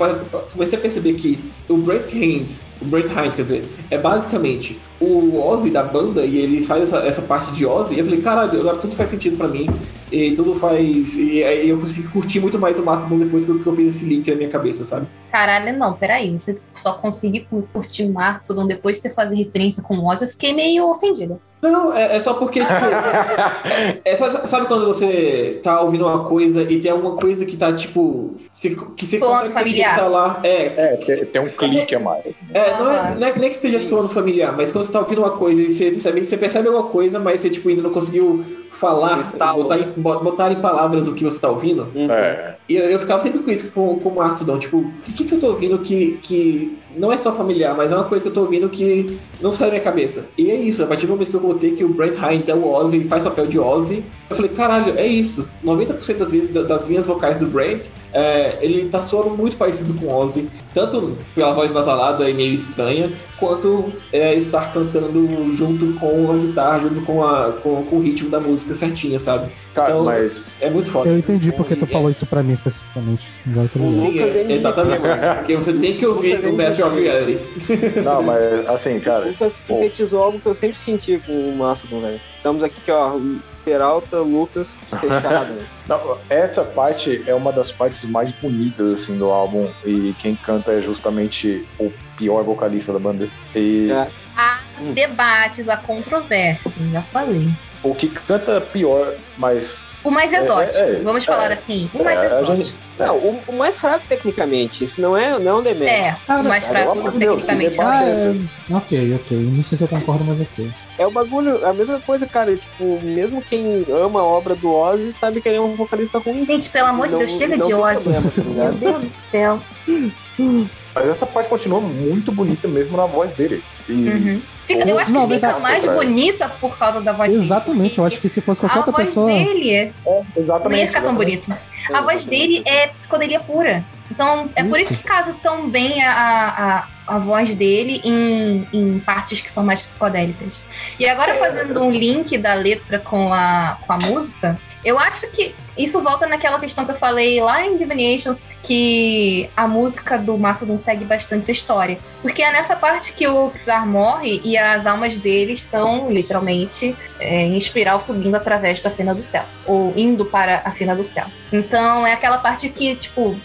[0.53, 1.39] comecei a perceber que
[1.69, 6.39] o Brent Hines, o Brent Hines, quer dizer, é basicamente o Ozzy da banda e
[6.39, 9.47] ele faz essa, essa parte de Ozzy, eu falei, caralho, agora tudo faz sentido pra
[9.47, 9.67] mim.
[10.13, 11.17] E tudo faz.
[11.19, 13.97] E aí eu consegui curtir muito mais o Mastodon depois que eu, que eu fiz
[13.97, 15.07] esse link na minha cabeça, sabe?
[15.33, 16.31] Caralho, não, peraí.
[16.39, 20.23] Você só conseguir cu- curtir o Mastodon depois de você fazer referência com o Oz,
[20.23, 21.41] eu fiquei meio ofendida.
[21.63, 22.73] Não, é, é só porque, tipo.
[24.05, 27.73] é, sabe, sabe quando você tá ouvindo uma coisa e tem alguma coisa que tá,
[27.73, 28.37] tipo.
[28.53, 29.95] se- que você Soando consegue perceber familiar.
[29.95, 30.41] que tá lá.
[30.45, 32.25] É, É, tem, tem um clique a mais.
[32.55, 33.15] É, não é, Aham.
[33.19, 35.71] não é nem que esteja soando familiar, mas quando você tá ouvindo uma coisa e
[35.71, 38.45] você percebe, você percebe alguma coisa, mas você tipo, ainda não conseguiu
[38.77, 39.17] falar,
[39.55, 41.89] botar em, bo- botar em palavras o que você tá ouvindo.
[41.95, 42.11] Uhum.
[42.11, 42.57] É.
[42.69, 45.35] E eu, eu ficava sempre com isso, com, com o Mastodon, tipo, o que, que
[45.35, 48.35] eu tô ouvindo que, que não é só familiar, mas é uma coisa que eu
[48.35, 50.27] tô ouvindo que não sai da minha cabeça.
[50.37, 52.55] E é isso, a partir do momento que eu contei que o Brent Hines é
[52.55, 55.49] o Ozzy, ele faz papel de Ozzy, eu falei, caralho, é isso.
[55.65, 60.07] 90% das, vezes- das linhas vocais do Brent, é, ele tá soando muito parecido com
[60.07, 66.33] o Ozzy, tanto pela voz nasalada e meio estranha, quanto é, estar cantando junto com
[66.33, 69.51] a guitarra, junto com, a, com, com o ritmo da música certinha, sabe?
[69.75, 71.09] Cara, Então- mas É muito foda.
[71.11, 73.27] Eu entendi porque tu falou isso pra mim especificamente.
[73.47, 73.79] Agora tô.
[73.93, 75.01] Sim, Lucas é, exatamente.
[75.37, 77.01] Porque você tem que ouvir o Master of.
[77.01, 78.01] Reality.
[78.05, 79.27] Não, mas assim, cara.
[79.27, 82.21] Lucas sintetizou algo que eu sempre senti com o Mastodon, velho.
[82.37, 83.19] Estamos aqui, ó,
[83.65, 85.53] Peralta, Lucas, fechado.
[85.89, 90.71] Não, essa parte é uma das partes mais bonitas assim do álbum e quem canta
[90.73, 93.29] é justamente o pior vocalista da banda.
[93.55, 94.07] E É.
[94.37, 94.93] Há Hum.
[94.93, 97.49] debates, há controvérsia, já falei.
[97.83, 101.27] O que canta pior, mas O mais É, exótico, é, é, vamos é.
[101.27, 101.91] falar assim.
[101.93, 102.57] O mais É, a exótico.
[102.57, 105.91] gente- Não, o, o mais fraco tecnicamente, isso não é, não é um demérito.
[106.07, 107.77] É, Ah, o mais cara, fraco de Deus, tecnicamente.
[107.77, 108.49] debate.
[108.71, 108.77] Ah, é...
[108.77, 109.37] Ok, ok.
[109.37, 110.71] Não sei se eu concordo, mas ok.
[110.99, 112.57] É o bagulho, é a mesma coisa, cara.
[112.57, 116.43] Tipo, mesmo quem ama a obra do Ozzy sabe que ele é um vocalista ruim.
[116.43, 118.03] Gente, pelo amor de Deus, chega não de Ozzy.
[118.05, 118.73] problema, tá Meu?
[118.73, 119.61] Deus do céu.
[120.97, 123.63] Mas essa parte continua muito bonita mesmo na voz dele.
[123.87, 124.43] E Uhum.
[124.67, 126.07] Fica- eu acho que Não, fica mais Atrás.
[126.09, 127.43] bonita por causa da voz dele.
[127.43, 129.27] Exatamente, eu acho que se fosse qualquer a outra voz pessoa.
[129.31, 130.81] dele é- é, não exatamente.
[130.81, 131.55] ia ficar tão bonito.
[131.93, 133.85] A voz dele é psicodelia pura.
[134.11, 134.93] Então, é por Isso.
[134.95, 139.63] isso que casa tão bem a, a, a voz dele em, em partes que são
[139.63, 140.65] mais psicodélicas.
[140.99, 145.53] E agora fazendo um link da letra com a, com a música, eu acho que
[145.77, 150.79] isso volta naquela questão que eu falei lá em Divinations, que a música do Mastodon
[150.79, 151.99] segue bastante a história.
[152.23, 157.43] Porque é nessa parte que o Xar morre e as almas dele estão, literalmente, é,
[157.43, 159.43] em espiral subindo através da Fena do Céu.
[159.67, 161.27] Ou indo para a Fena do Céu.
[161.53, 163.37] Então é aquela parte que, tipo,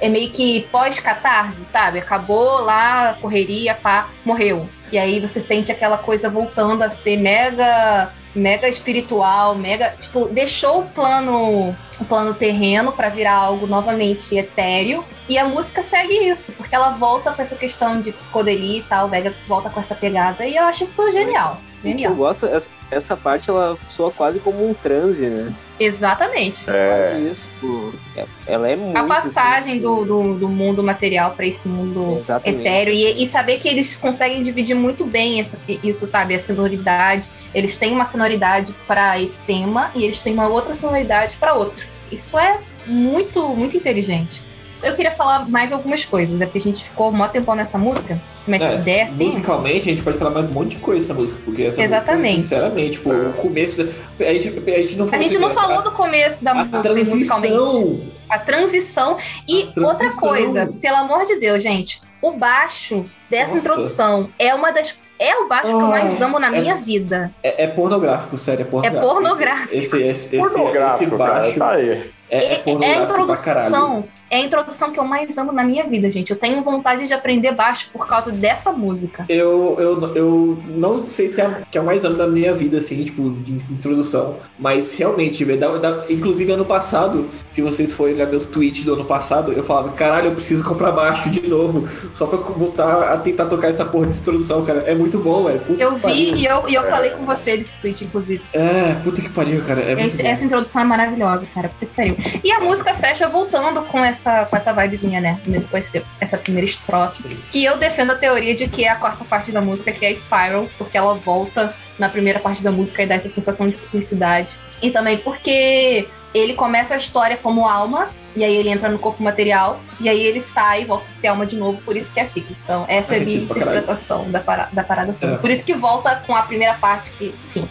[0.00, 1.98] é meio que pós-catarse, sabe?
[1.98, 4.66] Acabou lá, correria, pá, morreu.
[4.90, 10.80] E aí você sente aquela coisa voltando a ser mega mega espiritual, mega, tipo, deixou
[10.80, 15.04] o plano o plano terreno para virar algo novamente etéreo.
[15.28, 19.08] E a música segue isso, porque ela volta com essa questão de psicodelia e tal,
[19.08, 21.60] Vega volta com essa pegada, e eu acho isso genial.
[21.82, 22.12] Genial.
[22.12, 25.52] Eu gosto, essa, essa parte ela soa quase como um transe, né?
[25.78, 26.68] Exatamente.
[26.68, 27.10] É.
[27.10, 27.94] Quase isso.
[28.16, 28.96] É- ela é muito.
[28.96, 32.60] A passagem assim, do, do, do mundo material para esse mundo Exatamente.
[32.60, 36.34] etéreo e, e saber que eles conseguem dividir muito bem essa, isso, sabe?
[36.34, 37.30] A sonoridade.
[37.54, 41.86] Eles têm uma sonoridade para esse tema e eles têm uma outra sonoridade para outro.
[42.12, 44.49] Isso é muito, muito inteligente.
[44.82, 46.46] Eu queria falar mais algumas coisas, né?
[46.46, 48.18] Porque a gente ficou mó tempão nessa música.
[48.46, 49.28] Mas É, ideia tem.
[49.28, 52.36] musicalmente, a gente pode falar mais um monte de coisa dessa música, porque essa Exatamente.
[52.36, 53.84] música, sinceramente, tipo, o começo.
[53.84, 53.90] da-
[54.26, 56.64] A gente, a gente não A falou gente não falou do começo da a, a
[56.64, 57.52] música musicalmente.
[57.54, 58.00] transição.
[58.28, 59.16] A transição.
[59.46, 60.28] E A outra transição.
[60.28, 63.58] coisa, pelo amor de Deus, gente, o baixo dessa Nossa.
[63.58, 64.98] introdução é uma das.
[65.18, 67.30] É o baixo que eu mais Ah, amo na é- minha vida.
[67.42, 69.12] É, é pornográfico, sério, é pornográfico.
[69.14, 69.74] pornográfico.
[69.76, 71.40] Esse, esse, esse, Pornográfico, esse cara.
[71.40, 71.90] baixo Tá aí.
[71.90, 71.92] é,
[72.30, 73.66] é É, é a pornográfico pra caralho.
[73.68, 74.04] introdução.
[74.30, 76.30] É a introdução que eu mais amo na minha vida, gente.
[76.30, 79.24] Eu tenho vontade de aprender baixo por causa dessa música.
[79.28, 82.54] Eu, eu, eu não sei se é a que é o mais amo da minha
[82.54, 84.36] vida, assim, tipo, de introdução.
[84.58, 89.04] Mas realmente, dá- dá- inclusive ano passado, se vocês forem olhar meus tweets do ano
[89.04, 93.46] passado, eu falava, caralho, eu preciso comprar baixo de novo, só pra voltar a tentar
[93.46, 94.80] tocar essa porra de introdução, cara.
[94.86, 95.60] É muito bom, velho.
[95.60, 96.14] Puta Eu pariu.
[96.16, 98.42] vi e eu, e eu falei com você desse tweet, inclusive.
[98.52, 99.80] É, puta que pariu, cara.
[99.82, 101.68] É Esse- essa introdução é maravilhosa, cara.
[101.68, 102.16] Puta que pariu.
[102.44, 105.40] E a música fecha voltando com essa, com essa vibezinha, né?
[105.70, 107.22] Com esse- essa primeira estrofe.
[107.50, 110.10] Que eu defendo a teoria de que é a quarta parte da música, que é
[110.10, 113.76] a Spiral, porque ela volta na primeira parte da música e dá essa sensação de
[113.76, 114.58] simplicidade.
[114.82, 119.22] E também porque ele começa a história como alma, e aí ele entra no corpo
[119.22, 122.18] material, e aí ele sai e volta a ser alma de novo, por isso que
[122.20, 122.56] é ciclo.
[122.64, 125.34] Então, essa é a minha interpretação da, para- da parada toda.
[125.34, 125.36] É.
[125.38, 127.68] Por isso que volta com a primeira parte que, enfim.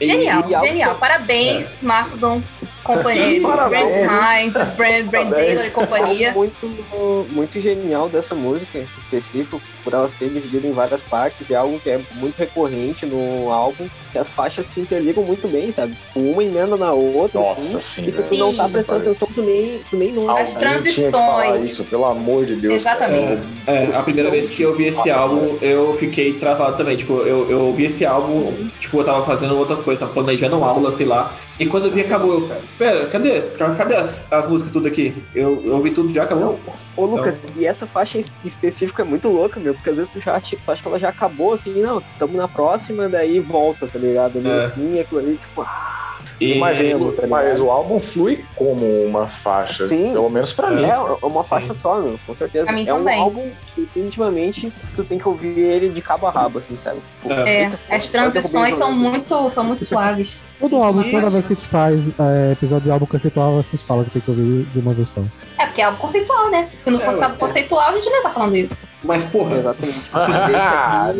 [0.00, 0.94] E- Genial, e algo genial.
[0.94, 2.40] que- Parabéns, Mastodon,
[2.84, 3.96] companhia, Parabéns.
[3.96, 5.30] Brent Hines, Brand, Brand.
[5.32, 6.32] Taylor e companhia.
[6.32, 11.56] Muito, muito genial dessa música em específico, por ela ser dividida em várias partes, é
[11.56, 15.94] algo que é muito recorrente no álbum, que as faixas se interligam muito bem, sabe?
[15.94, 18.72] Tipo, uma emenda na outra, Nossa, assim, sim, e se tu não tá Sim.
[18.72, 20.40] prestando atenção, tu nem, tu nem nota.
[20.40, 21.57] As transições.
[21.58, 22.74] Isso, pelo amor de Deus.
[22.74, 23.42] Exatamente.
[23.66, 26.96] É, a primeira vez que eu vi esse álbum, eu fiquei travado também.
[26.96, 30.68] Tipo, eu, eu ouvi esse álbum, tipo, eu tava fazendo outra coisa, tava planejando uma
[30.68, 31.34] aula, sei lá.
[31.58, 32.34] E quando eu vi, acabou.
[32.34, 33.40] Eu, Pera, cadê?
[33.40, 35.14] Cadê as, as músicas tudo aqui?
[35.34, 36.58] Eu, eu ouvi tudo já, acabou?
[36.96, 40.20] Ô, Lucas, e essa faixa em específico é muito louca, meu, porque às vezes tu
[40.20, 44.38] já acha, que ela já acabou, assim, não, tamo na próxima, daí volta, tá ligado?
[44.46, 44.64] É.
[44.64, 45.97] assim, aquilo ali, tipo, ah,
[46.40, 47.64] E, Mas, tá mas ligado?
[47.66, 49.86] o álbum flui como uma faixa.
[49.88, 50.12] Sim.
[50.12, 50.84] Pelo menos pra mim.
[50.84, 50.96] é
[51.26, 51.48] uma Sim.
[51.48, 52.66] faixa só, meu, com certeza.
[52.66, 53.20] Pra mim é um também.
[53.20, 56.98] álbum que definitivamente tu tem que ouvir ele de cabo a rabo, assim, sabe?
[57.22, 57.72] Tipo, É.
[57.88, 60.44] É, as transições são muito, são muito suaves.
[60.60, 64.04] Todo álbum, toda vez que a gente faz é, episódio de álbum conceitual, vocês falam
[64.04, 65.24] que tem que ouvir de uma versão.
[65.58, 66.68] É porque é algo conceitual, né?
[66.76, 68.78] Se não É, fosse ué, algo conceitual, a gente não ia estar falando isso.
[69.04, 70.00] Mas, porra, Exatamente.
[70.58, 71.12] Ah.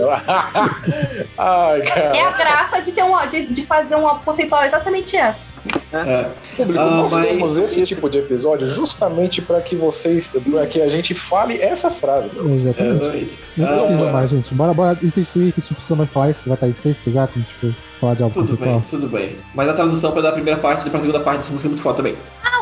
[1.38, 2.16] Ai, cara.
[2.16, 5.48] É a graça de ter um de, de fazer um álbum conceitual exatamente essa.
[5.92, 10.66] é, Público, Ah, nós mas- temos esse tipo de episódio justamente para que vocês, para
[10.66, 12.28] que a gente fale essa frase.
[12.52, 13.02] Exatamente.
[13.02, 13.38] exatamente.
[13.56, 14.54] Não Ah, precisa mas- mais, gente.
[14.54, 16.72] Bora, bora instituir que a gente não precisa mais falar isso, que vai estar em
[16.72, 18.78] texto já, que a gente for falar de álbum Tudo conceitual.
[18.80, 19.36] bem, tudo bem.
[19.54, 21.82] Mas a tradução pra dar a primeira parte pra segunda parte dessa música é muito
[21.82, 22.16] foda também.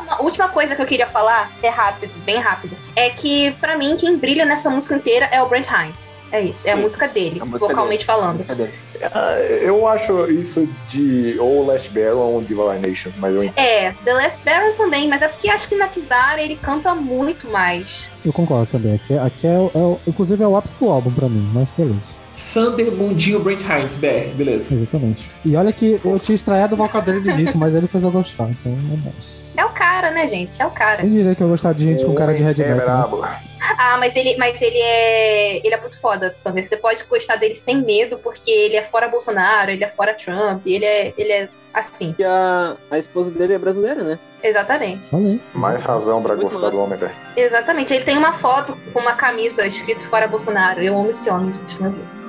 [0.07, 3.97] Uma última coisa que eu queria falar, é rápido, bem rápido, é que pra mim
[3.97, 6.15] quem brilha nessa música inteira é o Brent Hines.
[6.31, 6.83] É isso, é a Sim.
[6.83, 8.45] música dele, A música vocalmente falando.
[8.45, 8.69] Cadê?
[9.13, 13.43] Ah, Eu acho isso de ou Last Baron ou Divine Nations, mas eu.
[13.57, 17.49] É, The Last Baron também, mas é porque acho que na Kizara ele canta muito
[17.51, 18.09] mais.
[18.25, 18.95] Eu concordo também.
[18.95, 21.71] Aqui, é- aqui é, é o- inclusive é o ápice do álbum pra mim, mas
[21.71, 22.15] beleza.
[22.37, 24.75] Sander Mundinho Brent Hines, BR, beleza.
[24.75, 25.29] Exatamente.
[25.45, 28.11] E olha que eu tinha estranhado o vocal dele no início, mas ele fez eu
[28.11, 29.13] gostar, então é bom.
[29.57, 30.61] É o cara, né, gente?
[30.61, 31.01] É o cara.
[31.01, 33.41] Tem direito a gostar de gente com cara de É headback, né?
[33.79, 35.67] Ah, mas ele, mas ele é.
[35.67, 36.67] Ele é muito foda, Sander.
[36.67, 40.65] Você pode gostar dele sem medo, porque ele é fora Bolsonaro, ele é fora Trump,
[40.67, 42.15] ele é, ele é assim.
[42.19, 44.19] E a, a esposa dele é brasileira, né?
[44.43, 45.09] Exatamente.
[45.55, 46.81] Mais razão pra Muito gostar do massa.
[46.81, 47.13] homem, velho.
[47.37, 47.95] Exatamente.
[47.95, 50.83] Ele tem uma foto com uma camisa escrito fora Bolsonaro.
[50.83, 51.81] Eu amo esse homem, gente.
[51.81, 52.26] Meu Deus.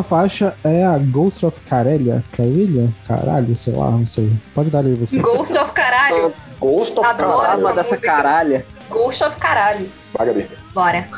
[0.00, 2.24] Próxima faixa é a Ghost of Karelia.
[2.32, 2.88] Karelia?
[3.06, 4.30] Caralho, sei lá, não sei.
[4.54, 5.18] Pode dar aí você.
[5.18, 6.32] Ghost of caralho.
[6.58, 7.60] Ghost of Adoro Caralho.
[7.66, 8.12] essa dessa música.
[8.12, 8.66] caralha.
[8.88, 9.90] Ghost of caralho.
[10.16, 10.50] Vaga dele.
[10.74, 11.08] Bora.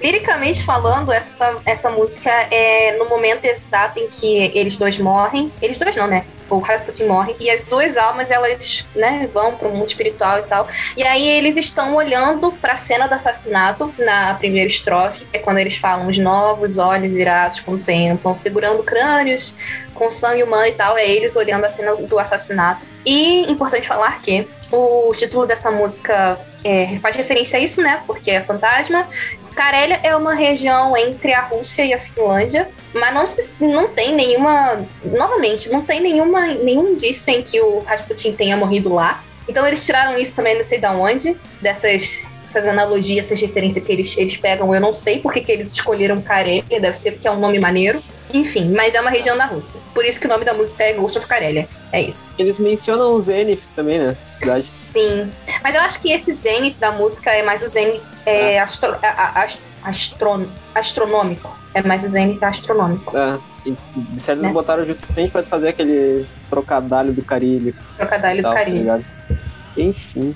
[0.00, 5.50] Liricamente falando, essa, essa música é no momento exato em que eles dois morrem.
[5.62, 6.24] Eles dois não, né?
[6.50, 7.34] O Rasputin morre.
[7.40, 10.68] E as duas almas, elas, né, vão pro mundo espiritual e tal.
[10.96, 15.24] E aí eles estão olhando pra cena do assassinato na primeira estrofe.
[15.32, 19.56] É quando eles falam os novos olhos irados contemplam, segurando crânios
[19.94, 20.98] com sangue humano e tal.
[20.98, 22.84] É eles olhando a cena do assassinato.
[23.06, 28.02] E importante falar que o título dessa música é, faz referência a isso, né?
[28.06, 29.06] Porque é fantasma.
[29.54, 34.14] Karelia é uma região entre a Rússia e a Finlândia, mas não, se, não tem
[34.14, 34.84] nenhuma.
[35.04, 39.22] Novamente, não tem nenhuma, nenhum indício em que o Rasputin tenha morrido lá.
[39.48, 43.92] Então eles tiraram isso também, não sei de onde, dessas, essas analogias, essas referências que
[43.92, 44.74] eles, eles pegam.
[44.74, 48.02] Eu não sei porque que eles escolheram Karelia, deve ser porque é um nome maneiro.
[48.32, 49.80] Enfim, mas é uma região da Rússia.
[49.92, 51.68] Por isso que o nome da música é Ghost of Karelia.
[51.92, 52.28] É isso.
[52.38, 54.16] Eles mencionam o Zenith também, né?
[54.32, 54.66] Cidade.
[54.70, 55.30] Sim.
[55.62, 59.06] Mas eu acho que esse zenith da música é mais o zenith é, astro, a-
[59.06, 61.54] a- ast- astron- astronômico.
[61.74, 63.16] É mais o zenith astronômico.
[63.16, 63.38] É.
[63.66, 64.46] E de certo Né?
[64.46, 67.74] eles botaram justamente pra fazer aquele trocadalho do carilho.
[67.96, 68.78] Trocadilho tal, do tá carinho.
[68.80, 69.04] ligado?
[69.76, 70.34] Enfim.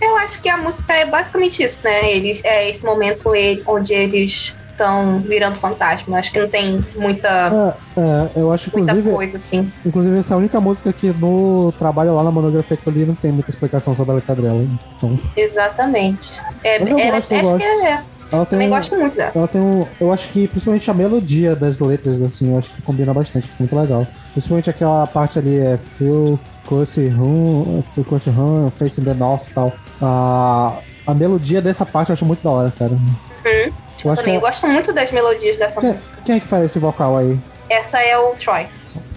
[0.00, 2.10] Eu acho que a música é basicamente isso, né?
[2.10, 6.18] Eles, é esse momento ele- onde eles estão virando fantasma.
[6.18, 9.70] Acho que não tem muita, É, é, eu acho, muita coisa assim.
[9.84, 13.04] inclusive, essa é a única música que no trabalho lá na monografia que eu li
[13.04, 14.64] não tem muita explicação sobre a letra dela.
[14.96, 16.40] Então, Exatamente.
[16.64, 17.64] É, Mas eu ela- gosto, eu gosto.
[17.66, 18.02] é.
[18.32, 19.38] ela tem Também um, gosto muito dessa.
[19.38, 19.86] Ela tem um.
[20.00, 23.56] Eu acho que principalmente a melodia das letras, assim, eu acho que combina bastante, fica
[23.60, 24.06] muito legal.
[24.32, 29.54] Principalmente aquela parte ali é Feel, Curse Room, Feel Curse Room, Facing the North e
[29.54, 29.72] tal.
[30.00, 32.92] A, a melodia dessa parte eu acho muito da hora, cara.
[32.92, 33.72] Uhum.
[34.04, 36.16] Eu Também é, gosto muito das melodias dessa quem, música.
[36.24, 37.38] quem é que faz esse vocal aí?
[37.68, 38.66] Essa é o Troy.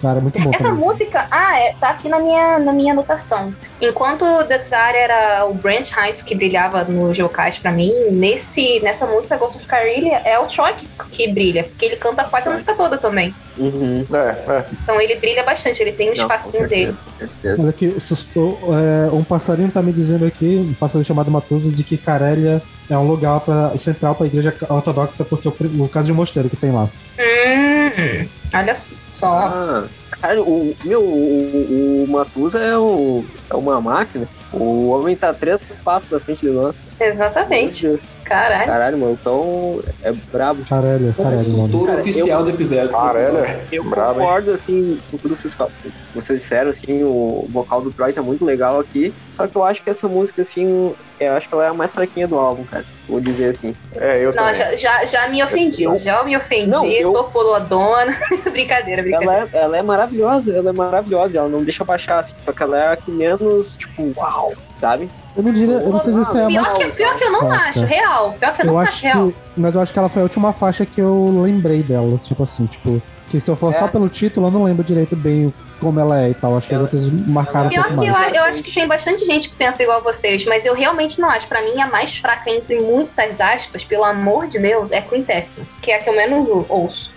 [0.00, 0.50] Cara, é muito bom.
[0.54, 0.84] Essa também.
[0.84, 3.54] música, ah, é, tá aqui na minha, na minha anotação.
[3.80, 8.80] Enquanto o The Tsar era o Brent Hines que brilhava no Geocast pra mim, nesse,
[8.80, 12.48] nessa música Ghost of Karelia é o Troy que, que brilha, porque ele canta quase
[12.48, 13.34] a música toda também.
[13.56, 14.04] Uhum.
[14.12, 14.64] É, é.
[14.82, 16.94] Então ele brilha bastante, ele tem um Não, espacinho dele.
[17.18, 17.60] certeza, certeza.
[17.62, 17.96] Olha aqui,
[18.36, 22.60] o- é, um passarinho tá me dizendo aqui, um passarinho chamado Matusa, de que Carélia
[22.90, 26.50] é um lugar pra, central pra igreja ortodoxa, porque o, pri- o caso de mosteiro
[26.50, 26.88] que tem lá.
[27.18, 28.74] Hum, olha
[29.12, 29.26] só.
[29.26, 34.28] Ah, cara, o, meu, o, o, Matusa é, o, é uma máquina.
[34.52, 36.74] O homem tá três passos à frente de nós.
[37.00, 38.00] Exatamente.
[38.24, 38.66] Caralho.
[38.66, 39.18] Caralho, mano.
[39.20, 40.64] Então é brabo.
[40.68, 41.62] Carélia, Carélia, o nome.
[41.72, 42.88] Futuro Cara, oficial do episódio.
[42.90, 44.26] Caralho, Eu brabo, hein?
[44.26, 45.72] concordo, assim, com tudo que vocês, falam-
[46.14, 49.12] vocês disseram, assim, o vocal do Troy tá muito legal aqui.
[49.32, 51.92] Só que eu acho que essa música, assim, eu acho que ela é a mais
[51.92, 52.84] fraquinha do álbum, cara.
[53.08, 53.74] Vou dizer assim.
[53.96, 54.54] É, eu Não, também.
[54.56, 58.16] já, já, já me ofendi, Eu- já me ofendi, Não, eu- tô polodona.
[58.50, 59.32] brincadeira, brincadeira.
[59.34, 62.34] Ela é, ela é maravilhosa, ela é maravilhosa, ela não deixa baixar, assim.
[62.40, 65.10] Só que ela é a que menos, tipo, uau, sabe?
[65.36, 67.24] Eu não diria, eu não sei se isso é a Pior mais que, pior que
[67.24, 68.36] eu não acho, real.
[68.38, 69.28] Pior que eu não Eu acho, acho real.
[69.32, 69.36] que.
[69.56, 72.18] Mas eu acho que ela foi a última faixa que eu lembrei dela.
[72.22, 73.02] Tipo assim, tipo.
[73.28, 73.76] Que se eu for É.
[73.76, 76.56] só pelo título, eu não lembro direito bem como ela é e tal.
[76.56, 78.32] Acho que as outras marcaram um Pior pouco que eu, mais.
[78.32, 81.28] eu acho que tem bastante gente que pensa igual a vocês, mas eu realmente não
[81.28, 81.48] acho.
[81.48, 85.90] Pra mim, a mais fraca, entre muitas aspas, pelo amor de Deus, é Quintessence, que
[85.90, 87.10] é a que eu menos ou- ouço.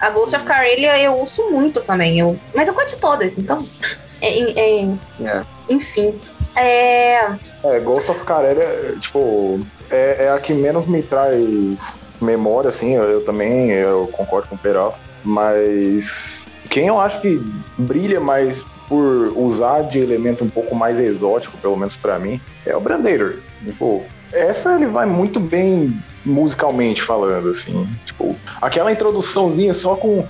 [0.00, 3.62] A Ghost of Karelia eu ouço muito também, eu, mas eu gosto de todas, então.
[4.22, 4.88] é- é-
[5.22, 5.42] É.
[5.68, 6.18] enfim.
[6.58, 9.60] É, É, Ghost of Karelia, tipo,
[9.90, 14.54] é, é a que menos me traz memória, assim, eu, eu também eu concordo com
[14.54, 17.40] o Peralta, mas quem eu acho que
[17.76, 22.74] brilha mais por usar de elemento um pouco mais exótico, pelo menos pra mim, é
[22.74, 23.36] o Brandator.
[23.64, 30.26] Tipo, essa ele vai muito bem musicalmente falando, assim, tipo, aquela introduçãozinha só com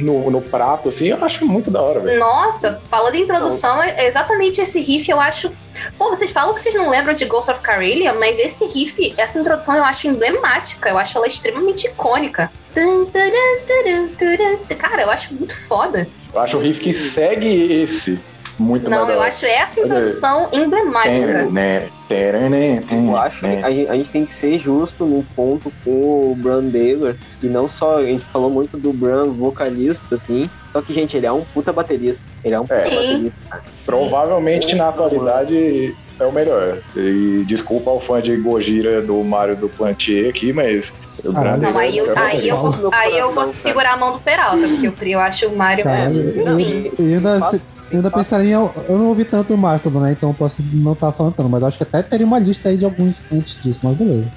[0.00, 2.18] no, no prato, assim, eu acho muito da hora, velho.
[2.18, 5.50] Nossa, falando em introdução, é exatamente esse riff eu acho.
[5.96, 9.38] Pô, vocês falam que vocês não lembram de Ghost of Karelia, mas esse riff, essa
[9.38, 12.50] introdução eu acho emblemática, eu acho ela extremamente icônica.
[14.78, 16.06] Cara, eu acho muito foda.
[16.32, 18.18] Eu acho o riff que segue esse
[18.60, 21.44] muito Não, eu acho essa introdução emblemática.
[21.50, 21.88] Né,
[22.90, 23.62] Eu acho que né.
[23.64, 25.90] a gente, a gente tem que ser justo num ponto com
[26.32, 27.14] o Bran Daylor.
[27.42, 30.48] E não só, a gente falou muito do Bran vocalista, assim.
[30.72, 32.24] Só que, gente, ele é um puta baterista.
[32.44, 32.90] Ele é um puta É.
[32.90, 32.96] Sim.
[32.96, 33.62] baterista.
[33.86, 36.78] Provavelmente na atualidade é o melhor.
[36.94, 40.92] E desculpa ao fã de Gojira do Mario do Plantier aqui, mas
[41.24, 41.60] o Caralho.
[41.60, 43.52] Brandon Não, aí eu, é aí eu, vou, aí eu vou cara.
[43.56, 45.84] segurar a mão do Peralta, porque eu, eu acho o Mario.
[45.88, 46.92] Eu, Enfim.
[46.98, 47.60] eu ainda, Faço-
[47.90, 48.54] eu ainda pensaria.
[48.54, 50.12] Eu não ouvi tanto o Mastodon, né?
[50.12, 52.76] Então eu posso não estar falando tanto, mas acho que até teria uma lista aí
[52.76, 54.28] de alguns antes disso, mas beleza.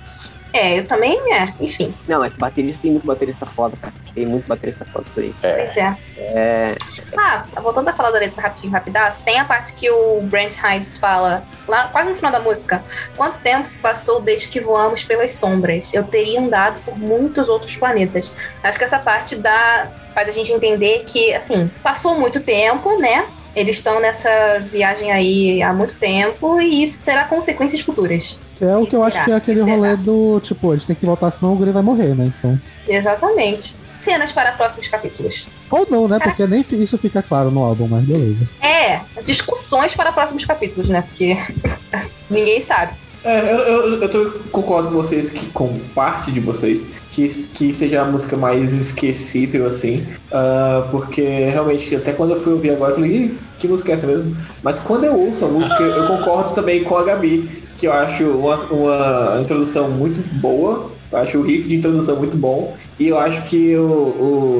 [0.53, 1.51] É, eu também, é.
[1.59, 3.91] Enfim, Não, é que baterista tem muito baterista foda, cara.
[4.13, 5.33] Tem muito baterista foda por aí.
[5.41, 5.97] pois é.
[6.15, 6.75] É.
[7.17, 10.95] Ah, voltando a falar da letra rapidinho, rapidaço, tem a parte que o Brent Hydes
[10.95, 12.83] fala, lá quase no final da música.
[13.17, 15.91] Quanto tempo se passou desde que voamos pelas sombras?
[15.91, 18.35] Eu teria andado por muitos outros planetas.
[18.61, 23.25] Acho que essa parte dá, faz a gente entender que, assim, passou muito tempo, né?
[23.55, 24.29] Eles estão nessa
[24.71, 28.39] viagem aí há muito tempo e isso terá consequências futuras.
[28.59, 29.25] É o Que que eu acho será?
[29.25, 29.75] que é aquele Que será?
[29.77, 32.31] rolê do, tipo, eles têm que voltar, senão o Guri vai morrer, né?
[32.39, 32.59] Então.
[32.87, 33.75] Exatamente.
[33.95, 35.47] Cenas para próximos capítulos.
[35.69, 36.17] Ou não, né?
[36.19, 38.49] Porque nem isso fica claro no álbum, mas beleza.
[38.59, 41.03] É, discussões para próximos capítulos, né?
[41.03, 41.37] Porque
[42.29, 42.93] ninguém sabe.
[43.25, 47.71] É, eu, eu, eu tô- concordo com vocês, que, com parte de vocês, que, que
[47.71, 50.05] seja a música mais esquecível, assim.
[50.31, 53.93] ah, porque realmente, até quando eu fui ouvir agora, eu falei, "Ih, que música é
[53.95, 54.35] essa mesmo?
[54.61, 58.23] Mas quando eu ouço a música, eu concordo também com a Gabi, que eu acho
[58.25, 60.91] uma, uma introdução muito boa.
[61.11, 62.75] Eu acho o riff de introdução muito bom.
[62.99, 63.81] E eu acho que o,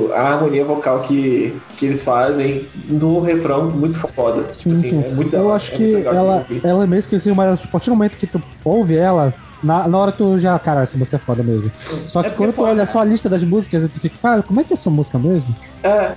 [0.10, 4.48] o- a harmonia vocal que, que eles fazem no refrão muito foda.
[4.52, 5.04] Sim, Assim, sim.
[5.04, 7.96] é muito eu acho é que ela, ela é meio esquecível, mas a partir do
[7.96, 9.34] momento que tu ouve ela,
[9.64, 11.72] na, na hora tu já, cara, essa música é foda mesmo.
[12.08, 12.70] Só que É quando tu foda.
[12.72, 15.18] olha só a lista das músicas, tu fica, cara, como é que é essa música
[15.20, 15.56] mesmo?
[15.84, 16.12] É,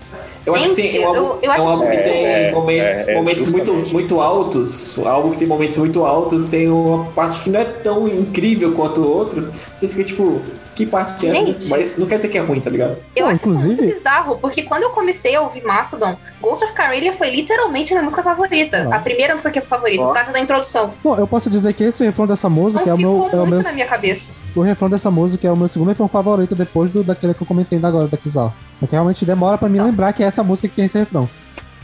[0.46, 2.48] eu acho que tem um álbum, eu- eu acho é um álbum que tem É,
[2.48, 3.92] é, momentos, é, é, momentos muito, justamente.
[3.92, 7.64] muito altos, um álbum que tem momentos muito altos, tem uma parte que não é
[7.64, 10.40] tão incrível quanto o outro, você fica tipo,
[10.76, 11.40] que parte é essa?
[11.46, 11.68] Gente.
[11.70, 12.96] Mas não quer dizer que é ruim, tá ligado?
[13.16, 16.64] Eu Não, acho isso inclusive- muito bizarro, porque quando eu comecei a ouvir Mastodon, Ghost
[16.64, 18.86] of Carillia foi literalmente a minha música favorita.
[18.88, 18.92] Ó.
[18.94, 20.06] A primeira música que é favorita, Ó.
[20.08, 20.94] por causa da introdução.
[21.02, 23.46] Bom, eu posso dizer que esse refrão dessa música Não é o meu, é o
[23.46, 24.34] meu, na minha cabeça.
[24.56, 27.46] O refrão dessa música é o meu segundo refrão favorito depois do daquele que eu
[27.46, 28.54] comentei ainda agora da Kizal.
[28.80, 31.28] Porque realmente demora pra me lembrar que é essa música que tem esse refrão.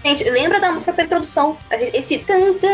[0.04, 1.56] Gente, lembra da música da introdução?
[1.70, 2.68] Esse tan, tan,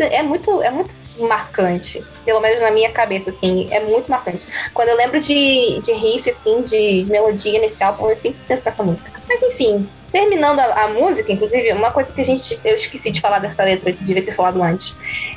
[0.00, 2.04] é muito, é muito marcante.
[2.24, 4.46] Pelo menos na minha cabeça, assim, é muito marcante.
[4.72, 8.62] Quando eu lembro de, de riff, assim, de, de melodia nesse álbum, eu sempre penso
[8.64, 9.12] nessa música.
[9.28, 12.58] Mas enfim, terminando a, a música, inclusive, uma coisa que a gente.
[12.64, 14.96] Eu esqueci de falar dessa letra, devia ter falado antes.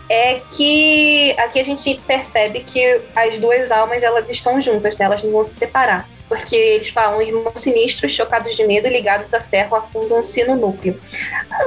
[0.09, 5.05] É que aqui a gente percebe que as duas almas elas estão juntas, né?
[5.05, 6.07] Elas não vão se separar.
[6.29, 10.99] Porque eles falam irmãos sinistros, chocados de medo ligados a ferro afundam-se no núcleo.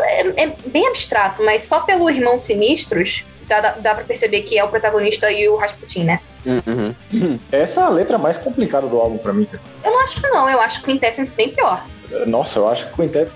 [0.03, 4.59] É, é bem abstrato, mas só pelo irmão sinistros dá, dá, dá pra perceber que
[4.59, 6.21] é o protagonista e o Rasputin, né?
[6.47, 6.95] Uhum.
[7.53, 9.45] Essa é a letra mais complicada do álbum pra mim.
[9.45, 9.63] cara.
[9.85, 11.85] Eu não acho que não, eu acho Quintessence bem pior.
[12.27, 13.31] Nossa, eu acho que o Quintet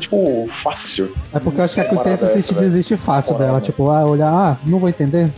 [0.00, 1.14] tipo, fácil.
[1.34, 3.58] É porque eu acho que a Quintessence desiste fácil Moral, dela.
[3.58, 3.64] né?
[3.64, 5.30] Tipo, ah, olhar, ah, não vou entender.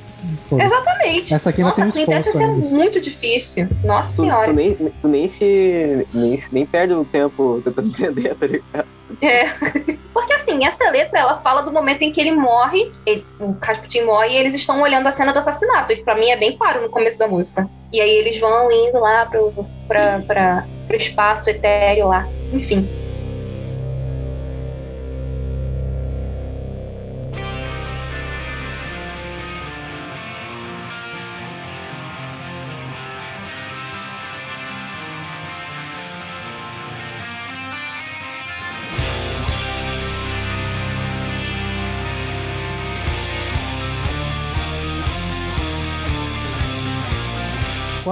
[0.48, 0.66] Foda-se.
[0.66, 1.32] Exatamente.
[1.34, 1.88] Essa aqui ainda Nossa, tem um
[2.18, 3.68] esforço Quintessence é muito difícil.
[3.84, 4.52] Nossa Tu, tu senhora.
[4.52, 6.04] nem, tu nem se.
[6.12, 8.86] Nem, se- nem perde o tempo tentando entender, tá ligado?
[9.22, 9.44] É.
[10.12, 14.02] Porque assim, essa letra ela fala do momento em que ele morre, ele- o Rasputin
[14.02, 15.92] morre e eles estão olhando a cena do assassinato.
[15.92, 17.68] Isso pra mim é bem claro no começo da música.
[17.92, 22.26] E aí eles vão indo lá pro, pra, pra, pro espaço etéreo lá.
[22.52, 22.88] Enfim.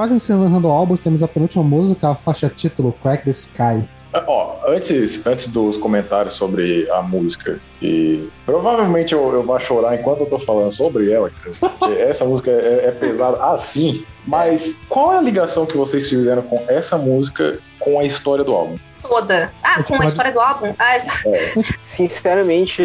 [0.08, 3.86] Quase encerrando o álbum, temos a penúltima música, a faixa título, Crack the Sky.
[4.14, 10.00] Ah, Ó, antes, antes dos comentários sobre a música, e provavelmente eu, eu vou chorar
[10.00, 11.30] enquanto eu tô falando sobre ela,
[12.00, 16.64] essa música é, é pesada assim, mas qual é a ligação que vocês fizeram com
[16.68, 18.78] essa música com a história do álbum?
[19.08, 19.50] Toda.
[19.62, 20.74] Ah, com a pode- história do álbum?
[20.78, 21.12] Ah, essa-
[21.82, 22.82] Sinceramente,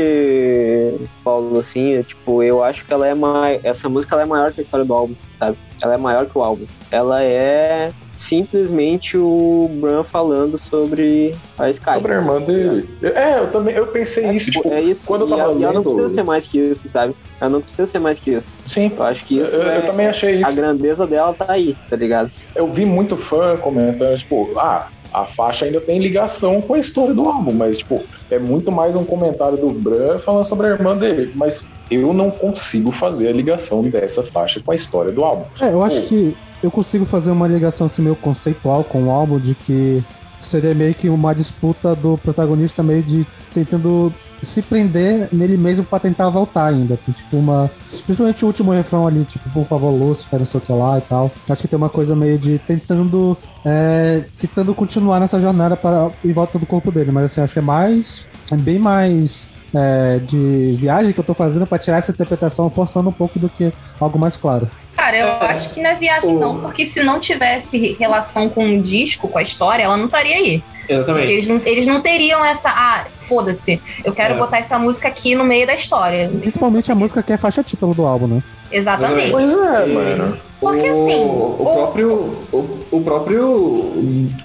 [1.23, 3.59] Paulo, assim, é, tipo, eu acho que ela é mai...
[3.63, 5.57] essa música ela é maior que a história do álbum, sabe?
[5.81, 6.65] Ela é maior que o álbum.
[6.89, 11.93] Ela é simplesmente o Bran falando sobre a Sky.
[11.93, 12.87] Sobre a irmã dele.
[13.01, 15.05] É, eu também eu pensei É, isso, tipo, é isso.
[15.05, 17.13] quando eu e tava ela, e ela não lendo- precisa ser mais que isso, sabe?
[17.41, 18.55] Ela não precisa ser mais que isso.
[18.67, 20.47] Sim, Eu acho que eu, isso eu é- também achei isso.
[20.47, 22.31] A grandeza dela tá aí, tá ligado?
[22.55, 27.13] Eu vi muito fã comentando, tipo, ah, a faixa ainda tem ligação com a história
[27.13, 30.97] do álbum, mas, tipo, é muito mais um comentário do Bran falando sobre a irmã
[30.97, 31.31] dele.
[31.35, 35.45] Mas eu não consigo fazer a ligação dessa faixa com a história do álbum.
[35.61, 36.07] É, eu acho Pô.
[36.07, 40.03] que eu consigo fazer uma ligação assim meio conceitual com o álbum de que
[40.41, 44.13] seria meio que uma disputa do protagonista meio de tentando
[44.43, 46.97] se prender nele mesmo pra tentar voltar ainda.
[47.05, 47.69] Tem, tipo uma.
[48.05, 51.01] Principalmente o último refrão ali, tipo, por favor, Lúcifer, não sei o que lá e
[51.01, 51.31] tal.
[51.49, 53.37] Acho que tem uma coisa meio de tentando.
[53.65, 57.11] é, tentando continuar nessa jornada para em volta do corpo dele.
[57.11, 58.27] Mas assim, acho que é mais.
[58.51, 63.09] É bem mais é, de viagem que eu tô fazendo pra tirar essa interpretação, forçando
[63.09, 64.69] um pouco do que algo mais claro.
[64.95, 65.45] Cara, eu É.
[65.51, 69.39] acho que não é viagem, não, porque se não tivesse relação com o disco, com
[69.39, 70.63] a história, ela não estaria aí.
[70.87, 71.31] Exatamente.
[71.31, 72.69] eles não, eles não teriam essa.
[72.69, 74.37] Ah, foda-se, eu quero É.
[74.37, 76.29] botar essa música aqui no meio da história.
[76.29, 78.43] Principalmente a música que é faixa título do álbum, né?
[78.71, 79.31] Exatamente.
[79.31, 80.37] Pois é, mano.
[80.63, 82.09] Porque, o, assim, o o- próprio
[82.51, 83.93] o, o próprio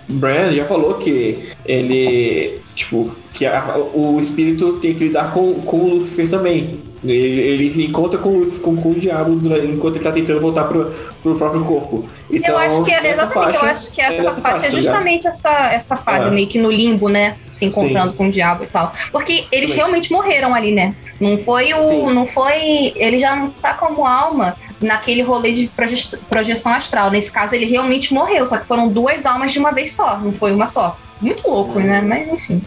[0.09, 5.77] Brand já falou que ele tipo que a- o espírito tem que lidar com, com
[5.79, 6.81] o Lúcifer também.
[7.05, 10.11] Ele, ele se encontra com o Lúcifer, com, com o diabo durante- enquanto ele tá
[10.11, 10.93] tentando voltar pro,
[11.23, 12.09] pro próprio corpo.
[12.29, 14.63] Então, eu acho que é, exatamente, eu faixa acho que é essa nessa faixa é
[14.63, 14.83] tá ligado?
[14.83, 16.31] justamente essa, essa fase, É.
[16.31, 17.37] meio que no limbo, né?
[17.53, 18.93] Se encontrando com o diabo e tal.
[19.13, 19.77] Porque eles Também.
[19.77, 20.97] realmente morreram ali, né?
[21.21, 21.81] Não foi o.
[21.81, 22.13] Sim.
[22.13, 22.93] Não foi.
[22.97, 27.11] Ele já não tá como alma naquele rolê de proje- projeção astral.
[27.11, 30.33] Nesse caso, ele realmente morreu, só que foram duas almas de uma vez só, não
[30.33, 30.97] foi uma só.
[31.21, 32.01] Muito louco, né?
[32.01, 32.63] Mas enfim.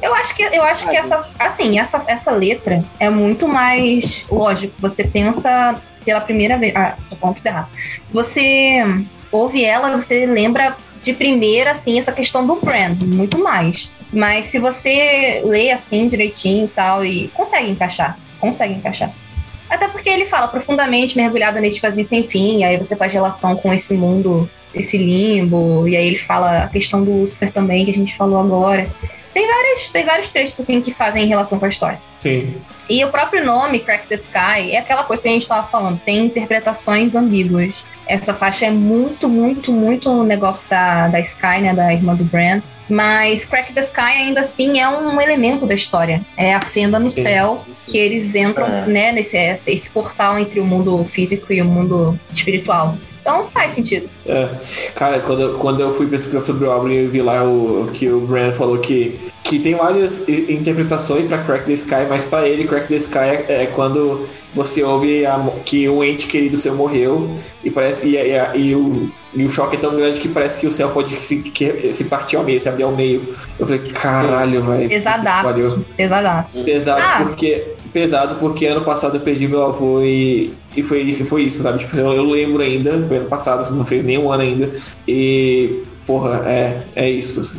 [0.00, 4.74] Eu acho que eu acho que essa assim, essa, essa letra é muito mais lógico.
[4.78, 6.74] Você pensa pela primeira vez.
[6.74, 7.68] Ah, tô falando tudo errado.
[8.10, 8.82] Você
[9.30, 13.92] ouve ela, você lembra de primeira, assim, essa questão do brand, muito mais.
[14.10, 19.10] Mas se você lê assim direitinho e tal, e consegue encaixar, consegue encaixar.
[19.72, 23.72] Até porque ele fala profundamente mergulhado neste vazio sem fim, aí você faz relação com
[23.72, 27.94] esse mundo, esse limbo, e aí ele fala a questão do Lucifer também, que a
[27.94, 28.86] gente falou agora.
[29.32, 31.98] Tem, várias, tem vários textos assim que fazem relação com a história.
[32.20, 32.54] Sim.
[32.88, 36.00] E o próprio nome, Crack the Sky, é aquela coisa que a gente estava falando,
[36.04, 37.86] tem interpretações ambíguas.
[38.06, 42.24] Essa faixa é muito, muito, muito um negócio da, da Sky, né, da irmã do
[42.24, 42.60] Bran.
[42.88, 46.20] Mas Crack the Sky ainda assim é um elemento da história.
[46.36, 47.22] É a fenda no Sim.
[47.22, 48.86] céu que eles entram, É.
[48.86, 52.98] né, nesse esse, esse portal entre o mundo físico e o mundo espiritual.
[53.22, 54.10] Então faz sentido.
[54.26, 54.48] É.
[54.94, 58.08] Cara, quando, eu- quando eu fui pesquisar sobre o álbum, eu vi lá o, que
[58.10, 62.64] o Brand falou que, que tem várias interpretações pra Crack the Sky, mas pra ele,
[62.64, 67.30] Crack the Sky é, é quando você ouve a que um ente querido seu morreu
[67.64, 70.66] e parece e, e- e o, e o choque é tão grande que parece que
[70.66, 73.34] o céu pode se, que- se partir ao meio, se abrir ao meio.
[73.58, 74.88] Eu falei, caralho, velho.
[74.88, 75.84] Pesadaço.
[75.96, 76.64] Pesadaço.
[76.64, 77.24] Pesado Ah.
[77.24, 81.80] porque pesado porque ano passado eu perdi meu avô e, e foi foi isso, sabe?
[81.80, 84.70] Tipo, eu, eu lembro ainda, foi ano passado, não fez nem um ano ainda.
[85.06, 87.54] E porra, é, é isso.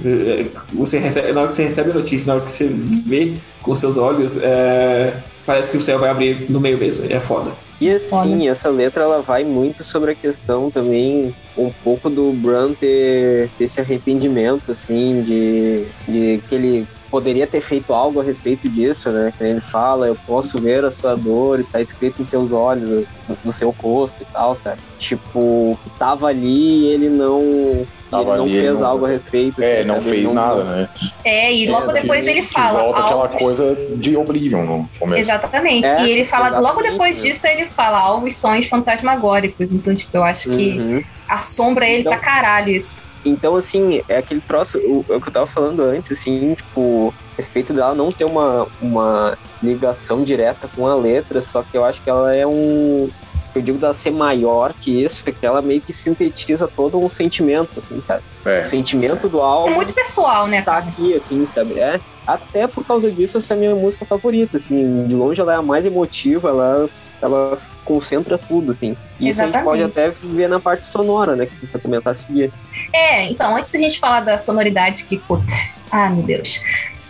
[0.74, 3.76] Você recebe, na hora que você recebe a notícia, na hora que você vê com
[3.76, 5.14] seus olhos, é,
[5.46, 7.06] parece que o céu vai abrir no meio mesmo.
[7.10, 7.52] É foda.
[7.84, 12.74] E assim, essa letra ela vai muito sobre a questão também, um pouco do Bran
[12.74, 18.68] ter, ter esse arrependimento, assim, de, de que ele poderia ter feito algo a respeito
[18.70, 19.32] disso, né?
[19.40, 23.54] Ele fala, eu posso ver a sua dor, está escrito em seus olhos, no, no
[23.54, 24.80] seu rosto e tal, sabe?
[24.98, 27.86] Tipo, tava ali e ele não.
[28.18, 29.62] Tava ele não ali, fez não- algo a respeito.
[29.62, 30.10] É, assim, não sabe?
[30.10, 30.90] fez Ele nada, né?
[31.24, 32.80] É, e logo É, depois Que- ele fala.
[32.84, 35.22] volta aquela algo- coisa de Oblivion no começo.
[35.22, 35.88] Exatamente.
[35.88, 37.30] É, e ele fala, logo depois né?
[37.30, 39.72] disso, ele fala alvos sonhos fantasmagóricos.
[39.72, 41.04] Então, tipo, eu acho que Uhum.
[41.28, 43.06] assombra ele Então- pra caralho isso.
[43.26, 47.14] Então, assim, é aquele troço, o, é o que eu tava falando antes, assim, tipo,
[47.34, 51.86] a respeito dela não ter uma, uma ligação direta com a letra, só que eu
[51.86, 53.10] acho que ela é um.
[53.56, 57.10] Eu digo dela ser maior que isso, é que ela meio que sintetiza todo um
[57.10, 58.24] sentimento, assim, sabe?
[58.46, 58.64] É.
[58.64, 61.80] O sentimento do É álbum muito pessoal, né, tá aqui, assim, sabe?
[61.80, 62.00] É.
[62.26, 65.06] Até por causa disso, essa é a minha música favorita, assim.
[65.06, 66.86] De longe ela é a mais emotiva, ela,
[67.22, 68.96] ela concentra tudo, assim.
[69.20, 71.46] E isso a gente pode até ver na parte sonora, né?
[71.46, 72.52] Que a gente vai comentar a seguir.
[72.94, 76.62] É, então, antes da gente falar da sonoridade, que, putz, ah, meu Deus.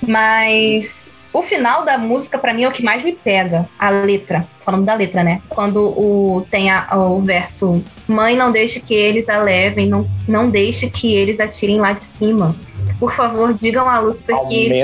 [0.02, 3.68] Mas o final da música, pra mim, é o que mais me pega.
[3.78, 4.48] A letra.
[4.64, 5.42] Falando da letra, né?
[5.50, 10.50] Quando o, tem a- o verso: Mãe, não deixe que eles a levem, não, não
[10.50, 12.56] deixe que eles atirem lá de cima.
[13.00, 14.80] Por favor, digam a Lúcifer Ao que eles,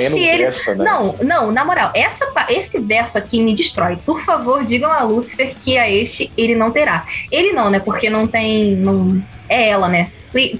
[0.00, 0.84] este ele essa, né?
[0.84, 3.96] Não, não, na moral, essa, esse verso aqui me destrói.
[4.04, 7.04] Por favor, digam a Lúcifer que a este ele não terá.
[7.32, 7.80] Ele não, né?
[7.80, 8.76] Porque não tem.
[8.76, 10.10] Não, é ela, né?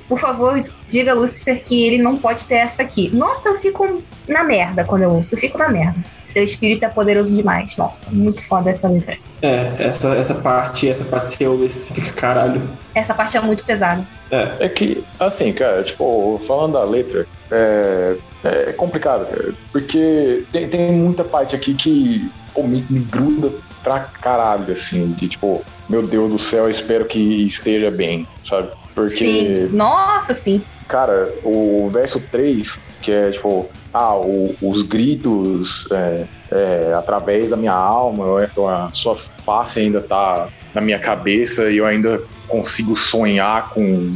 [0.08, 0.60] Por favor,
[0.94, 3.10] diga a Lucifer que ele não pode ter essa aqui.
[3.12, 5.34] Nossa, eu fico na merda quando eu ouço.
[5.34, 5.98] Eu fico na merda.
[6.24, 7.76] Seu espírito é poderoso demais.
[7.76, 9.18] Nossa, muito foda essa letra.
[9.42, 12.62] É, essa, essa parte, essa parte ouve, você fica caralho.
[12.94, 14.06] Essa parte é muito pesada.
[14.30, 20.92] É que, assim, cara, tipo, falando da letra, é, é complicado, cara, porque tem, tem
[20.92, 23.52] muita parte aqui que pô, me, me gruda
[23.82, 28.70] pra caralho, assim, de tipo, meu Deus do céu, eu espero que esteja bem, sabe?
[28.94, 29.68] Porque, Sim.
[29.72, 30.62] Nossa, sim.
[30.88, 37.56] Cara, o verso 3, que é tipo, ah, o- os gritos é, é, através da
[37.56, 42.96] minha alma, eu- a sua face ainda tá na minha cabeça e eu ainda consigo
[42.96, 44.08] sonhar com.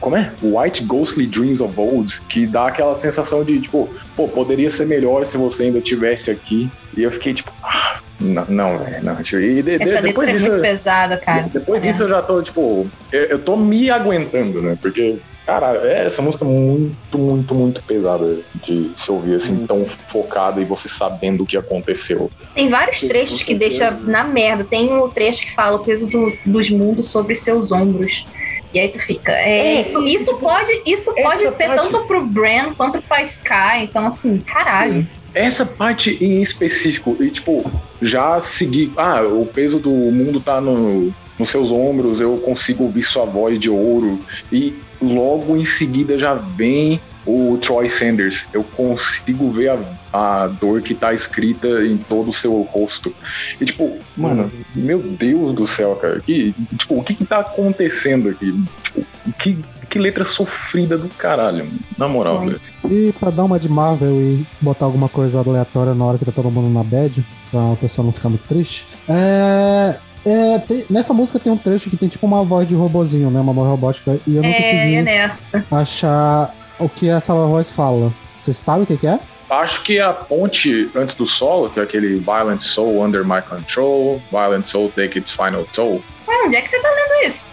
[0.00, 0.30] Como é?
[0.42, 5.24] White Ghostly Dreams of Old, que dá aquela sensação de, tipo, pô, poderia ser melhor
[5.24, 6.70] se você ainda estivesse aqui.
[6.96, 9.16] E eu fiquei tipo, ah, não, não, velho, não.
[9.20, 10.48] E de- Essa letra depois é disso.
[10.50, 11.48] muito pesada, cara.
[11.52, 11.86] Depois É.
[11.86, 14.76] disso eu já tô, tipo, eu, eu tô me aguentando, né?
[14.80, 15.16] Porque,
[15.46, 20.60] cara, é essa música é muito, muito, muito pesada de se ouvir assim, tão focada
[20.60, 22.30] e você sabendo o que aconteceu.
[22.54, 24.64] Tem vários trechos que deixa na merda.
[24.64, 28.26] Tem um trecho que fala o peso do- dos mundos sobre seus ombros.
[28.74, 29.32] E aí tu fica.
[29.32, 33.00] é, É, isso, e, isso tipo, pode, isso pode ser parte- tanto pro Bran quanto
[33.00, 33.84] pra Sky.
[33.84, 35.06] Então, assim, caralho.
[35.32, 37.64] Essa parte em específico, e tipo,
[38.02, 38.92] já seguir.
[38.96, 43.58] Ah, o peso do mundo tá no, nos seus ombros, eu consigo ouvir sua voz
[43.60, 44.18] de ouro.
[44.50, 48.46] E logo em seguida já vem o Troy Sanders.
[48.52, 49.78] Eu consigo ver a,
[50.12, 53.12] a dor que tá escrita em todo o seu rosto.
[53.60, 56.20] E tipo, mano, meu Deus do céu, cara.
[56.20, 58.52] Que, tipo, o que que tá acontecendo aqui?
[58.84, 59.04] Tipo,
[59.38, 59.58] que,
[59.90, 61.68] que letra sofrida do caralho,
[61.98, 62.60] na moral, velho.
[62.88, 66.32] E pra dar uma de Marvel e botar alguma coisa aleatória na hora que tá
[66.32, 68.86] todo mundo na bad, pra a pessoa não ficar muito triste.
[69.08, 69.96] É.
[70.26, 73.40] é, tem- nessa música tem um trecho que tem tipo uma voz de robozinho, né?
[73.40, 74.18] Uma voz robótica.
[74.26, 75.64] E eu não É, consegui é nessa.
[75.70, 78.12] achar o que essa voz fala.
[78.40, 79.18] Vocês sabem o que, que é?
[79.48, 84.20] Acho que a ponte antes do solo, que é aquele Violent Soul Under My Control,
[84.30, 87.52] Violent Soul Take Its Final Toll, Ué, onde é que você tá lendo isso?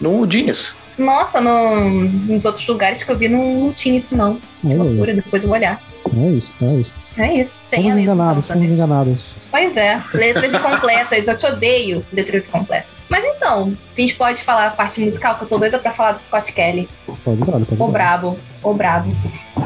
[0.00, 0.74] no Genius.
[0.96, 4.38] Nossa, no, nos outros lugares que eu vi não, não tinha isso, não.
[4.60, 5.82] Que É, loucura, depois eu vou olhar.
[6.16, 7.00] É isso, é isso.
[7.18, 7.64] É isso.
[7.70, 8.74] Tem Fomos enganados, fomos também.
[8.74, 9.34] enganados.
[9.50, 11.28] Pois é, letras incompletas.
[11.28, 12.86] Eu te odeio, letras incompletas.
[13.08, 16.12] Mas então, a gente pode falar a parte musical, que eu tô doida pra falar
[16.12, 16.88] do Scott Kelly.
[17.22, 19.14] Pode dar, pode O brabo, o brabo.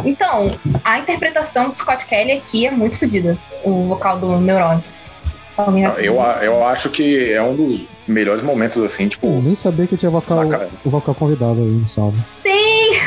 [0.05, 0.51] Então,
[0.85, 3.39] a interpretação do Scott Kelly aqui é muito fodida.
[3.65, 5.11] O vocal do Neurosis.
[5.57, 9.87] Já- Eu, eu acho que é um dos melhores momentos, assim, Eu tipo, nem sabia
[9.87, 10.43] que tinha vocal,
[10.85, 12.19] o vocal convidado aí no salve.
[12.43, 13.01] Tem,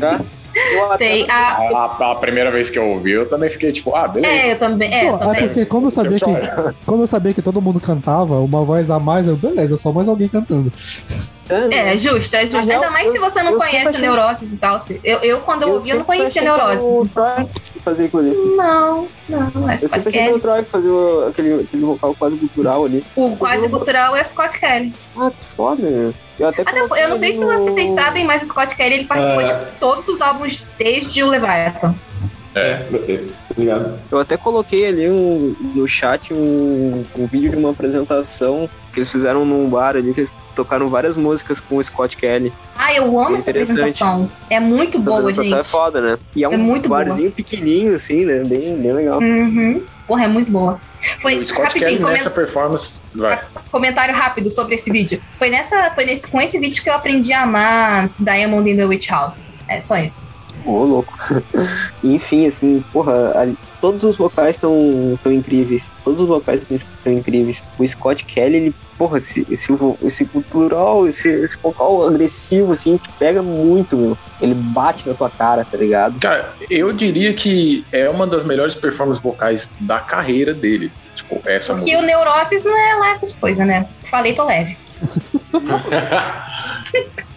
[0.00, 0.20] Tá?
[0.56, 1.30] Eu tem.
[1.30, 1.56] A,
[2.00, 4.32] A, a primeira vez que eu ouvi, eu também fiquei tipo, ah, beleza.
[4.34, 4.92] é, eu também.
[4.92, 5.42] É, eu Pô, é também.
[5.48, 8.90] porque como eu sabia Seu que, como eu sabia que todo mundo cantava, uma voz
[8.90, 10.72] a mais, eu, beleza, só mais alguém cantando.
[11.48, 12.56] É, justo, é justo.
[12.56, 14.80] Na real, Ainda mais se eu- você não eu conhece achei- Neurosis e tal.
[14.80, 16.42] se- Eu, eu quando eu, ouvi, eu não conhecia.
[16.42, 17.06] O
[17.86, 18.34] Fazia aquilo ali.
[18.56, 20.32] Não, não, é Eu Scott sempre achei Kelly.
[20.34, 23.04] o Troy que fazia o- aquele, aquele vocal quase cultural ali.
[23.14, 24.92] O quase cultural é Scott Kelly.
[25.16, 26.12] Ah, que foda, meu.
[26.36, 28.94] Eu até Até, coloquei eu não sei se no- vocês sabem, mas o Scott Kelly
[28.96, 29.44] ele participou É.
[29.44, 31.94] de todos os álbuns desde o Leviathan.
[32.56, 32.82] É,
[33.50, 34.00] obrigado.
[34.10, 39.12] Eu até coloquei ali um- no chat um, um vídeo de uma apresentação que eles
[39.12, 42.52] fizeram num bar ali, que eles tocaram várias músicas com o Scott Kelly.
[42.76, 44.30] Ah, eu amo É essa apresentação.
[44.50, 45.60] É muito A boa, apresentação gente.
[45.60, 46.18] é foda, né?
[46.34, 46.98] E é um É boa.
[47.04, 48.42] barzinho pequenininho, assim, né?
[48.44, 49.20] Bem, bem legal.
[49.20, 49.82] Uhum.
[50.08, 50.80] Porra, é muito boa.
[51.20, 53.00] Foi o Scott rapidinho, Kelly nessa performance.
[53.14, 53.40] Vai.
[53.70, 55.20] comentário rápido sobre esse vídeo.
[55.36, 58.84] Foi nessa, foi nesse, com esse vídeo que eu aprendi a amar Diamond in the
[58.84, 59.48] Witch House.
[59.68, 60.24] É só isso.
[60.64, 61.12] Ô, louco.
[62.02, 65.90] Enfim, assim, porra, ali- todos os vocais estão tão incríveis.
[66.04, 67.62] Todos os vocais estão incríveis.
[67.78, 69.68] O Scott Kelly, ele, porra, esse, esse,
[70.02, 74.18] esse cultural, esse, esse vocal agressivo, assim, que pega muito, meu.
[74.40, 76.18] Ele bate na tua cara, tá ligado?
[76.20, 80.90] Cara, eu diria que é uma das melhores performances vocais da carreira dele.
[81.14, 82.02] Tipo, essa Porque música.
[82.02, 83.86] o Neurosis não é lá essas coisas, né?
[84.04, 84.76] Falei, tô leve.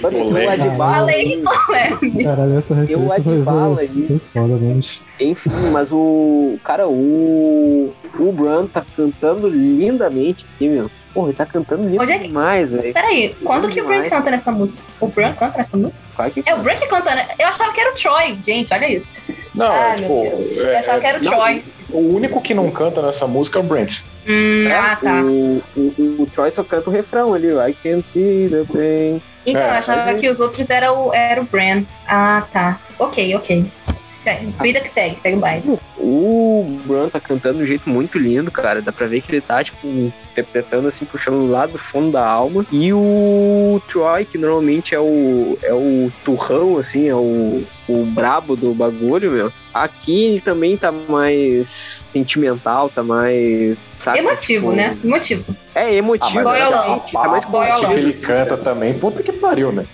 [0.00, 2.24] Tô leve.
[2.24, 4.80] Caralho, essa referência foi, foi, foi foda, né?
[5.20, 6.58] Enfim, mas o.
[6.64, 7.92] Cara, o.
[8.18, 10.90] O Bran tá cantando lindamente aqui, meu.
[11.12, 12.92] Porra, ele tá cantando lindo Onde é que- demais, velho.
[12.94, 14.80] Peraí, quando que o Bran canta nessa música?
[15.00, 16.04] O Bran canta nessa música?
[16.14, 17.26] Claro que É o Bran que canta, né?
[17.38, 19.16] Eu achava que era o Troy, gente, olha isso.
[19.54, 20.22] Não, Ai, é, tipo.
[20.22, 20.58] meu Deus.
[20.58, 21.64] Eu é- achava que era o não, Troy.
[21.92, 24.02] O único que não canta nessa música é o Brent.
[24.28, 25.22] Hum, ah, tá.
[25.22, 29.22] O, o, o Troy só canta o refrão ali, I can see the pain.
[29.46, 31.84] Então, É, eu achava que os outros eram o, era o Bran.
[32.06, 32.78] Ah, tá.
[32.98, 33.64] Ok, ok.
[34.10, 35.78] Se- Vida que segue, segue o baile.
[36.02, 38.80] O Bran tá cantando de um jeito muito lindo, cara.
[38.80, 42.64] Dá pra ver que ele tá, tipo, interpretando assim, puxando lá do fundo da alma.
[42.72, 48.56] E o Troy, que normalmente é o, é o turrão, assim, é o, o brabo
[48.56, 49.52] do bagulho, meu.
[49.72, 53.90] Aqui ele também tá mais sentimental, tá mais.
[53.92, 54.96] Sabe, Emotivo, tipo, né?
[55.04, 55.44] Emotivo.
[55.74, 56.40] É emotivo.
[56.40, 56.98] Ah, mas Boiolão.
[57.12, 57.76] tá mais a boiolão.
[57.78, 59.84] que contido, ele canta também, puta que pariu, né?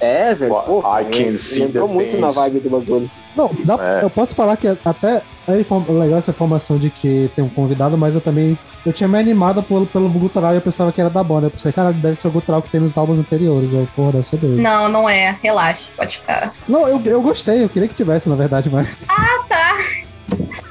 [0.00, 0.52] É, velho.
[0.52, 3.08] Pô, I can ele see entrou the muito na vibe do bagulho.
[3.36, 4.04] Não, dá- É.
[4.04, 8.14] eu posso falar que até é legal essa informação de que tem um convidado, mas
[8.14, 8.56] eu também.
[8.84, 11.46] Eu tinha me animado pelo, pelo gutural e eu pensava que era da banda.
[11.46, 13.72] Eu pensei, cara, deve ser o gutural que tem nos álbuns anteriores.
[13.72, 14.60] Eu, porra, deve ser doido.
[14.60, 15.36] Não, não é.
[15.42, 16.52] Relaxa, pode ficar.
[16.68, 18.96] Não, eu, eu gostei, eu queria que tivesse, na verdade, mas.
[19.08, 19.76] Ah, tá.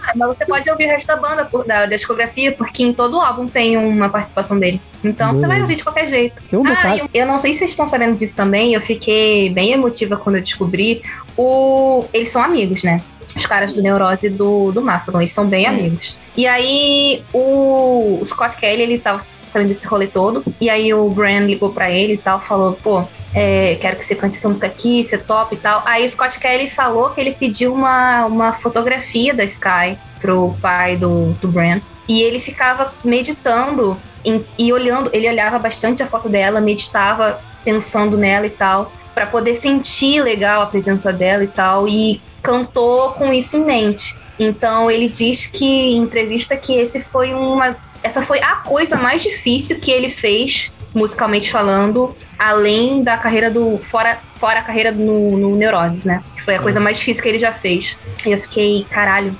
[0.03, 3.47] Ah, Mas você pode ouvir o resto da banda, da, discografia, porque em todo álbum
[3.47, 4.81] tem uma participação dele.
[5.03, 6.41] Então você vai ouvir de qualquer jeito.
[6.49, 9.49] Tem um Ah, eu, eu não sei se vocês estão sabendo disso também, eu fiquei
[9.51, 11.03] bem emotiva quando eu descobri.
[11.37, 12.05] O...
[12.13, 13.01] Eles são amigos, né?
[13.35, 16.15] Os caras do Neurose e do, do Mastodon, eles são bem amigos.
[16.35, 21.09] E aí o, o Scott Kelly, ele tava sabendo desse rolê todo, e aí o
[21.09, 23.03] Bran ligou pra ele e tal, falou, pô,
[23.33, 25.81] é, quero que você cante essa música aqui, você top e tal.
[25.85, 30.95] Aí o Scott Kelly falou que ele pediu uma, uma fotografia da Sky pro pai
[30.95, 31.81] do, do Bran.
[32.07, 38.17] E ele ficava meditando em- e olhando, ele olhava bastante a foto dela, meditava pensando
[38.17, 43.33] nela e tal, pra poder sentir legal a presença dela e tal, e cantou com
[43.33, 44.19] isso em mente.
[44.39, 49.21] Então ele diz que em entrevista que esse foi uma essa foi a coisa mais
[49.21, 55.37] difícil que ele fez musicalmente falando, além da carreira do fora fora a carreira no,
[55.37, 56.23] no Neuroses, né?
[56.35, 57.95] Que foi a coisa mais difícil que ele já fez.
[58.25, 59.37] E eu fiquei, caralho,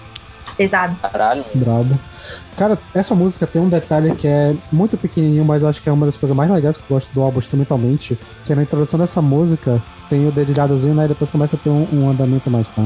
[0.55, 0.95] pesado.
[1.01, 1.43] Caralho.
[1.55, 1.99] Brabo.
[2.55, 6.05] Cara, essa música tem um detalhe que é muito pequenininho, mas acho que é uma
[6.05, 9.21] das coisas mais legais que eu gosto do álbum instrumentalmente, que é na introdução dessa
[9.21, 9.81] música
[10.11, 11.05] tem o dedilhadozinho, né?
[11.05, 12.81] E depois começa a ter um, um andamento mais tá,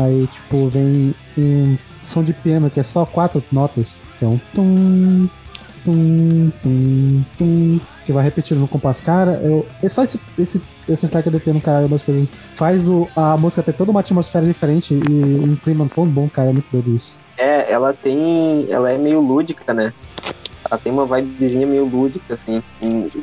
[0.00, 4.40] aí tipo vem um som de piano que é só quatro notas, que é um
[4.52, 5.28] tum
[5.84, 9.04] tum tum tum que vai repetindo no compasso.
[9.04, 12.88] Cara, eu, é só esse esse esse stack do piano, cara, é umas coisas faz
[12.88, 16.52] o, a música ter toda uma atmosfera diferente e um clima tão bom, cara, é
[16.52, 17.20] muito doido isso.
[17.36, 18.66] É, ela tem.
[18.68, 19.92] Ela é meio lúdica, né?
[20.72, 22.62] Ela tem uma vibezinha meio lúdica, assim.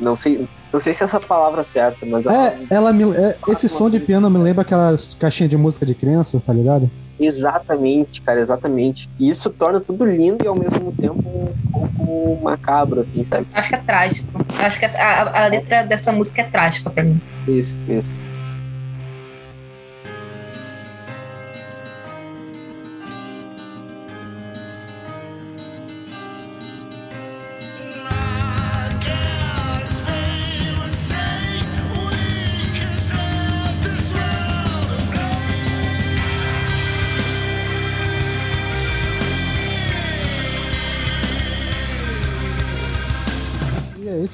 [0.00, 3.36] Não sei, não sei se essa palavra é certa, mas ela- É, ela me, é,
[3.48, 6.88] esse som de piano me lembra aquelas caixinhas de música de criança, tá ligado?
[7.22, 9.10] exatamente, cara, exatamente.
[9.18, 13.46] E isso torna tudo lindo e ao mesmo tempo um pouco macabro, assim, sabe?
[13.52, 14.26] Acho que é trágico.
[14.58, 17.20] Acho que essa- a, a letra dessa música é trágica pra mim.
[17.46, 18.08] Isso, isso.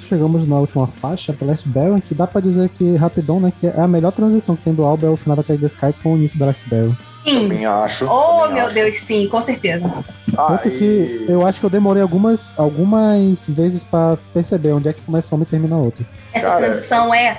[0.06, 3.80] Chegamos na última faixa, Blast Baron, que dá pra dizer que, rapidão, né, que é
[3.80, 6.14] a melhor transição que tem do álbum é o final da Craig the Sky com
[6.14, 6.94] o início da Blast Baron.
[7.24, 7.42] Sim.
[7.42, 8.04] Também acho.
[8.06, 8.74] Oh, também meu acho.
[8.74, 9.92] Deus, sim, com certeza.
[10.36, 14.88] Ah, Tanto e- que eu acho que eu demorei algumas, algumas vezes pra perceber onde
[14.88, 16.06] é que começa uma e termina a outra.
[16.32, 17.38] Essa Cara, transição é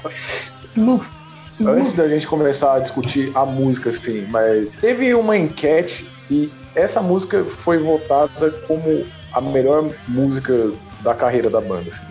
[0.61, 1.07] smooth.
[1.35, 1.79] smooth.
[1.79, 7.01] Antes da gente começar a discutir a música, assim, mas teve uma enquete e essa
[7.01, 10.71] música foi votada como a melhor música
[11.01, 12.03] da carreira da banda, assim.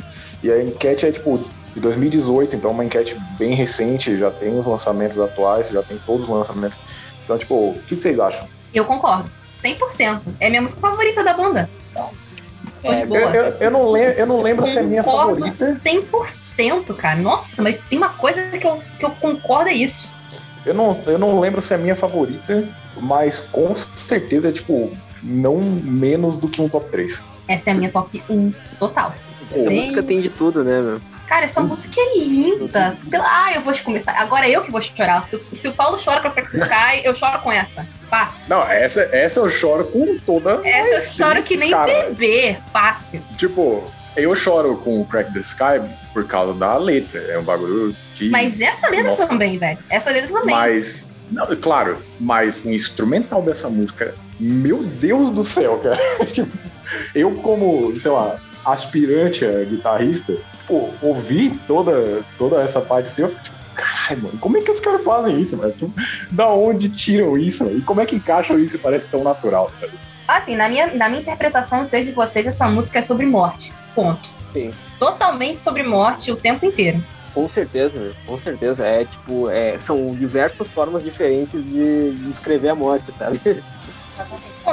[0.47, 1.41] E a enquete é, tipo,
[1.75, 5.99] de 2018, então é uma enquete bem recente, já tem os lançamentos atuais, já tem
[6.07, 6.79] todos os lançamentos.
[7.25, 8.47] Então, tipo, o que vocês acham?
[8.73, 9.29] Eu concordo.
[9.61, 10.21] 100%.
[10.39, 11.69] É minha música favorita da banda.
[12.85, 15.67] É, Eu, eu, eu não, lembro, eu não lembro se é minha concordo favorita.
[15.75, 17.19] 100%, cara.
[17.19, 20.09] Nossa, mas tem uma coisa que eu, que eu concordo é isso.
[20.65, 22.69] Eu não, eu não lembro se é minha favorita,
[23.01, 27.25] mas com certeza é, tipo, não menos do que um top 3.
[27.49, 29.13] Essa é a minha top 1 total.
[29.51, 29.77] Essa Sim.
[29.77, 31.01] música tem de tudo, né, meu?
[31.27, 32.97] Cara, essa música é linda.
[33.11, 34.13] Pela- Ah, eu vou começar.
[34.13, 35.25] Agora é eu que vou chorar.
[35.27, 37.85] Se, o- se o Paulo chora com a Practice Sky, eu choro com essa.
[38.09, 38.47] Fácil.
[38.49, 40.61] Não, essa, essa eu choro com toda.
[40.65, 42.11] Essa eu choro que nem cara.
[42.11, 42.57] bebê.
[42.73, 43.21] Fácil.
[43.37, 45.81] Tipo, eu choro com Crack the Sky
[46.15, 47.21] por causa da letra.
[47.21, 48.29] É um bagulho que.
[48.31, 49.27] Mas essa letra Nossa.
[49.27, 49.79] também, velho.
[49.91, 50.55] Essa letra também.
[50.55, 51.09] Mas.
[51.29, 55.99] Não, claro, mas o instrumental dessa música, meu Deus do céu, cara.
[56.27, 56.57] Tipo,
[57.13, 58.37] eu, como, sei lá,
[58.67, 60.37] aspirante a guitarrista,
[60.67, 64.71] pô, ouvi toda, toda essa parte assim, eu fico tipo, caralho, mano, como é que
[64.71, 65.73] os caras fazem isso, mano?
[65.73, 65.93] Tipo,
[66.31, 67.79] da onde tiram isso, mano?
[67.79, 69.93] E como é que encaixam isso e parece tão natural, sabe?
[70.27, 73.73] Assim, na minha, na minha interpretação, não sei de vocês, essa música é sobre morte.
[73.95, 74.29] Ponto.
[74.53, 74.73] Sim.
[74.99, 77.03] Totalmente sobre morte o tempo inteiro.
[77.33, 78.15] Com certeza, meu.
[78.27, 78.85] Com certeza.
[78.85, 83.41] É tipo, é, são diversas formas diferentes de, de escrever a morte, sabe?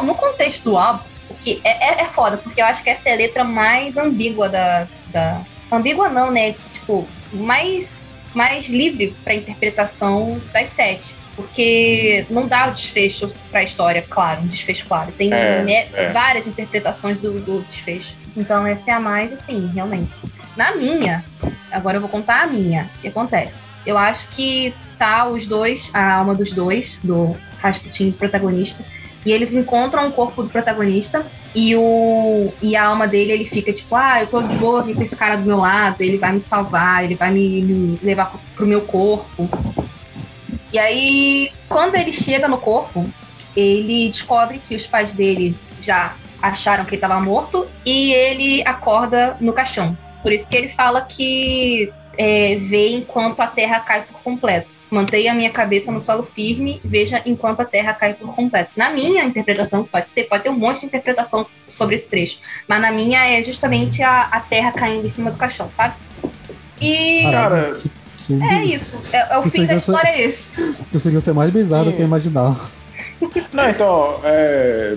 [0.01, 1.03] no contexto do álbum,
[1.43, 4.47] porque é, é, é foda, porque eu acho que essa é a letra mais ambígua
[4.47, 4.87] da.
[5.11, 5.41] da...
[5.69, 6.53] Ambígua não, né?
[6.53, 11.13] Que, tipo, mais, mais livre pra interpretação das sete.
[11.35, 15.11] Porque não dá o desfecho pra história, claro, um desfecho claro.
[15.11, 16.11] Tem É, é.
[16.11, 18.13] várias interpretações do, do desfecho.
[18.37, 20.13] Então essa é a mais, assim, realmente.
[20.55, 21.25] Na minha,
[21.71, 22.87] agora eu vou contar a minha.
[22.97, 23.65] O que acontece?
[23.83, 28.85] Eu acho que tá os dois, a alma dos dois, do Rasputin protagonista,
[29.25, 31.25] e eles encontram o corpo do protagonista
[31.55, 34.93] e, o, e a alma dele, ele fica tipo, ah, eu tô de boa aqui
[34.93, 38.33] com esse cara do meu lado, ele vai me salvar, ele vai me, me levar
[38.55, 39.49] pro, meu corpo.
[40.71, 43.07] E aí, quando ele chega no corpo,
[43.55, 49.37] ele descobre que os pais dele já acharam que ele estava morto e ele acorda
[49.39, 49.95] no caixão.
[50.23, 54.73] Por isso que ele fala que é, vê enquanto a terra cai por completo.
[54.93, 58.77] Mantenha a minha cabeça no solo firme, veja enquanto a terra cai por completo.
[58.77, 62.37] Na minha interpretação, pode ter, pode ter um monte de interpretação sobre esse trecho,
[62.67, 65.95] mas na minha é justamente a, a terra caindo em cima do caixão, sabe?
[66.79, 67.77] E Cara,
[68.27, 69.01] Que- é isso.
[69.11, 70.73] É, é o Eu fim sei da que você- história é esse.
[70.91, 72.59] Conseguiu ser mais bizarro do que eu imaginava.
[73.51, 74.95] Não, então, é,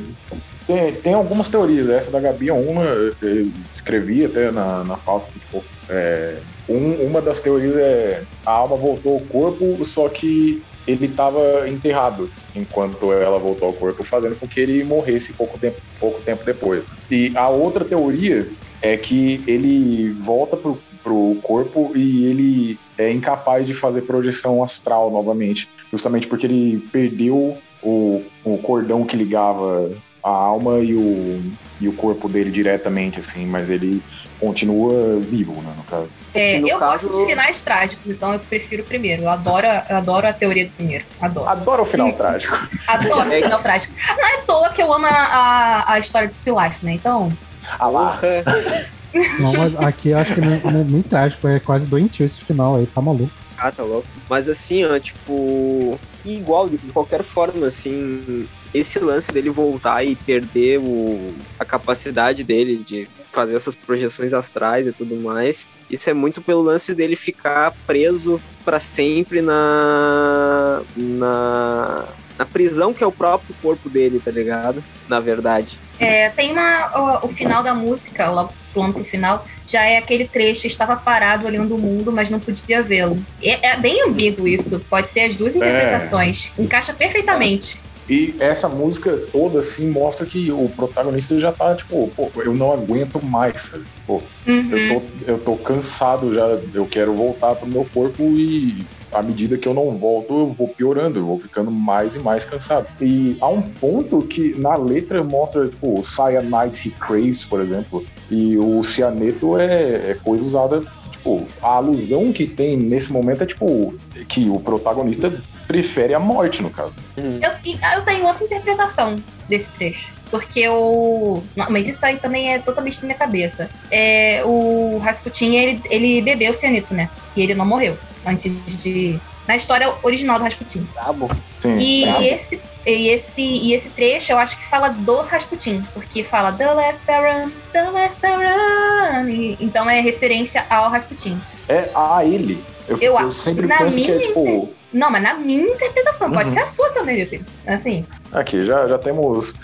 [0.66, 1.88] tem, tem algumas teorias.
[1.88, 5.26] Essa da Gabi é uma, eu escrevi até na, na pauta.
[5.32, 10.62] que, Tipo, é, um- uma das teorias é a alma voltou ao corpo, só que
[10.86, 15.76] ele estava enterrado enquanto ela voltou ao corpo, fazendo com que ele morresse pouco tempo,
[16.00, 16.84] pouco tempo depois.
[17.10, 18.48] E a outra teoria
[18.80, 25.10] é que ele volta pro, pro corpo e ele é incapaz de fazer projeção astral
[25.10, 29.90] novamente, justamente porque ele perdeu o, o cordão que ligava
[30.22, 31.40] a alma e o,
[31.80, 34.02] e o corpo dele diretamente, assim, mas ele
[34.40, 36.08] continua vivo, né, no caso.
[36.34, 39.22] É, No eu caso- gosto de finais trágicos, então eu prefiro o primeiro.
[39.22, 41.04] Eu adoro, eu adoro a teoria do primeiro.
[41.20, 41.48] Adoro.
[41.48, 42.68] Adoro o final trágico.
[42.86, 43.42] Adoro o É.
[43.42, 43.94] final trágico.
[44.16, 46.92] Não é à toa que eu amo a, a, a história de Still Life, né?
[46.92, 47.32] Então,
[47.78, 48.18] Ah lá,
[49.40, 52.44] Não, mas aqui eu acho que não, não é nem trágico, é quase doentio esse
[52.44, 53.30] final aí, tá maluco.
[53.56, 54.06] Ah, tá louco.
[54.28, 55.98] Mas assim, ó, tipo.
[56.24, 58.46] Igual, de qualquer forma, assim.
[58.74, 64.86] Esse lance dele voltar e perder o, a capacidade dele de fazer essas projeções astrais
[64.86, 65.66] e tudo mais.
[65.90, 70.82] Isso é muito pelo lance dele ficar preso pra sempre na.
[70.96, 72.04] na.
[72.38, 74.82] na prisão que é o próprio corpo dele, tá ligado?
[75.08, 75.78] Na verdade.
[76.00, 77.20] é, tem uma.
[77.22, 81.46] O, o final da música, logo pulando pro final, já é aquele trecho, estava parado
[81.46, 83.18] olhando o mundo, mas não podia vê-lo.
[83.42, 84.80] É, é bem ambíguo isso.
[84.80, 86.52] Pode ser as duas interpretações.
[86.58, 87.78] Encaixa perfeitamente.
[88.08, 92.72] E essa música toda, assim, mostra que o protagonista já tá, tipo, pô, eu não
[92.72, 93.84] aguento mais, sabe?
[94.06, 94.70] Pô, Uhum.
[94.70, 99.56] eu tô, eu tô cansado já, eu quero voltar pro meu corpo e à medida
[99.58, 102.86] que eu não volto, eu vou piorando, eu vou ficando mais e mais cansado.
[103.00, 108.04] E há um ponto que na letra mostra, tipo, o Cyanide He Craves, por exemplo,
[108.30, 113.46] e o cianeto é, é coisa usada, tipo, a alusão que tem nesse momento é,
[113.46, 113.94] tipo,
[114.28, 115.32] que o protagonista
[115.66, 116.94] prefere a morte, no caso.
[117.16, 119.16] Eu, te- eu tenho outra interpretação
[119.48, 120.14] desse trecho.
[120.30, 121.42] Porque o.
[121.54, 123.70] não, mas isso aí também é totalmente na minha cabeça.
[123.90, 127.08] É, o Rasputin, ele, ele bebeu cianito, né?
[127.36, 128.52] E ele não morreu antes
[128.82, 129.18] de.
[129.46, 130.88] Na história original do Rasputin.
[130.92, 131.30] Brabo.
[131.60, 132.26] Sim, E sim.
[132.26, 136.72] esse, e, esse, e esse trecho eu acho que fala do Rasputin, porque fala The
[136.72, 139.28] Last Baron, The Last Baron.
[139.28, 141.40] E- então é referência ao Rasputin.
[141.68, 142.62] É a ele.
[142.88, 144.70] Eu, Eu eu acho- sempre na penso que é minha tipo.
[144.96, 146.54] Não, mas na minha interpretação, pode Uhum.
[146.54, 147.44] ser a sua também, meu filho.
[147.66, 149.54] Assim, Aqui, já, já temos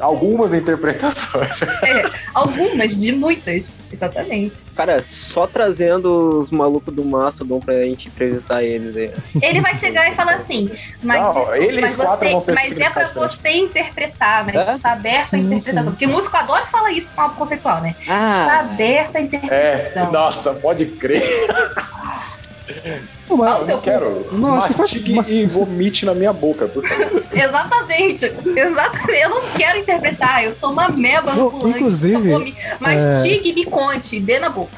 [0.00, 1.62] algumas interpretações.
[1.82, 4.54] é, algumas de muitas, exatamente.
[4.76, 9.12] Cara, só trazendo os malucos do Mastodon pra gente entrevistar eles aí.
[9.42, 10.70] Ele vai chegar e falar assim,
[11.02, 14.72] mas, Não, isso- eles mas, você, mas é pra você interpretar, mas É?
[14.74, 15.84] está aberta a Sim, interpretação.
[15.84, 15.90] sim.
[15.90, 17.94] Porque músico adora falar isso com algo conceitual, né?
[18.00, 20.12] Está Ah, aberta a É, interpretação.
[20.12, 21.22] nossa, pode crer.
[23.36, 24.26] Não, Eu não quero.
[24.32, 27.22] Não, acho que faz- Mastigue mas- e vomite na minha boca, por favor.
[27.32, 29.22] Exatamente, exatamente.
[29.22, 31.78] Eu não quero interpretar, eu sou uma meba Não, ambulante.
[31.78, 34.70] inclusive, Mastigue e me conte, dê na boca.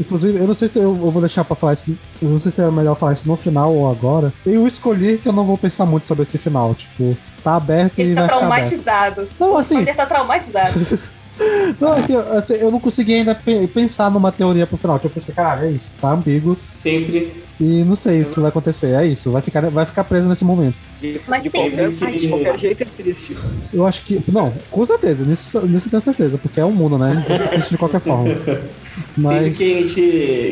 [0.00, 1.96] Inclusive, eu não sei se eu, vou deixar pra falar isso.
[2.20, 4.32] Eu não sei se é melhor falar isso no final ou agora.
[4.44, 6.74] Eu escolhi que eu não vou pensar muito sobre esse final.
[6.74, 8.56] Tipo, tá aberto Ele e tá vai ficar aberto.
[8.58, 9.28] traumatizado.
[9.38, 10.72] Não, O assim, Wander tá traumatizado.
[11.80, 14.96] não, é que, assim, eu não consegui ainda pe- pensar numa teoria pro final.
[14.98, 16.56] Tipo, eu pensei, cara, é isso, tá ambíguo.
[16.82, 17.42] Sempre.
[17.64, 18.88] E não sei o que vai acontecer.
[18.88, 20.74] É isso, vai ficar, vai ficar preso nesse momento.
[21.00, 23.36] de, Mas de tem- qualquer, tem- de qualquer jeito é triste.
[23.72, 24.20] Eu acho que.
[24.26, 27.14] Não, com certeza, nisso, nisso eu tenho certeza, porque é o mundo, né?
[27.14, 28.34] Não pode ser triste de qualquer forma.
[29.16, 29.56] Mas.
[29.56, 29.80] Sempre que a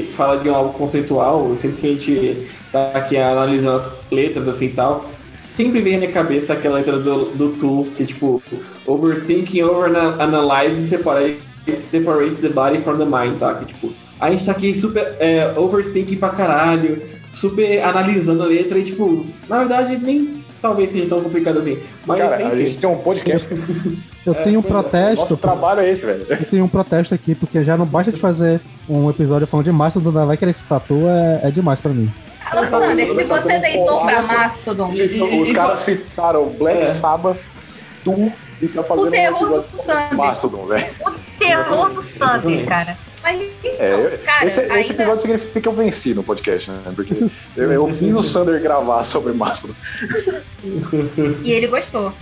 [0.05, 4.67] gente fala de algo conceitual, sempre que a gente tá aqui analisando as letras assim
[4.67, 8.41] e tal, sempre vem na minha cabeça aquela letra do, do Tool, que é tipo,
[8.87, 11.41] overthinking, overanalyzing, separate,
[11.83, 13.65] separates the body from the mind, sabe?
[13.65, 17.03] Tipo, a gente tá aqui super é, overthinking pra caralho,
[17.33, 21.79] super analisando a letra e, tipo, na verdade, nem talvez seja tão complicado assim.
[22.07, 22.57] Mas, Cara, a enfim.
[22.57, 23.49] gente tem um podcast.
[24.27, 24.67] Eu tenho um é.
[24.67, 25.21] protesto.
[25.21, 26.27] Nosso trabalho é esse, velho.
[26.29, 29.73] Eu tenho um protesto aqui, porque já não basta de fazer um episódio falando de
[29.73, 32.13] Mastodon, vai querer esse tatu é, é demais pra mim.
[32.51, 34.93] Alexander, se você deitou pra Mastodon,
[35.41, 36.85] Os caras citaram Black É.
[36.85, 37.39] Sabbath,
[38.05, 38.31] tu,
[38.61, 40.15] e tá fazendo O terror um do Sander.
[40.17, 40.87] Mastodon, velho.
[41.07, 42.99] o terror do Sander, cara.
[43.23, 43.41] Mas,
[43.79, 46.81] É, eu- cara, esse, esse ainda- episódio significa que eu venci no podcast, né?
[46.97, 47.15] Porque
[47.57, 49.75] eu, eu fiz o Sander gravar sobre Mastodon.
[51.45, 52.13] E ele gostou.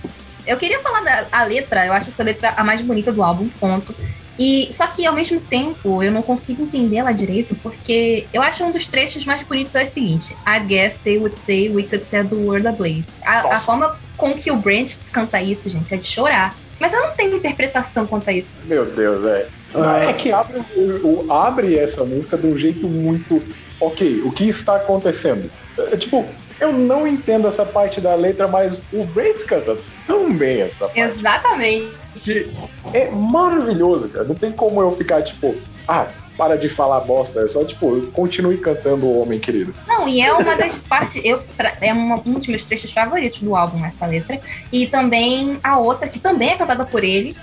[0.45, 3.47] Eu queria falar da a letra, eu acho essa letra a mais bonita do álbum,
[3.59, 3.93] ponto.
[4.37, 8.63] E só que ao mesmo tempo eu não consigo entender ela direito, porque eu acho
[8.63, 12.03] um dos trechos mais bonitos é o seguinte: I guess they would say we could
[12.05, 13.11] set the world ablaze.
[13.25, 16.55] A, a forma com que o Brent canta isso, gente, é de chorar.
[16.79, 18.63] Mas eu não tenho interpretação quanto a isso.
[18.65, 19.47] Meu Deus, velho.
[19.73, 23.41] Não, É que abre, o, o- abre essa música de um jeito muito.
[23.81, 25.49] Ok, o que está acontecendo?
[25.77, 26.25] É, tipo,
[26.59, 30.99] eu não entendo essa parte da letra, mas o Brent canta tão bem essa parte.
[30.99, 31.87] Exatamente.
[32.15, 32.51] que
[32.93, 34.25] é maravilhoso, cara.
[34.25, 35.55] Não tem como eu ficar, tipo,
[35.87, 37.41] ah, para de falar bosta.
[37.41, 39.73] É só, tipo, continue cantando o homem querido.
[39.87, 41.21] Não, e é uma das partes.
[41.23, 44.39] Eu, pra- é uma- um dos meus trechos favoritos do álbum, essa letra.
[44.73, 47.35] E também a outra, que também é cantada por ele.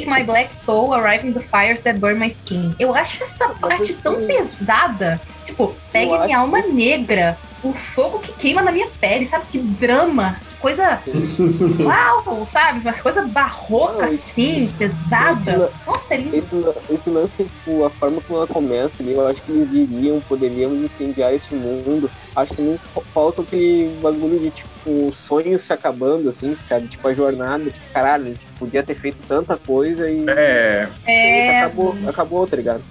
[0.00, 2.74] If My Black Soul Arriving the Fires That Burn My Skin.
[2.78, 5.20] Eu acho essa parte tão pesada.
[5.44, 9.44] Tipo, pegue minha alma isso- negra, o fogo que queima na minha pele, sabe?
[9.50, 11.00] Que drama, coisa.
[11.80, 12.80] Uau, sabe?
[12.80, 15.70] Uma coisa barroca, assim, pesada.
[15.86, 16.36] Nossa, é lindo.
[16.36, 16.56] Esse,
[16.90, 20.80] esse lance, tipo, a forma como ela começa ali, eu acho que eles diziam, poderíamos
[20.82, 22.10] incendiar esse mundo.
[22.34, 26.88] Acho que não fa- falta aquele bagulho de, tipo, sonho se acabando, assim, sabe?
[26.88, 30.88] Tipo, a jornada, tipo, caralho, a gente podia ter feito tanta coisa e É.
[31.06, 31.60] É.
[31.60, 32.82] acabou, acabou, tá ligado?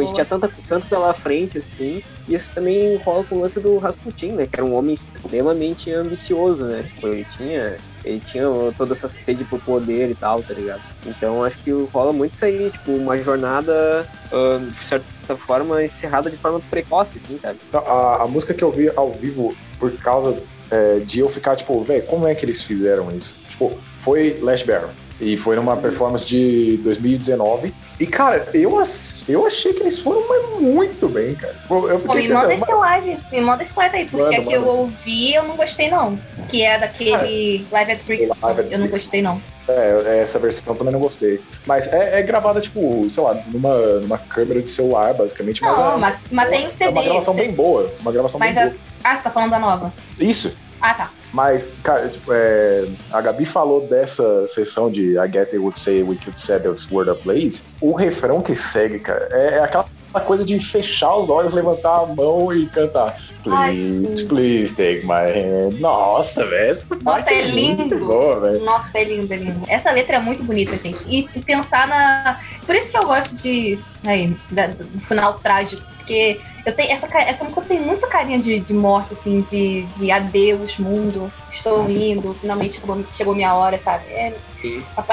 [0.00, 3.60] A gente tinha tanta, tanto pela frente, assim, e isso também rola com o lance
[3.60, 4.46] do Rasputin, né?
[4.50, 6.84] Que era um homem extremamente ambicioso, né?
[6.86, 8.44] Tipo, ele tinha, ele tinha
[8.76, 10.82] toda essa sede por poder e tal, tá ligado?
[11.06, 16.30] Então acho que rola muito isso aí, tipo, uma jornada, ah, de certa forma, encerrada
[16.30, 17.58] de forma precoce, assim, sabe?
[17.72, 21.82] A, a música que eu vi ao vivo, por causa é, de eu ficar, tipo,
[21.82, 23.36] velho, como é que eles fizeram isso?
[23.50, 24.90] Tipo, foi Lash Baron.
[25.22, 27.72] E foi numa performance de 2019.
[28.00, 28.82] E, cara, eu,
[29.28, 31.54] eu achei que eles foram mas muito bem, cara.
[31.70, 34.44] Eu eu Pô, me manda esse live, me manda esse live aí, porque Manda, a
[34.44, 34.72] que eu manda.
[34.72, 36.18] ouvi eu não gostei não.
[36.48, 39.40] Que é daquele Live at Brixton, at eu não gostei não.
[39.68, 41.40] É, essa versão também não gostei.
[41.64, 45.62] Mas é, é gravada, tipo, sei lá, numa, numa câmera de celular, basicamente.
[45.62, 46.90] Não, é, mas, mas tem o é CD.
[46.90, 47.92] uma gravação cê- bem boa.
[48.00, 48.78] Uma gravação Mas bem a- boa.
[49.04, 49.92] Ah, você tá falando da nova.
[50.18, 50.52] Isso.
[50.80, 51.10] Ah, tá.
[51.32, 56.02] Mas, cara, tipo, é, a Gabi falou dessa sessão de I guess they would say
[56.02, 57.62] we could set this word ablaze.
[57.80, 59.86] O refrão que segue, cara, é, é aquela
[60.26, 63.16] coisa de fechar os olhos, levantar a mão e cantar.
[63.50, 64.28] Ai, Please, sim.
[64.28, 65.80] please take my hand.
[65.80, 66.76] Nossa, velho.
[67.02, 67.98] Nossa, é muito lindo.
[68.06, 68.52] Boa.
[68.58, 69.60] Nossa, é lindo, é lindo.
[69.68, 71.02] Essa letra é muito bonita, gente.
[71.08, 72.38] E, e pensar na.
[72.66, 73.78] Por isso que eu gosto de.
[74.04, 75.82] Aí, da- do final trágico.
[75.96, 80.10] Porque eu tenho, essa, essa música tem muita carinha de, de morte, assim, de, de
[80.10, 81.32] adeus, mundo.
[81.50, 84.04] Estou indo, finalmente chegou, chegou minha hora, sabe?
[84.10, 84.32] É,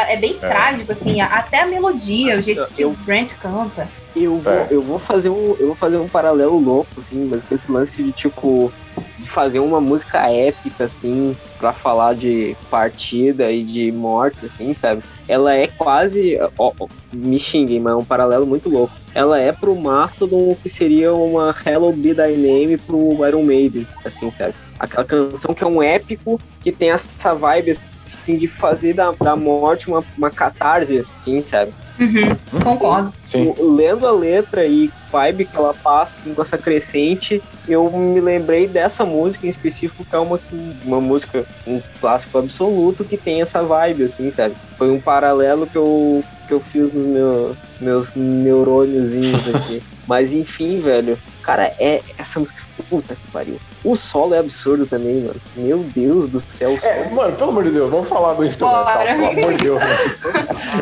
[0.09, 3.87] é bem trágico, assim, até a melodia, o jeito que Eu- o Brent canta.
[4.15, 4.67] Eu vou, É.
[4.71, 8.01] eu vou fazer um, eu vou fazer um paralelo louco, assim, mas com esse lance
[8.01, 8.71] de tipo
[9.17, 15.03] de fazer uma música épica, assim, pra falar de partida e de morte, assim, sabe?
[15.27, 16.71] Ela é quase, ó,
[17.11, 18.93] me xinguem, mas é um paralelo muito louco.
[19.13, 23.85] Ela é pro Mastodon o que seria uma Hello Be Thy Name pro Iron Maiden,
[24.05, 24.53] assim, sabe?
[24.79, 27.77] Aquela canção que é um épico, que tem essa vibe,
[28.17, 31.73] assim, de fazer da, da morte uma, uma catarse, assim, sabe?
[31.99, 33.13] Uhum, concordo.
[33.27, 33.53] Sim.
[33.57, 38.67] lendo a letra e vibe que ela passa assim, com essa crescente, eu me lembrei
[38.67, 40.39] dessa música em específico, que é uma,
[40.85, 44.55] uma música, um clássico absoluto que tem essa vibe, assim, sabe?
[44.77, 49.83] Foi um paralelo que eu, que eu fiz nos meus, meus neurôniozinhos aqui.
[50.09, 52.59] Mas enfim, velho, cara, é essa música,
[52.89, 53.59] puta que pariu.
[53.83, 55.39] O solo é absurdo também, mano.
[55.55, 56.75] Meu Deus do céu.
[56.81, 59.05] É, mano, pelo amor de Deus, vamos falar do instrumental, Bora.
[59.15, 59.79] pelo amor de Deus.
[59.79, 60.17] velho.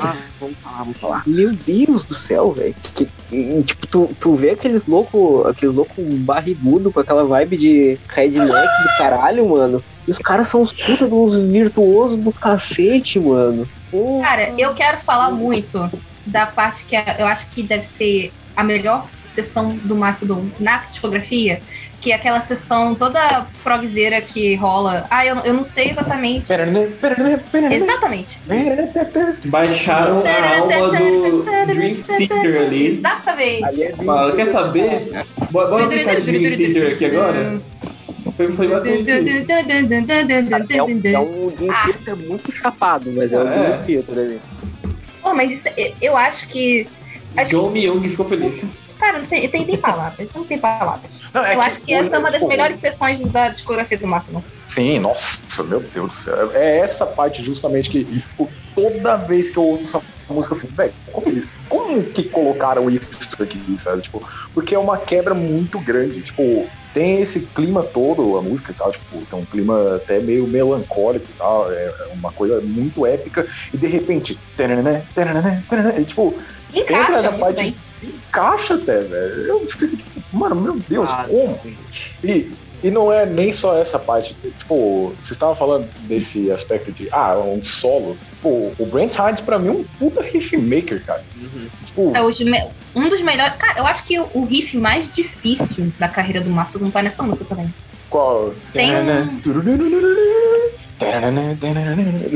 [0.01, 1.23] Ah, vamos falar, vamos falar.
[1.27, 2.73] Meu Deus do céu, velho.
[2.95, 7.99] Que- e, tipo, tu, tu vê aqueles loucos aqueles louco barrigudo com aquela vibe de
[8.07, 8.47] redneck
[8.83, 9.83] do caralho, mano.
[10.07, 13.67] E os caras são os puta dos virtuosos do cacete, mano.
[14.21, 15.91] Cara, eu quero falar muito
[16.25, 19.05] da parte que é- eu acho que deve ser a melhor
[19.43, 21.61] sessão do Mastodon na discografia,
[22.01, 25.05] que é aquela sessão toda progzeira que rola.
[25.09, 26.47] Ah, eu, eu não sei exatamente.
[27.71, 28.39] Exatamente.
[29.45, 31.43] Baixaram a alma do
[31.73, 32.87] Dream Theater ali.
[32.97, 33.63] Exatamente.
[33.65, 35.09] Ali é quer saber?
[35.51, 37.61] Bora bora brincar de Dream Theater aqui agora?
[38.35, 39.51] Foi, foi basicamente isso.
[39.51, 40.87] É um,
[41.17, 43.57] é um Dream Theater muito chapado, mas é um É.
[43.69, 44.41] Dream Theater ali.
[45.21, 46.87] Pô, mas isso, eu- eu acho que.
[47.35, 48.67] Acho John Myung ficou feliz.
[49.07, 51.09] Cara, não sei, tem, tem palavras, não tem palavras.
[51.33, 54.05] Não, é eu acho que essa é uma das tipo, melhores sessões da discografia do
[54.05, 54.43] Máximo.
[54.67, 56.51] Sim, nossa, meu Deus do céu.
[56.53, 60.73] É essa parte justamente que tipo, toda vez que eu ouço essa música eu fico,
[60.73, 61.55] velho, como eles.
[61.69, 63.09] Como que colocaram isso
[63.41, 64.01] aqui, sabe?
[64.01, 64.21] Tipo,
[64.53, 66.21] porque é uma quebra muito grande.
[66.21, 70.45] Tipo, tem esse clima todo, a música e tal, tipo, tem um clima até meio
[70.45, 75.93] melancólico e tal, é é uma coisa muito épica, e de repente, tananã, tananã, tananã,
[75.97, 76.35] e, tipo,
[76.73, 77.77] entra Encaixa essa muito parte, bem.
[78.03, 79.33] Encaixa até, velho.
[79.47, 81.59] Eu fico tipo, mano, meu Deus, Ah, como?
[82.23, 82.51] E,
[82.83, 84.35] e não é nem só essa parte.
[84.59, 88.17] Tipo, vocês estavam falando desse aspecto de, ah, um solo.
[88.41, 91.23] Pô, o Brent Hines pra mim é um puta riff maker, cara.
[91.85, 93.55] Tipo, É me- um dos melhores.
[93.57, 97.23] Cara, eu acho que o, riff mais difícil da carreira do Márcio não tá nessa
[97.23, 97.73] música também.
[98.09, 98.53] qual.
[98.71, 99.39] Tem um-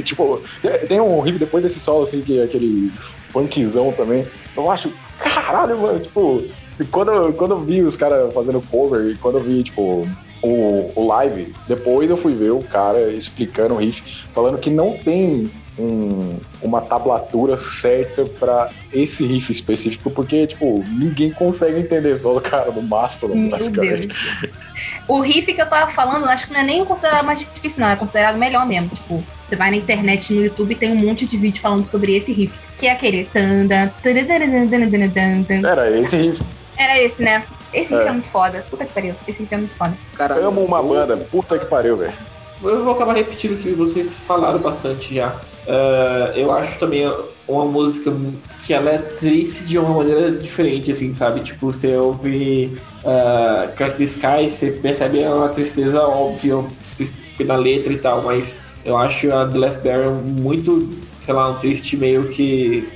[0.04, 2.92] Tipo, tem- tem um riff depois desse solo, assim, que é aquele
[3.32, 4.26] funkzão também.
[4.56, 4.92] Eu acho,
[5.24, 6.44] caralho, mano, tipo,
[6.92, 10.08] quando, eu- quando eu vi os caras fazendo cover e quando eu vi, tipo,
[10.44, 14.98] o, o live, depois eu fui ver o cara explicando o riff, falando que não
[14.98, 22.36] tem um- uma tablatura certa pra esse riff específico, porque, tipo, ninguém consegue entender só
[22.36, 24.10] o cara do Mastodon, basicamente.
[25.08, 27.90] O riff que eu tava falando, acho que não é nem considerado mais difícil, não.
[27.90, 28.90] É considerado melhor mesmo.
[28.90, 32.32] Tipo, você vai na internet, no YouTube, tem um monte de vídeo falando sobre esse
[32.32, 33.28] riff, que é aquele.
[35.62, 36.42] Era esse riff.
[36.78, 37.44] Era esse, né?
[37.74, 38.08] Esse riff é.
[38.08, 38.66] é muito foda.
[38.70, 39.14] Puta que pariu.
[39.28, 39.94] Esse riff é muito foda.
[40.16, 40.48] Caralho.
[40.48, 41.18] Amo uma banda.
[41.18, 42.14] Puta que pariu, velho.
[42.64, 45.36] Eu vou acabar repetindo o que vocês falaram bastante já.
[45.68, 47.12] Uh, eu acho também
[47.46, 48.10] uma música
[48.64, 51.42] que ela é triste de uma maneira diferente, assim, sabe?
[51.42, 56.64] Tipo, você ouve uh, Crack the Sky, você percebe uma tristeza óbvia
[57.40, 60.90] na letra e tal, mas eu acho a The Last Barrel muito,
[61.20, 62.88] sei lá, um triste meio que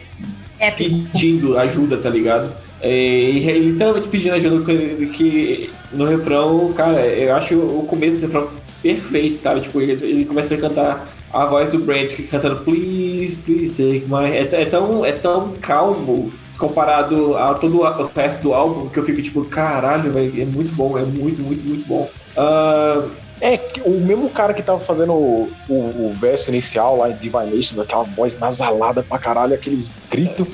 [0.60, 1.10] Épico.
[1.12, 2.52] pedindo ajuda, tá ligado?
[2.82, 8.20] É, E e literalmente pedindo ajuda que, que no refrão, cara, eu acho o começo
[8.20, 8.50] do refrão
[8.82, 9.62] perfeito, sabe?
[9.62, 14.30] Tipo, ele, ele começa a cantar a voz do Brent cantando Please, please take my...
[14.32, 19.04] É, é tão, é tão calmo comparado a todo o resto do álbum que eu
[19.04, 22.10] fico tipo, caralho, velho, é muito bom, é muito, muito, muito bom.
[22.38, 23.04] Ah,
[23.46, 27.80] É, o mesmo cara que tava fazendo o, o, o verso inicial lá em Divination,
[27.82, 30.48] aquela voz nasalada pra caralho, aqueles gritos.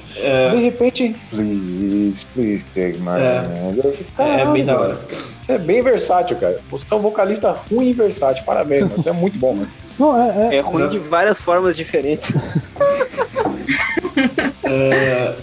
[0.52, 3.40] De repente, please, please take my É.
[3.48, 3.98] hands.
[3.98, 5.00] Fico, é "Caralho, bem da hora.
[5.42, 6.60] Você é bem versátil, cara.
[6.70, 8.44] Você é um vocalista ruim e versátil.
[8.46, 8.94] Parabéns, mano.
[8.96, 9.68] Você é muito bom, mano.
[9.98, 12.32] Não, é, é, É ruim de várias formas diferentes.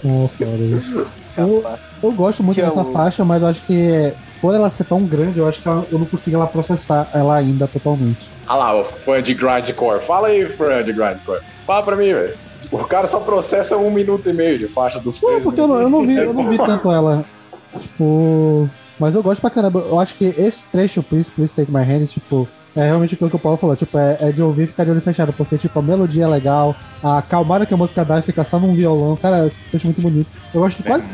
[0.01, 1.05] Pô, cara, isso.
[1.37, 1.63] Eu,
[2.03, 5.03] eu gosto muito Que é dessa o- faixa, mas acho que por ela ser tão
[5.03, 8.29] grande, eu acho que ela- eu não consigo ela processar ela ainda totalmente.
[8.47, 9.99] Olha lá, o fã de grindcore.
[10.05, 11.41] Fala aí, fã de grindcore.
[11.65, 12.33] Fala pra mim, velho.
[12.71, 15.67] O cara só processa um minuto e meio de faixa dos Não, três porque eu
[15.67, 17.25] não, eu não vi, eu não vi tanto ela.
[17.77, 18.69] Tipo.
[18.99, 19.79] Mas eu gosto pra caramba.
[19.79, 23.35] Eu acho que esse trecho, Please, Please Take My Hand, tipo, é realmente aquilo que
[23.35, 23.75] o Paulo falou.
[23.75, 25.31] Tipo, é, é de ouvir e ficar de olho fechado.
[25.31, 28.59] Porque, tipo, a melodia é legal, a calmada que a música dá e fica só
[28.59, 29.15] num violão.
[29.15, 30.29] Cara, esse trecho é muito bonito.
[30.53, 31.07] Eu gosto de quase.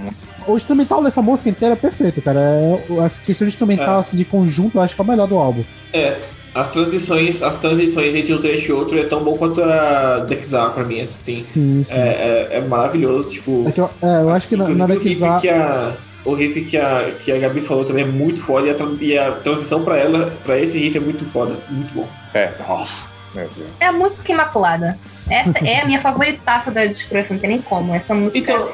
[0.48, 2.40] O instrumental dessa música inteira é perfeito, cara.
[2.40, 4.00] É, a questão de instrumental, É.
[4.00, 5.64] assim, de conjunto, eu acho que é o melhor do álbum.
[5.94, 6.18] É,
[6.54, 10.72] as transições, as transições entre um trecho e outro é tão bom quanto a Dexar
[10.72, 11.44] pra mim, assim.
[11.44, 11.98] Sim, sim.
[11.98, 13.66] É, é, é maravilhoso, tipo.
[13.68, 15.42] É que eu, é, eu acho que na, na Inclusive, o riff Dexar.
[15.42, 15.92] que a
[16.26, 19.18] o riff que a, que a Gabi falou também é muito foda e a, e
[19.18, 22.08] a transição pra ela, pra esse riff é muito foda, muito bom.
[22.34, 23.14] É, nossa.
[23.36, 23.70] Meu Deus.
[23.80, 24.98] É a música imaculada.
[25.30, 27.94] Essa é a minha favoritaça da discografia, não tem nem como.
[27.94, 28.40] Essa música.
[28.54, 28.70] Então,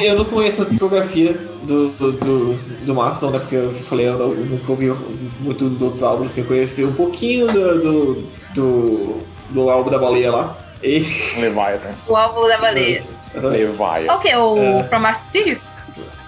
[0.00, 1.32] eu não conheço a discografia
[1.62, 2.54] do, do, do,
[2.86, 3.38] do Mastodon, né?
[3.40, 4.92] Porque eu falei, eu, não, eu nunca ouvi
[5.40, 8.22] muito dos outros álbuns, assim, eu conheci um pouquinho do, do,
[8.54, 9.16] do,
[9.50, 10.56] do álbum da baleia lá.
[10.82, 10.98] E.
[11.40, 11.92] Leviathan.
[12.08, 13.02] O álbum da baleia.
[13.34, 14.14] Leviathan.
[14.14, 14.34] O que?
[14.34, 14.84] O É.
[14.84, 15.72] From Mars Sirius?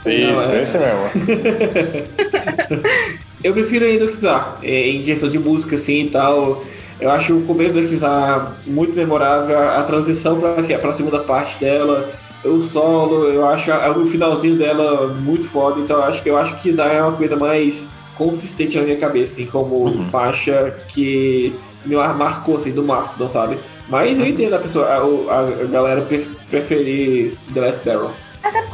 [0.07, 1.01] Isso, Não, é- esse mesmo.
[3.43, 6.65] Eu prefiro ainda o Kizar, é, em direção de música assim e tal.
[6.99, 11.59] Eu acho o começo do Kizar muito memorável, a, a transição para a segunda parte
[11.59, 12.11] dela,
[12.45, 15.81] o solo, eu acho a- o finalzinho dela muito foda.
[15.81, 18.97] Então eu acho que eu acho que Kizar é uma coisa mais consistente na minha
[18.97, 21.55] cabeça, assim, como faixa que
[21.85, 23.59] me mar- marcou assim do Mastodon, sabe?
[23.89, 24.99] Mas eu entendo a pessoa, a,
[25.35, 28.11] a- a galera pre- preferir The Last Barrel.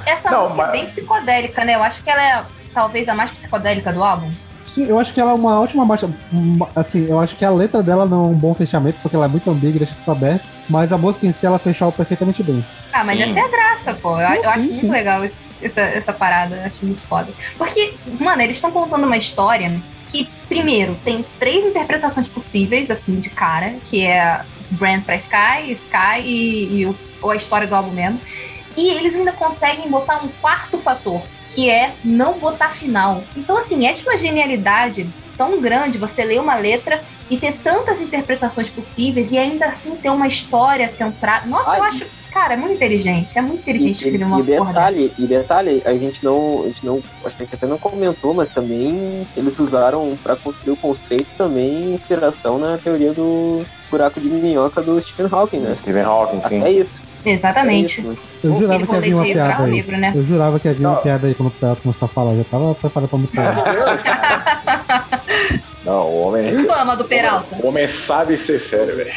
[0.07, 1.75] Essa Não, música mas- é bem psicodélica, né?
[1.77, 2.45] Eu acho que ela é
[2.75, 4.31] talvez a mais psicodélica do álbum.
[4.63, 6.09] Sim, eu acho que ela é uma ótima marcha.
[6.77, 9.29] Assim, eu acho que a letra dela não é um bom fechamento, porque ela é
[9.29, 10.45] muito ambígua e deixa tudo aberto.
[10.69, 12.65] Mas a música em si ela fechou perfeitamente bem.
[12.93, 13.25] Ah, mas Sim.
[13.31, 14.21] essa é a graça, pô.
[14.21, 14.87] Eu, eu sim, acho sim.
[14.87, 16.57] muito legal esse- essa, essa parada.
[16.57, 17.33] Eu acho muito foda.
[17.57, 19.73] Porque, mano, eles estão contando uma história
[20.09, 24.43] que, primeiro, tem três interpretações possíveis, assim, de cara, que é
[24.73, 28.21] Brand pra Sky, Sky e, e o, ou a história do álbum mesmo.
[28.77, 33.23] E eles ainda conseguem botar um quarto fator, que é não botar final.
[33.37, 38.01] Então, assim, é de uma genialidade tão grande você ler uma letra e ter tantas
[38.01, 41.47] interpretações possíveis e ainda assim ter uma história centrada.
[41.47, 41.89] Nossa, eu Ai.
[41.89, 43.39] acho, cara, é muito inteligente.
[43.39, 46.87] É muito inteligente escrever uma e porra detalhe, e detalhe, a gente não, a gente
[46.87, 50.77] não, acho que a gente até não comentou, mas também eles usaram para construir o
[50.77, 55.73] conceito também inspiração na teoria do buraco de minhoca do Stephen Hawking, né?
[55.73, 56.63] Stephen Hawking, sim.
[56.63, 57.03] É isso.
[57.03, 57.11] dessa.
[57.25, 58.01] É Exatamente.
[58.01, 58.19] isso.
[58.43, 59.83] Eu jurava que havia uma piada aí.
[59.83, 60.13] né?
[60.15, 62.33] Eu jurava que havia uma piada aí quando o Pelto começou a falar.
[62.33, 63.29] Eu já tava preparado pra me
[65.85, 67.57] Não, o homem, Fama do Peralta.
[67.59, 69.13] o homem sabe ser sério, velho.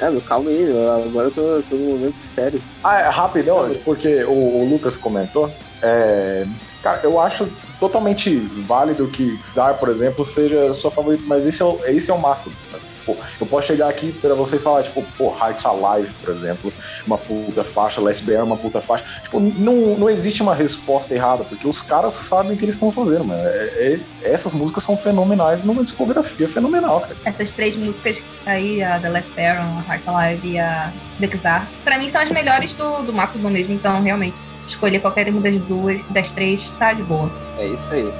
[0.00, 0.66] É, meu, calma aí,
[1.06, 2.60] agora eu tô, tô num momento sério.
[2.82, 5.50] Ah, é, rapidão, porque o, o Lucas comentou.
[5.82, 6.46] é,
[6.82, 7.48] cara, eu acho
[7.78, 12.14] totalmente válido que Czar, por exemplo, seja sua favorita, mas esse é o, esse é
[12.14, 12.56] o Mastodon.
[13.04, 16.72] Pô, eu posso chegar aqui pra você e falar, tipo, pô, Hearts Alive, por exemplo,
[17.06, 19.04] uma puta faixa, Les Bear, uma puta faixa.
[19.22, 22.90] Tipo, não, não existe uma resposta errada, porque os caras sabem o que eles estão
[22.92, 23.42] fazendo, mano.
[23.44, 27.16] É- é- essas músicas são fenomenais numa discografia fenomenal, cara.
[27.24, 31.68] Essas três músicas aí, a The Last Baron, a Hearts Alive e a The Czar,
[31.84, 35.60] pra mim são as melhores do, do Mastodon mesmo, então realmente escolher qualquer uma das
[35.62, 37.30] duas, das três, tá de boa.
[37.58, 38.12] É isso aí.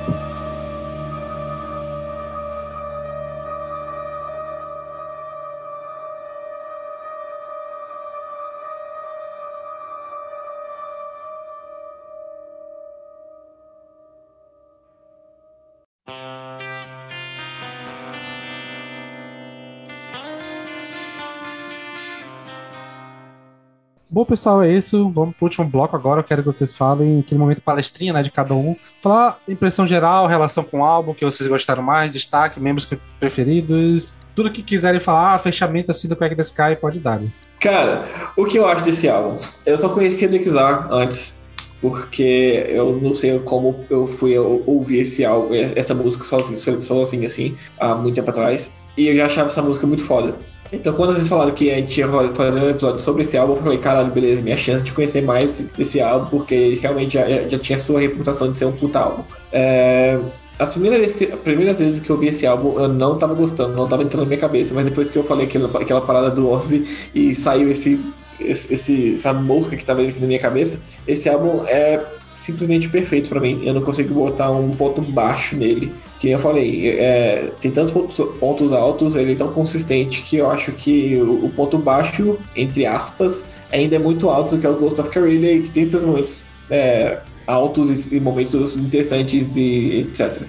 [24.12, 25.08] Bom, pessoal, é isso.
[25.10, 26.18] Vamos pro último bloco agora.
[26.20, 28.74] Eu quero que vocês falem aquele momento palestrinha, né, de cada um.
[29.00, 32.88] Falar impressão geral, relação com o álbum, que vocês gostaram mais, destaque, membros
[33.20, 34.16] preferidos.
[34.34, 37.20] Tudo que quiserem falar, ah, fechamento assim do Crack the Sky, pode dar.
[37.60, 39.38] Cara, o que eu acho desse álbum?
[39.64, 41.38] Eu só conhecia The Czar antes,
[41.80, 47.26] porque eu não sei como eu fui ou- ouvir esse álbum, essa música sozinho, sozinho
[47.26, 50.34] assim, há muito tempo atrás, e eu já achava essa música muito foda.
[50.72, 53.62] Então, quando vocês falaram que a gente ia fazer um episódio sobre esse álbum, eu
[53.62, 57.76] falei, caralho, beleza, minha chance de conhecer mais desse álbum, porque realmente já, já tinha
[57.78, 59.24] sua reputação de ser um puta álbum.
[59.52, 60.16] É,
[60.58, 63.34] as primeiras vezes, que, as primeiras vezes que eu vi esse álbum, eu não tava
[63.34, 66.30] gostando, não tava entrando na minha cabeça, mas depois que eu falei aquela, aquela parada
[66.30, 67.98] do Ozzy e saiu esse,
[68.38, 73.28] esse, esse- essa mosca que tava aqui na minha cabeça, esse álbum é simplesmente perfeito
[73.28, 73.60] pra mim.
[73.64, 75.92] Eu não consigo botar um ponto baixo nele.
[76.20, 80.50] Que eu falei, é, tem tantos pontos, pontos altos, ele é tão consistente que eu
[80.50, 84.76] acho que o, o ponto baixo, entre aspas, ainda é muito alto, que é o
[84.76, 90.42] Ghost of Carillia, e que tem esses momentos é, altos e, momentos interessantes e etc.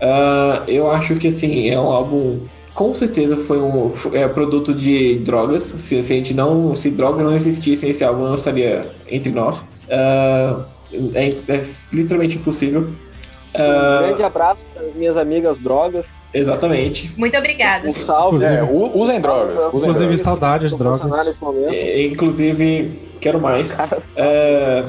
[0.00, 2.40] Ah, eu acho que assim, é um álbum.
[2.74, 5.62] Com certeza foi um é, produto de drogas.
[5.62, 6.74] Se, se a gente não.
[6.74, 9.66] Se drogas não existissem, esse álbum não estaria entre nós.
[9.88, 10.54] É,
[11.14, 11.62] é
[11.92, 12.90] literalmente impossível.
[13.58, 16.12] Um Ah, grande abraço para minhas amigas drogas.
[16.32, 17.10] exatamente.
[17.16, 17.88] Muito obrada.
[17.88, 18.36] Um salve.
[18.36, 18.62] Inclusive- É,
[18.98, 19.56] usem drogas.
[19.66, 20.22] Usem Inclusive, drogas.
[20.22, 21.40] saudades, drogas.
[21.72, 23.72] É, inclusive, quero mais.
[23.72, 24.84] Cara, É,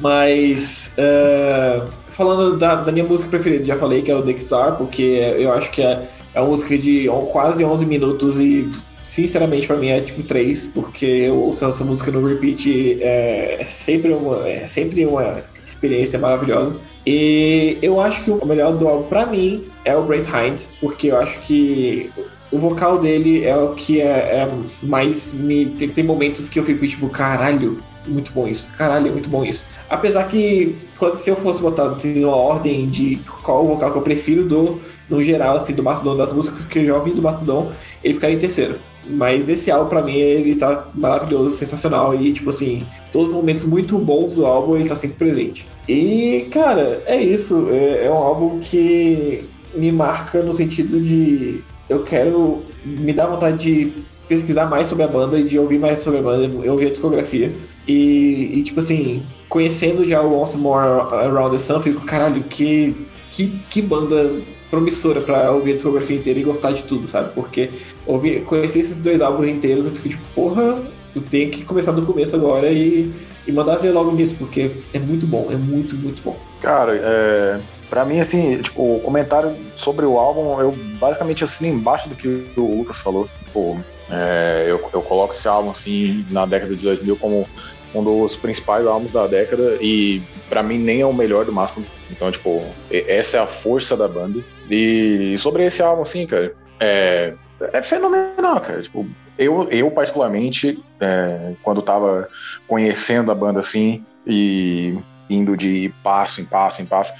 [0.00, 5.02] Mas é, falando da, da minha música preferida, já falei que é o Dexar, porque
[5.38, 8.70] eu acho que é, é uma música de quase 11 minutos e
[9.02, 13.64] sinceramente pra mim é tipo 3, porque eu ouço essa música no repeat é, é
[13.64, 16.76] sempre uma, é sempre uma experiência maravilhosa.
[17.06, 21.08] E eu acho que o melhor do álbum pra mim é o Brent Hines, porque
[21.08, 22.10] eu acho que
[22.52, 24.48] o vocal dele é o que é, é
[24.82, 28.72] mais me tem, tem momentos que eu fico tipo, caralho, muito bom isso.
[28.76, 29.66] Caralho, é muito bom isso.
[29.88, 33.98] Apesar que quando se eu fosse botar assim, uma ordem de qual o vocal que
[33.98, 37.22] eu prefiro do no geral assim do Mastodon das músicas que eu já ouvi do
[37.22, 37.72] Mastodon,
[38.02, 38.76] ele ficaria em terceiro.
[39.08, 42.82] Mas nesse álbum pra mim ele tá maravilhoso, sensacional e tipo assim,
[43.12, 45.66] todos os momentos muito bons do álbum ele tá sempre presente.
[45.88, 49.44] E cara, é isso, é, é um álbum que
[49.74, 53.92] me marca no sentido de eu quero me dar vontade de
[54.28, 56.90] pesquisar mais sobre a banda e de ouvir mais sobre a banda, eu ouvir a
[56.90, 57.50] discografia.
[57.86, 62.94] E, e, tipo assim, conhecendo já o Once More Around the Sun, fico, caralho, que,
[63.32, 64.30] que, que banda
[64.70, 67.32] promissora pra ouvir a discografia inteira e gostar de tudo, sabe?
[67.34, 67.70] Porque
[68.06, 70.78] ouvir, conhecer esses dois álbuns inteiros, eu fico tipo, porra,
[71.14, 73.12] eu tenho que começar do começo agora e,
[73.46, 76.38] e mandar ver logo nisso, porque é muito bom, é muito, muito bom.
[76.60, 82.08] Cara, é, pra mim, assim, tipo, o comentário sobre o álbum, eu basicamente assino embaixo
[82.08, 83.28] do que o Lucas falou.
[83.44, 87.48] Tipo, é, eu, eu coloco esse álbum, assim, na década de 2000 como
[87.92, 91.86] um dos principais álbuns da década e para mim nem é o melhor do Mastodon.
[92.10, 94.40] Então, tipo, essa é a força da banda.
[94.70, 97.34] E sobre esse álbum, assim, cara, é,
[97.72, 98.80] é fenomenal, cara.
[98.80, 99.06] Tipo,
[99.36, 102.28] eu, eu particularmente, é, quando tava
[102.66, 104.96] conhecendo a banda assim e
[105.28, 107.12] indo de passo em passo em passo,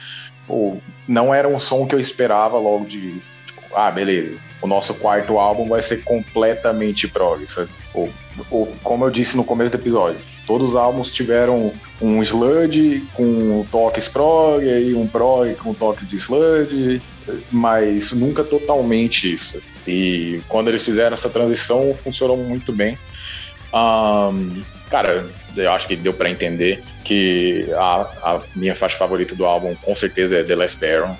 [0.46, 0.76] pô,
[1.08, 5.38] não era um som que eu esperava logo de, tipo, ah, beleza, o nosso quarto
[5.38, 7.70] álbum vai ser completamente prog, sabe?
[7.94, 8.10] Ou,
[8.50, 13.64] ou, como eu disse no começo do episódio, todos os álbuns tiveram um sludge com
[13.70, 17.00] toques prog, e um prog com toque de sludge,
[17.50, 19.60] mas nunca totalmente isso.
[19.86, 22.98] E quando eles fizeram essa transição, funcionou muito bem.
[23.72, 25.26] Um, cara,
[25.56, 29.94] eu acho que deu para entender que a, a, minha faixa favorita do álbum com
[29.94, 31.16] certeza é The Last Baron.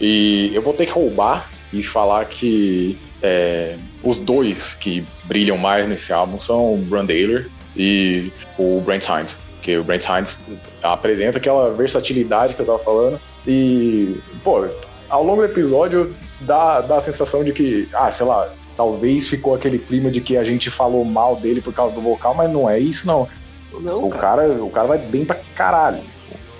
[0.00, 5.86] E eu vou ter que roubar e falar que é, os dois que brilham mais
[5.86, 9.38] nesse álbum são o Brandaler e o Brent Hines.
[9.62, 10.42] Que o Brent Hines
[10.82, 13.20] apresenta aquela versatilidade que eu tava falando.
[13.46, 14.68] E, pô,
[15.08, 19.54] ao longo do episódio dá, dá a sensação de que, ah, sei lá, talvez ficou
[19.54, 22.68] aquele clima de que a gente falou mal dele por causa do vocal, mas não
[22.68, 23.28] é isso, não.
[23.80, 24.42] não o, cara.
[24.42, 24.64] cara.
[24.64, 26.00] o cara vai bem pra caralho.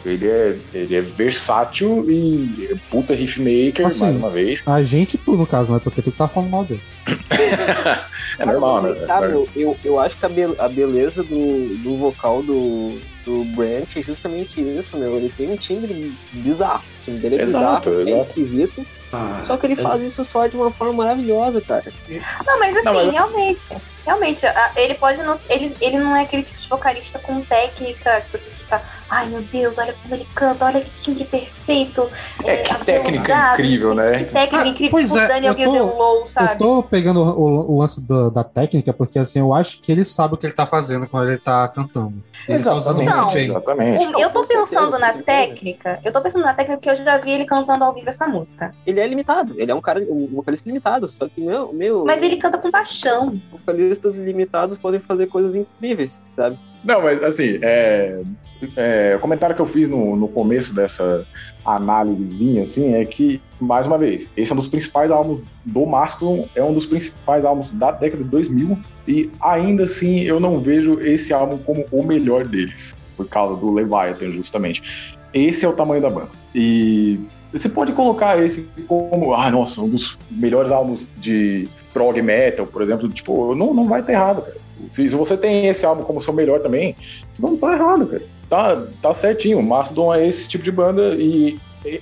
[0.05, 4.63] Ele é, ele é versátil e puta riffmaker, assim, mais uma vez.
[4.67, 5.81] A gente, tu, no caso, né?
[5.83, 6.81] Porque tu tá falando mal dele.
[8.39, 8.95] é normal, né?
[9.07, 13.45] Tá, meu, eu, eu acho que a, be a beleza do, do vocal do, do
[13.57, 15.17] Brent é justamente isso, meu.
[15.17, 16.85] Ele tem um timbre bizarro.
[17.09, 18.17] Timbre dele é exato, bizarro, exato.
[18.17, 18.87] é esquisito.
[19.13, 19.77] Ah, só que ele é...
[19.77, 21.93] faz isso só de uma forma maravilhosa, cara.
[22.47, 23.13] Não, mas assim, não, mas...
[23.13, 23.77] realmente.
[24.05, 24.47] Realmente,
[24.77, 25.39] ele pode não.
[25.49, 28.81] Ele, ele não é aquele tipo de vocalista com técnica que você fica.
[29.11, 32.09] Ai meu Deus, olha como ele canta, olha que timbre perfeito.
[32.45, 34.19] É, é que técnica incrível, né?
[34.19, 36.53] Que técnica ah, incrível, pois tipo é, Daniel tô, Low, sabe?
[36.53, 40.05] Eu tô pegando o, o lance da, da, técnica, porque assim, eu acho que ele
[40.05, 42.23] sabe o que ele tá fazendo quando ele tá cantando.
[42.47, 44.21] Ele tá exatamente, tá não, exatamente.
[44.21, 47.47] eu tô pensando na técnica, eu tô pensando na técnica porque eu já vi ele
[47.47, 48.75] cantando ao vivo essa música.
[48.87, 51.73] Ele é limitado, ele é um cara, um vocalista limitado, só que meu.
[51.73, 53.41] meu Mas ele canta com paixão.
[53.99, 56.59] Vocalistas limitados podem fazer coisas incríveis, sabe?
[56.85, 58.23] Não, mas assim, é,
[58.77, 61.27] é, o comentário que eu fiz no, no começo dessa
[61.65, 66.49] análisezinha, assim, é que, mais uma vez, esse é um dos principais álbuns do Mastodon,
[66.55, 71.01] é um dos principais álbuns da década de 2000, e ainda assim eu não vejo
[71.01, 75.17] esse álbum como o melhor deles, por causa do Leviathan, justamente.
[75.35, 76.31] Esse é o tamanho da banda.
[76.55, 77.21] E
[77.53, 82.83] você pode colocar esse como, ah, nossa, um dos melhores álbuns de prog metal, por
[82.83, 84.57] exemplo, tipo, não, não vai estar errado, cara.
[84.91, 86.95] Se, se você tem esse álbum como seu melhor também,
[87.39, 88.23] não tá errado, cara.
[88.49, 89.63] Tá, tá certinho.
[89.63, 91.59] Mastodon é esse tipo de banda e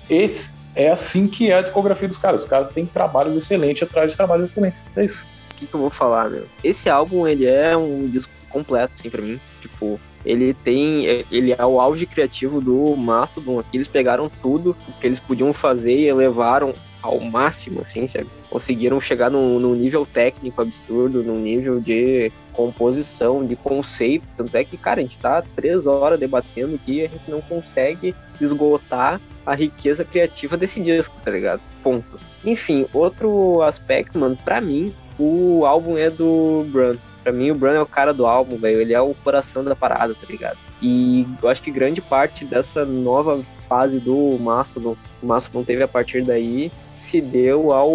[0.08, 2.42] esse é assim que é a discografia dos caras.
[2.42, 4.84] Os caras têm trabalhos excelentes atrás de trabalhos excelentes.
[4.94, 5.26] É isso.
[5.50, 6.44] O que, que eu vou falar, meu?
[6.62, 9.40] Esse álbum, ele é um disco completo, assim, pra mim.
[9.60, 11.06] Tipo, ele tem.
[11.30, 13.64] Ele é o auge criativo do Mastodon.
[13.72, 16.74] Eles pegaram tudo que eles podiam fazer e elevaram
[17.06, 18.26] ao máximo, assim, sabe?
[18.50, 24.26] Conseguiram chegar num, num nível técnico absurdo, num nível de composição, de conceito.
[24.36, 27.40] Tanto é que, cara, a gente tá três horas debatendo aqui e a gente não
[27.40, 31.60] consegue esgotar a riqueza criativa desse disco, tá ligado?
[31.82, 32.18] Ponto.
[32.44, 36.96] Enfim, outro aspecto, mano, pra mim, o álbum é do Brun.
[37.22, 38.80] Pra mim, o Brun é o cara do álbum, velho.
[38.80, 40.58] Ele é o coração da parada, tá ligado?
[40.80, 45.88] E eu acho que grande parte dessa nova fase do Mastodon, o Mastodon teve a
[45.88, 47.92] partir daí, se deu ao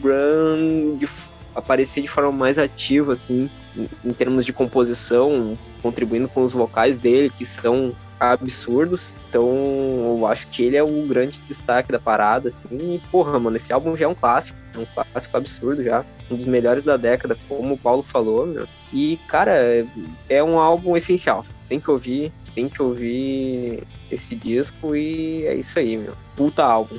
[0.00, 1.08] Bran de
[1.54, 6.98] aparecer de forma mais ativa, assim, em, em termos de composição, contribuindo com os vocais
[6.98, 9.12] dele, que são absurdos.
[9.28, 12.68] Então, eu acho que ele é o grande destaque da parada, assim.
[12.70, 14.58] E, porra, mano, esse álbum já é um clássico.
[14.74, 16.04] É um clássico absurdo já.
[16.30, 18.66] Um dos melhores da década, como o Paulo falou, meu.
[18.92, 19.86] E, cara,
[20.28, 25.78] é um álbum essencial tem que ouvir, tem que ouvir esse disco e é isso
[25.78, 26.14] aí, meu.
[26.36, 26.98] Puta álbum.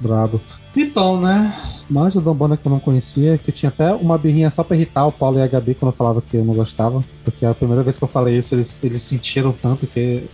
[0.00, 0.40] Brabo.
[0.76, 1.54] Então, né?
[1.88, 4.76] Mais o banda que eu não conhecia, que eu tinha até uma birrinha só pra
[4.76, 7.02] irritar o Paulo e a Gabi quando eu falava que eu não gostava.
[7.24, 10.28] Porque a primeira vez que eu falei isso, eles, eles sentiram tanto que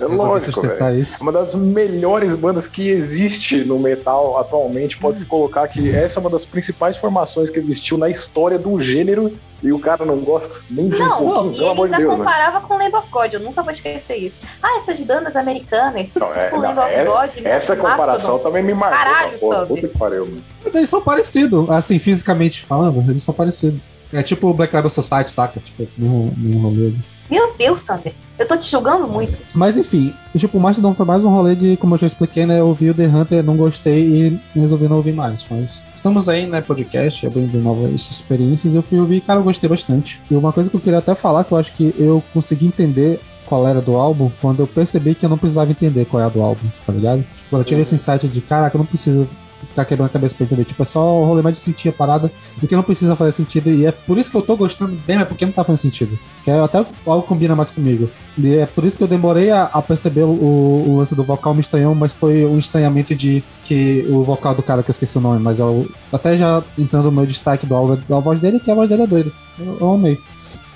[0.00, 0.62] eu é lógico,
[0.98, 1.22] isso.
[1.22, 6.20] Uma das melhores bandas que existe no metal atualmente, pode se colocar que essa é
[6.20, 9.30] uma das principais formações que existiu na história do gênero
[9.62, 12.10] e o cara não gosta nem de não, um pouquinho, e pelo amor de Deus.
[12.10, 12.18] Né?
[12.18, 12.64] comparava né?
[12.66, 14.46] com Lamb of God, eu nunca vou esquecer isso.
[14.62, 17.30] Ah, essas bandas americanas, não, é, tipo Lamb of é, God.
[17.44, 18.98] Essa comparação também me marcou.
[18.98, 19.66] Caralho, sabe?
[19.66, 20.44] Puta que pariu, mano.
[20.64, 23.86] Eles são parecidos, assim, fisicamente falando, eles são parecidos.
[24.12, 25.60] É tipo o Black Label Society, saca?
[25.60, 26.92] Tipo, no, no rolê.
[27.30, 28.12] Meu Deus, Sander.
[28.38, 29.38] Eu tô te julgando muito.
[29.54, 32.60] Mas enfim, tipo, o Mastodon foi mais um rolê de, como eu já expliquei, né?
[32.60, 35.46] Eu ouvi o The Hunter, não gostei e resolvi não ouvir mais.
[35.50, 38.74] Mas estamos aí, né, podcast, abrindo novas experiências.
[38.74, 40.20] Eu fui ouvir e, cara, eu gostei bastante.
[40.30, 43.20] E uma coisa que eu queria até falar, que eu acho que eu consegui entender
[43.46, 46.42] qual era do álbum, quando eu percebi que eu não precisava entender qual era do
[46.42, 47.24] álbum, tá ligado?
[47.48, 49.28] Quando eu tive esse insight de, caraca, eu não preciso
[49.76, 50.64] ficar quebrando a cabeça pra entender.
[50.64, 53.70] Tipo, é só o rolê mais de sentir a parada, porque não precisa fazer sentido.
[53.70, 56.18] E é por isso que eu tô gostando bem, é porque não tá fazendo sentido.
[56.42, 58.10] Que é até algo combina mais comigo.
[58.38, 61.54] E é por isso que eu demorei a, a perceber o, o, lance do vocal
[61.54, 65.18] me estranhou, mas foi um estranhamento de que o vocal do cara que eu esqueci
[65.18, 68.60] o nome, mas eu, até já entrando no meu destaque do álbum, a voz dele,
[68.60, 69.32] que a voz dele é doida.
[69.58, 70.18] Eu, eu amei.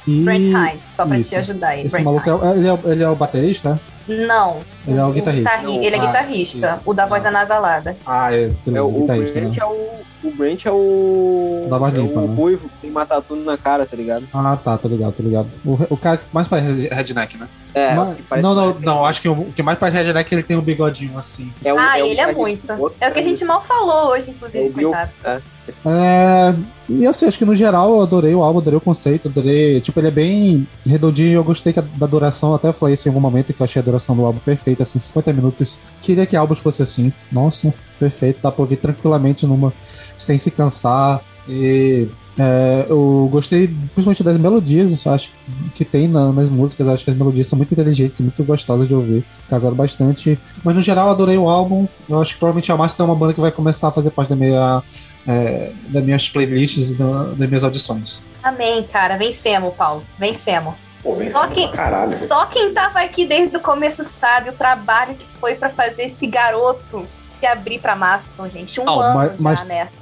[0.06, 0.22] E...
[0.22, 1.30] Brent Hines, só pra isso.
[1.30, 1.86] te ajudar aí.
[1.86, 3.80] Esse Brent maluco é, ele, é, ele é o baterista?
[4.08, 4.60] Não.
[4.86, 5.50] Ele é o guitarrista.
[5.50, 6.66] Guitarri ele é ah, guitarrista.
[6.68, 6.82] Isso.
[6.84, 7.96] O da voz anasalada.
[8.06, 8.50] Ah, é.
[8.74, 9.50] é o, o Brent né?
[9.60, 10.00] é o.
[10.22, 11.66] O Brent é o.
[11.70, 12.34] Da voz é limpa, o né?
[12.34, 14.28] ruivo que tem matatu na cara, tá ligado?
[14.34, 15.48] Ah, tá, tô ligado, tô ligado.
[15.64, 17.48] O, o cara que mais parece redneck, né?
[17.72, 17.94] É,
[18.28, 20.42] Mas, não, não, não, acho que o, o que mais parece redneck é que ele
[20.42, 21.52] tem um bigodinho assim.
[21.64, 22.70] É o, ah, é ele é muito.
[23.00, 25.10] É o que a gente mal falou hoje, inclusive, é coitado.
[25.24, 25.40] É.
[25.86, 26.54] É,
[26.88, 29.80] e assim, acho que no geral eu adorei o álbum, adorei o conceito, adorei.
[29.80, 32.54] Tipo, ele é bem redondinho eu gostei da duração.
[32.54, 34.98] Até falei isso em algum momento que eu achei a duração do álbum perfeita, assim,
[34.98, 35.78] 50 minutos.
[36.02, 37.12] Queria que álbuns fosse assim.
[37.30, 38.40] Nossa, perfeito.
[38.42, 41.22] Dá pra ouvir tranquilamente numa, sem se cansar.
[41.48, 42.08] E
[42.38, 45.32] é, eu gostei principalmente das melodias, acho
[45.74, 46.88] que tem na, nas músicas.
[46.88, 49.24] Acho que as melodias são muito inteligentes e muito gostosas de ouvir.
[49.48, 50.38] Casaram bastante.
[50.64, 51.86] Mas no geral, adorei o álbum.
[52.08, 54.30] Eu acho que provavelmente a Márcia é uma banda que vai começar a fazer parte
[54.30, 54.82] da minha,
[55.26, 58.22] é, das minhas playlists e da, das minhas audições.
[58.42, 59.18] Amém, cara.
[59.18, 60.02] Vencemos, Paulo.
[60.18, 60.74] Vencemos.
[61.02, 61.70] Pô, só, quem,
[62.14, 66.26] só quem tava aqui desde o começo sabe o trabalho que foi para fazer esse
[66.26, 68.80] garoto se abrir pra Mastodon, gente.
[68.80, 69.64] Um oh, ano mas, já mas...
[69.64, 69.92] nessa.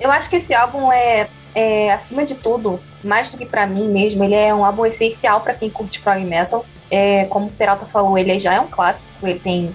[0.00, 3.88] Eu acho que esse álbum é é, acima de tudo, mais do que para mim
[3.88, 6.66] mesmo, ele é um álbum essencial para quem curte prog metal.
[6.90, 9.74] É, como o Peralta falou, ele já é um clássico, ele tem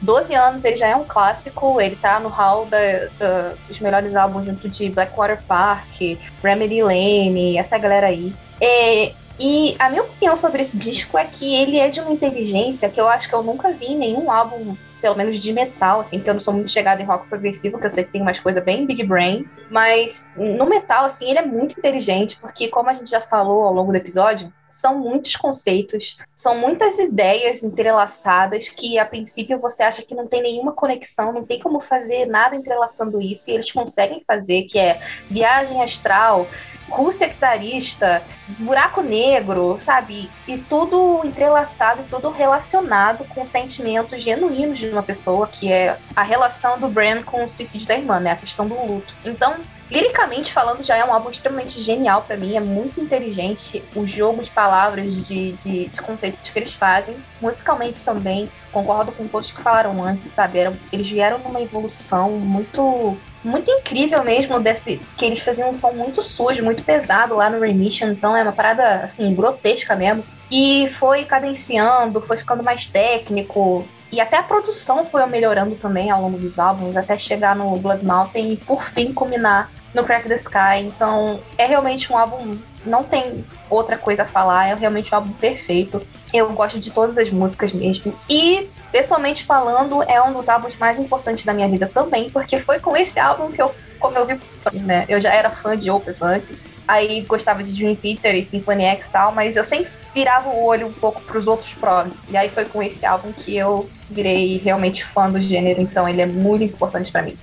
[0.00, 2.78] 12 anos, ele já é um clássico, ele tá no hall da,
[3.18, 6.00] da, dos melhores álbuns junto de Blackwater Park,
[6.40, 8.32] Remedy Lane, essa galera aí.
[8.60, 12.88] É, e a minha opinião sobre esse disco é que ele é de uma inteligência
[12.88, 16.18] que eu acho que eu nunca vi em nenhum álbum pelo menos de metal, assim,
[16.18, 18.40] que eu não sou muito chegada em rock progressivo, que eu sei que tem umas
[18.40, 22.92] coisas bem big brain, mas no metal, assim, ele é muito inteligente, porque como a
[22.92, 28.98] gente já falou ao longo do episódio, são muitos conceitos, são muitas ideias entrelaçadas que
[28.98, 33.20] a princípio você acha que não tem nenhuma conexão, não tem como fazer nada entrelaçando
[33.20, 35.00] isso, e eles conseguem fazer, que é
[35.30, 36.46] viagem astral,
[36.88, 38.22] Rússia czarista,
[38.58, 40.30] buraco negro, sabe?
[40.46, 46.22] E tudo entrelaçado e tudo relacionado com sentimentos genuínos de uma pessoa, que é a
[46.22, 48.32] relação do Bran com o suicídio da irmã, né?
[48.32, 49.12] A questão do luto.
[49.24, 49.56] Então,
[49.90, 54.42] liricamente falando, já é um álbum extremamente genial para mim, é muito inteligente o jogo
[54.42, 57.16] de palavras, de, de, de, conceitos que eles fazem.
[57.40, 60.58] Musicalmente também, concordo com todos que falaram antes, sabe?
[60.92, 63.16] Eles vieram numa evolução muito
[63.46, 67.60] muito incrível mesmo desse que eles faziam um som muito sujo, muito pesado lá no
[67.60, 70.24] Remission, então é uma parada assim grotesca mesmo.
[70.50, 76.22] E foi cadenciando, foi ficando mais técnico, e até a produção foi melhorando também ao
[76.22, 80.36] longo dos álbuns, até chegar no Blood Mountain e por fim culminar no Crack the
[80.36, 80.84] Sky.
[80.84, 85.32] Então é realmente um álbum, não tem outra coisa a falar, é realmente um álbum
[85.32, 86.00] perfeito.
[86.32, 88.14] Eu gosto de todas as músicas mesmo.
[88.28, 92.80] E pessoalmente falando, é um dos álbuns mais importantes da minha vida também, porque foi
[92.80, 94.38] com esse álbum que eu como eu vi,
[94.80, 95.04] né?
[95.08, 99.06] Eu já era fã de Opus antes, aí gostava de Dream Theater e Symphony X
[99.06, 102.20] e tal, mas eu sempre virava o olho um pouco pros outros progs.
[102.28, 106.22] E aí foi com esse álbum que eu virei realmente fã do gênero, então ele
[106.22, 107.36] é muito importante para mim.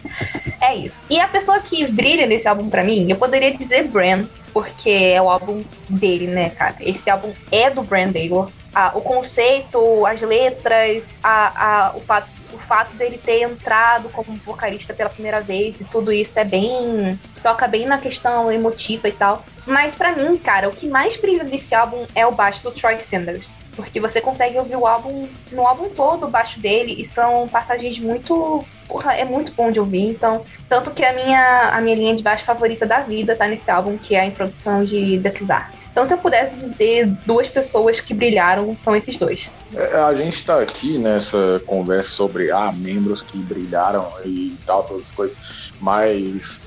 [0.61, 1.05] É isso.
[1.09, 5.21] E a pessoa que brilha nesse álbum para mim, eu poderia dizer Bran, porque é
[5.21, 6.75] o álbum dele, né, cara?
[6.79, 12.27] Esse álbum é do Bran Taylor a, o conceito, as letras, a, a, o, fato,
[12.53, 17.19] o fato dele ter entrado como vocalista pela primeira vez e tudo isso é bem.
[17.41, 19.45] toca bem na questão emotiva e tal.
[19.65, 22.99] Mas para mim, cara, o que mais brilha desse álbum é o baixo do Troy
[22.99, 23.57] Sanders.
[23.75, 27.97] Porque você consegue ouvir o álbum no álbum todo, o baixo dele, e são passagens
[27.97, 28.63] muito.
[28.87, 30.09] Porra, é muito bom de ouvir.
[30.09, 33.71] Então, tanto que a minha, a minha linha de baixo favorita da vida tá nesse
[33.71, 35.82] álbum, que é a introdução de The Kizar.
[35.93, 39.51] Então, se eu pudesse dizer duas pessoas que brilharam, são esses dois.
[39.75, 45.03] É, a gente está aqui nessa conversa sobre ah, membros que brilharam e tal, todas
[45.03, 45.37] as coisas,
[45.79, 46.59] mas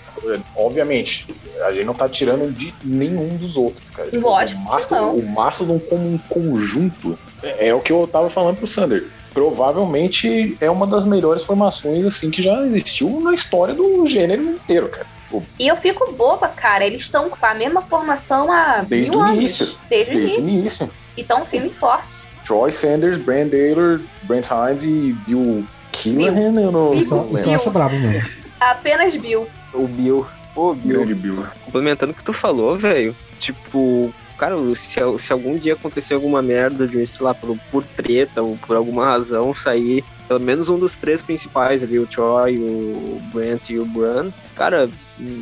[0.55, 1.27] obviamente,
[1.65, 4.09] a gente não está tirando de nenhum dos outros, cara.
[4.13, 4.61] Lógico.
[4.61, 8.67] O Mastodon, o Mastodon como um conjunto é, é o que eu estava falando pro
[8.67, 9.09] Sander.
[9.35, 14.89] Provavelmente é uma das melhores formações assim que já existiu na história do gênero inteiro,
[14.89, 15.16] cara.
[15.59, 16.85] E eu fico boba, cara.
[16.87, 19.37] Eles estão com a mesma formação há Desde mil o anos.
[19.39, 19.67] início.
[19.89, 20.59] Desde, Desde o o início.
[20.59, 20.91] início.
[21.17, 22.27] E tão firme e forte.
[22.45, 27.71] Troy Sanders, Brand Taylor, Brent Hines e Bill Killian, eu não, Isso, não lembro.
[27.71, 28.31] brabo mesmo.
[28.61, 29.49] Apenas Bill.
[29.73, 30.27] O Bill.
[30.55, 30.99] Ô, Bill.
[30.99, 31.45] Grande Bill.
[31.65, 33.15] Complementando o que tu falou, velho.
[33.41, 38.43] Tipo, cara, se, se algum dia acontecer alguma merda de, sei lá, por, por treta
[38.43, 43.21] ou por alguma razão sair pelo menos um dos três principais ali, o Troy, o
[43.33, 44.89] Brent e o Bran, cara,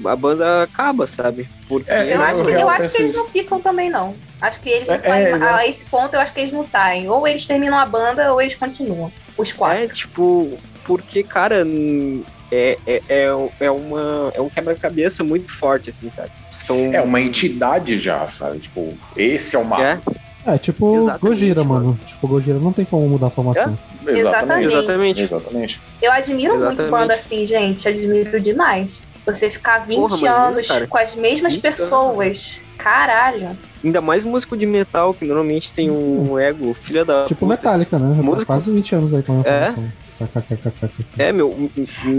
[0.07, 1.49] a banda acaba, sabe?
[1.69, 4.15] Porque É, Eu, Eu- acho, eu que, eu acho que eles não ficam também, não.
[4.41, 5.27] Acho que eles não É, saem.
[5.27, 7.09] é, a esse ponto, eu acho que eles não saem.
[7.09, 9.11] Ou eles terminam a banda, ou eles continuam.
[9.37, 9.79] Os quatro.
[9.83, 11.65] É, tipo, porque, cara,
[12.53, 13.29] é, é, é,
[13.61, 16.31] é, uma, é um quebra-cabeça muito forte, assim, sabe?
[16.53, 18.59] São, É uma entidade já, sabe?
[18.61, 20.03] Tipo, esse é o máximo.
[20.47, 21.85] É, tipo Exatamente, Gojira, mano.
[21.87, 22.01] mano.
[22.05, 23.79] Tipo, Gojira não tem como mudar a formação.
[24.07, 24.67] Exatamente.
[24.67, 25.21] Exatamente.
[25.23, 25.83] Exatamente.
[26.03, 26.91] Eu admiro muito Exatamente.
[26.91, 27.89] banda assim, gente.
[27.89, 29.05] Admiro demais.
[29.27, 32.61] Você ficar 20 Porra, anos com as mesmas 20 pessoas.
[32.77, 33.57] Caralho.
[33.83, 37.25] Ainda mais músico de metal, que normalmente tem um ego, filha da.
[37.25, 37.53] Tipo puta.
[37.57, 38.21] Metallica, né?
[38.23, 39.75] Músico- Quase 20 anos aí com a É?
[41.19, 41.71] É, meu.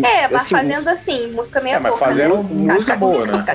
[0.03, 2.73] É, mas assim, fazendo assim, música meia É, mas boca, fazendo né?
[2.73, 3.45] música boa, né?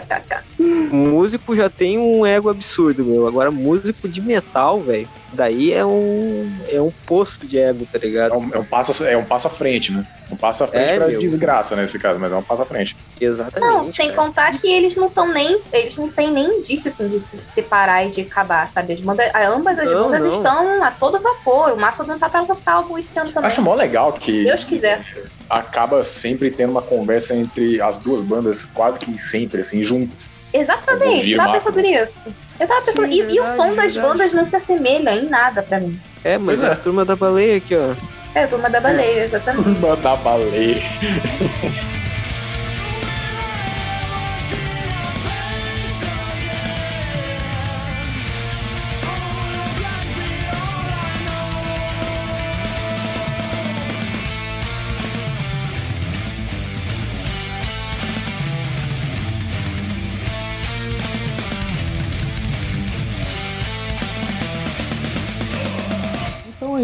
[0.91, 3.27] Músico já tem um ego absurdo, meu.
[3.27, 6.51] Agora, músico de metal, velho, daí é um.
[6.71, 8.35] É um posto de ego, tá É ligado?
[8.37, 10.07] um, é um passo, é um passo à frente, né?
[10.31, 11.19] Um passo à frente É, pra meu.
[11.19, 12.97] desgraça nesse caso, mas é um passo à frente.
[13.21, 13.73] Exatamente.
[13.73, 14.17] Não, sem cara.
[14.23, 15.61] contar que eles não estão nem.
[15.73, 18.93] Eles não têm nem indício assim, de se separar e de acabar, sabe?
[18.93, 20.33] As bandas, ambas as Não, bandas não.
[20.33, 21.73] estão a todo vapor.
[21.73, 23.49] O Mastodon tá pra lançar álbum esse ano também.
[23.49, 25.05] Acho mó legal que Se Deus quiser.
[25.49, 30.29] acaba sempre tendo uma conversa entre as duas bandas, quase que sempre, assim, juntas.
[30.53, 32.35] Exatamente, eu tava massa, pensando nisso.
[32.59, 33.13] Eu tava Sim, pensando.
[33.13, 34.01] e, e o verdade, som das verdade.
[34.01, 35.99] bandas não se assemelha em nada pra mim.
[36.25, 36.71] É, mas é é.
[36.73, 37.95] a turma da baleia aqui, ó.
[38.35, 39.81] É, a turma da baleia, exatamente.
[40.03, 40.83] Da baleia.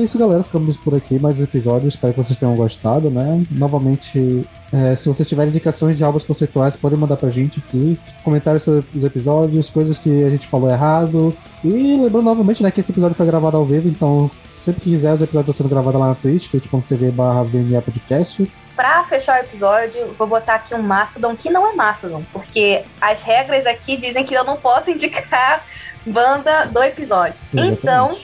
[0.06, 0.42] Isso, galera.
[0.44, 1.18] Ficamos por aqui.
[1.18, 1.88] Mais um episódio.
[1.88, 3.44] Espero que vocês tenham gostado, né?
[3.50, 7.98] Novamente, é, se vocês tiverem indicações de álbuns conceituais, podem mandar pra gente aqui.
[8.22, 11.36] Comentários sobre os episódios, coisas que a gente falou errado.
[11.64, 15.12] E lembrando novamente, né, que esse episódio foi gravado ao vivo, então sempre que quiser,
[15.12, 17.44] os episódios estão sendo gravados lá na Twitch, twitch.tv barra
[17.84, 18.50] Podcast.
[18.76, 23.22] Pra fechar o episódio, vou botar aqui um Mastodon que não é Mastodon, porque as
[23.22, 25.64] regras aqui dizem que eu não posso indicar
[26.06, 27.40] banda do episódio.
[27.52, 27.78] Exatamente.
[27.80, 28.16] Então,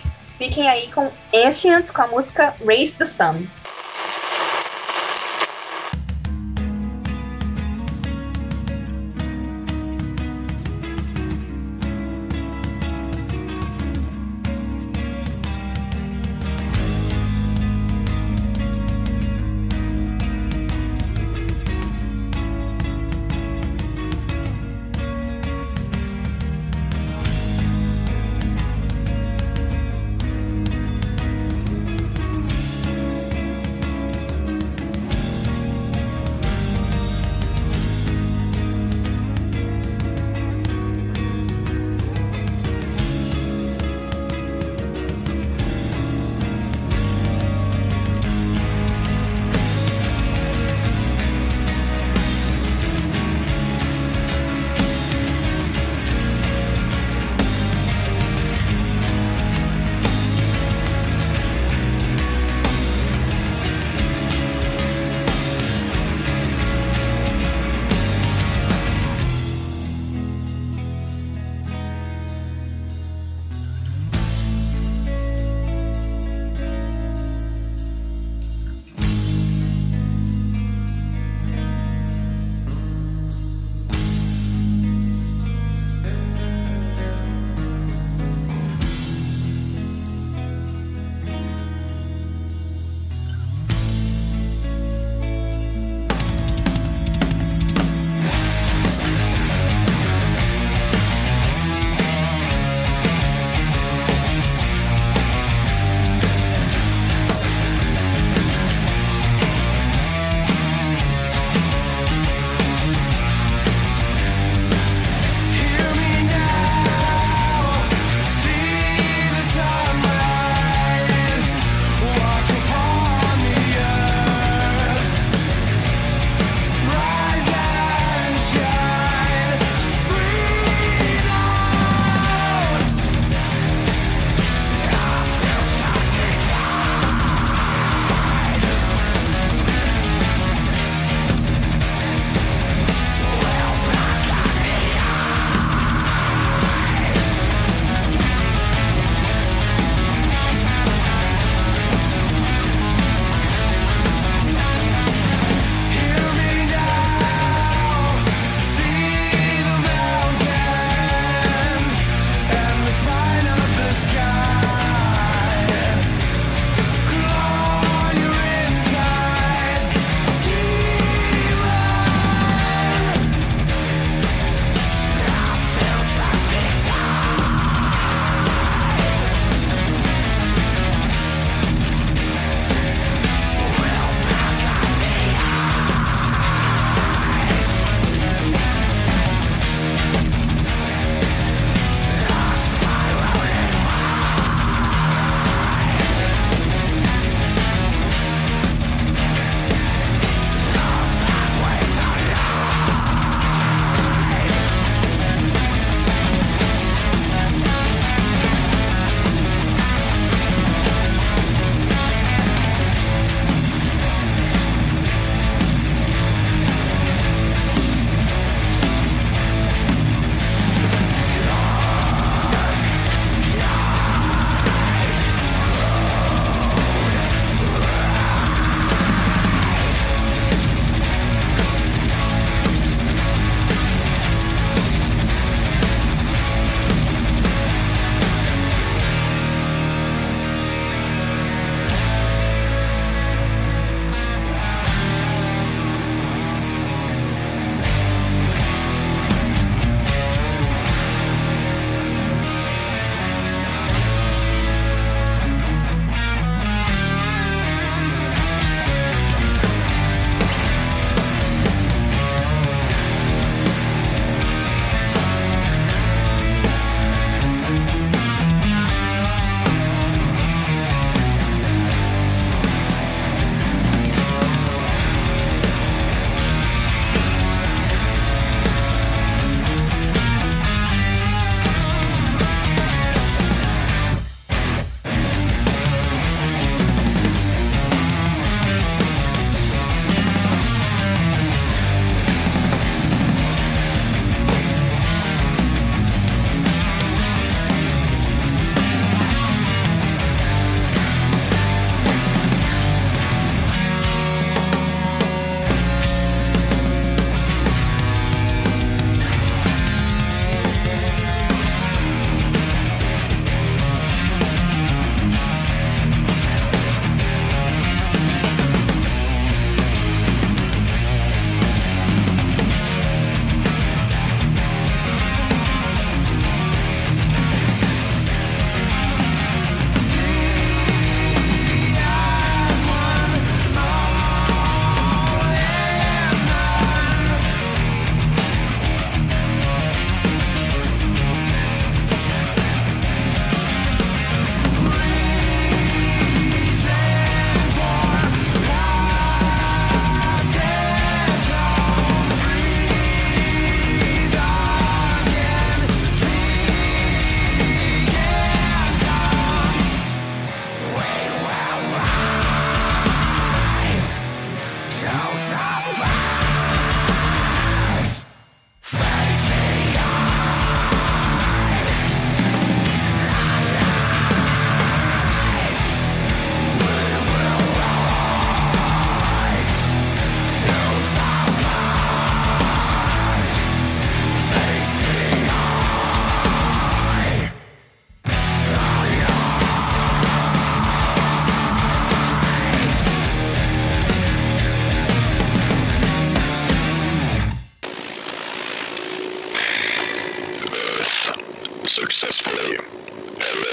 [0.43, 3.47] fiquem aí com Ancients com a música Raise the Sun.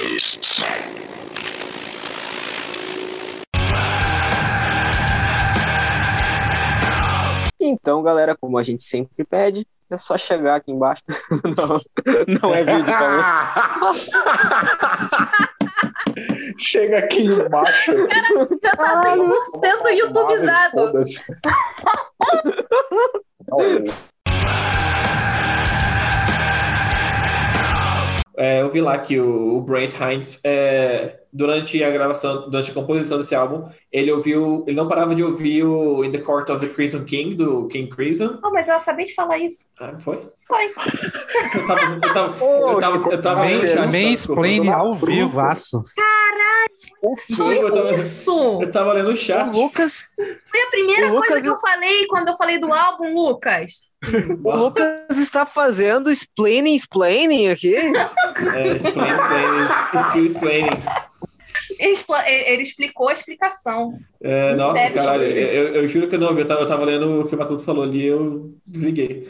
[0.10, 0.62] Reasons.
[7.60, 11.04] Então, galera, como a gente sempre pede, é só chegar aqui embaixo.
[11.44, 11.78] não,
[12.42, 13.22] não é vídeo, Paulo.
[16.58, 17.94] Chega aqui embaixo.
[18.64, 20.72] Já tá 100% youtubizado.
[20.72, 21.26] Foda-se.
[28.42, 32.74] É, eu vi lá que o, o Brent Hines, é, durante a gravação, durante a
[32.74, 36.66] composição desse álbum, ele ouviu, ele não parava de ouvir o In the Court of
[36.66, 38.40] the Crimson King, do King Crimson.
[38.42, 39.66] Oh, mas eu acabei de falar isso.
[39.78, 40.26] Ah, foi?
[40.48, 40.66] Foi.
[41.54, 45.84] Eu tava, eu tava, eu tava, eu tava Main, no chat, mansplaining tava- ao vivaço.
[47.02, 48.60] O Foi eu tava- isso!
[48.62, 49.48] Eu tava lendo o chat.
[49.56, 50.10] O Lucas,
[50.50, 53.89] Foi a primeira O Lucas- coisa que eu falei quando eu falei do álbum, Lucas.
[54.44, 57.76] O Lucas está fazendo explaining, explaining aqui.
[57.76, 60.82] É, explain, explain, skill explaining.
[61.78, 63.98] Ele, expla- ele explicou a explicação.
[64.22, 66.42] É, nossa, Sério, caralho, eu, eu juro que eu não ouvi.
[66.42, 69.28] Eu tava, eu tava lendo o que o Matuto falou ali e eu desliguei.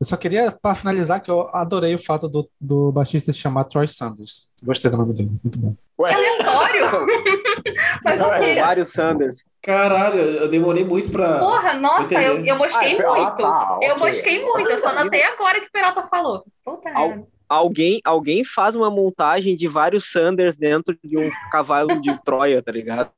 [0.00, 3.64] Eu só queria, pra finalizar, que eu adorei o fato do, do baixista se chamar
[3.64, 4.48] Troy Sanders.
[4.62, 5.74] Gostei do nome dele, muito bom.
[6.00, 7.06] Ué, Aleatório!
[8.02, 8.54] Mas ok.
[8.54, 9.44] Vários Sanders.
[9.62, 11.38] Caralho, eu demorei muito pra.
[11.38, 13.36] Porra, nossa, eu, eu mosquei Ah, ah, muito.
[13.36, 14.06] tá, Eu ok.
[14.06, 14.70] mosquei muito.
[14.70, 16.42] Eu só notei agora que o Peralta falou.
[16.64, 17.26] Puta merda.
[17.46, 22.72] Alguém, alguém faz uma montagem de vários Sanders dentro de um cavalo de Troia, tá
[22.72, 23.10] ligado?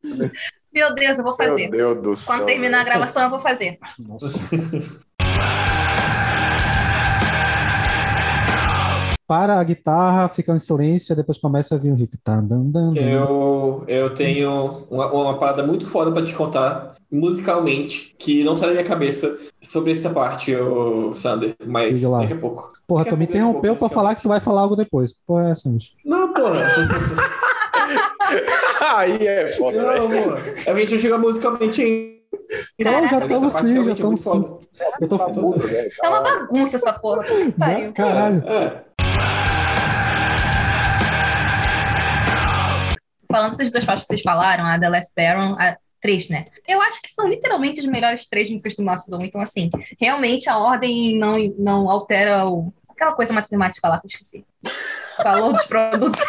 [0.72, 1.68] Meu Deus, eu vou fazer.
[1.68, 2.34] Meu Deus do céu.
[2.34, 3.78] Quando terminar a gravação, eu vou fazer.
[3.98, 4.26] Nossa.
[9.32, 12.18] Para a guitarra, fica em silêncio, depois começa a vir um riff.
[12.22, 13.00] Tan, dan, dan, dan.
[13.00, 18.68] Eu, eu tenho uma, uma parada muito foda pra te contar, musicalmente, que não sai
[18.68, 22.20] da minha cabeça sobre essa parte, ô Sander, mas Diga lá.
[22.20, 22.70] daqui a pouco.
[22.86, 25.14] Porra, Daqui tu me interrompeu pra falar que tu vai falar algo depois.
[25.26, 25.94] Porra, é essa, gente?
[26.04, 26.66] Não, porra.
[28.96, 30.36] Aí é foda, Não, porra.
[30.68, 32.20] A gente não chega musicalmente ainda.
[32.84, 34.58] Não, já estamos sim, já realmente é estamos sim.
[35.00, 35.26] Eu tô Tá.
[36.02, 37.22] É uma bagunça essa porra.
[37.56, 37.92] Né?
[37.92, 38.46] Caralho.
[38.46, 38.91] É.
[43.32, 46.46] Falando dessas duas faixas que vocês falaram, a The Last Baron, a três, né?
[46.68, 49.22] Eu acho que são literalmente as melhores três músicas do Mastodon.
[49.22, 49.70] Então, assim,
[50.00, 52.72] realmente a ordem não, não altera o...
[52.90, 54.44] aquela coisa matemática lá que eu esqueci.
[55.22, 56.20] Falou dos produtos.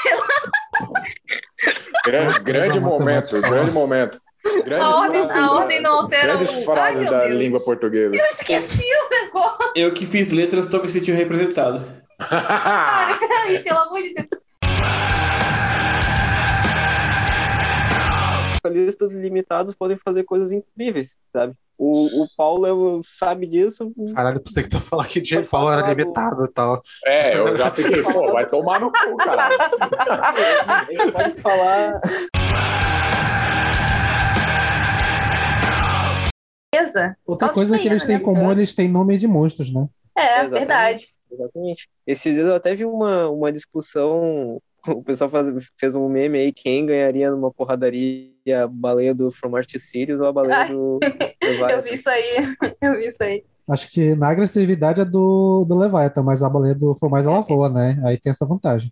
[2.05, 4.19] Grande, grande momento, grande momento.
[4.65, 6.57] Grandes A ordem, frases a da- ordem não altera Grandes o...
[6.57, 7.35] Ai, frases meu da Deus.
[7.41, 8.15] língua portuguesa.
[8.15, 9.71] Eu esqueci o negócio.
[9.75, 11.81] Eu que fiz letras, tô me sentindo representado.
[12.19, 14.27] Cara, peraí, pelo amor de Deus.
[18.67, 21.53] Vocalistas limitados podem fazer coisas incríveis, sabe?
[21.77, 23.91] O, o Paulo sabe disso.
[24.15, 25.39] Caralho, pensei que ia falar que J.
[25.39, 26.81] Pode Paul era limitado e tal.
[27.05, 29.57] É, eu já fiquei, pô, vai tomar no cu, caralho.
[30.89, 31.99] Ele pode falar.
[36.73, 37.17] Beleza?
[37.25, 38.23] Outra Nossa, coisa que eles têm em né?
[38.23, 39.87] comum, eles têm nome de monstros, né?
[40.15, 40.51] É, Exatamente.
[40.51, 41.05] verdade.
[41.29, 41.89] Exatamente.
[42.07, 44.61] Esses dias eu até vi uma, uma discussão.
[44.85, 49.49] O pessoal faz- fez um meme aí: quem ganharia numa porradaria a baleia do From
[49.49, 50.99] Mars to Sirius ou a baleia do.
[51.69, 52.55] Eu vi isso aí.
[52.81, 53.43] Eu vi isso aí.
[53.69, 57.69] Acho que na agressividade é do, do Leviathan, mas a baleia do Formais ela voa,
[57.69, 57.97] né?
[58.03, 58.91] Aí tem essa vantagem.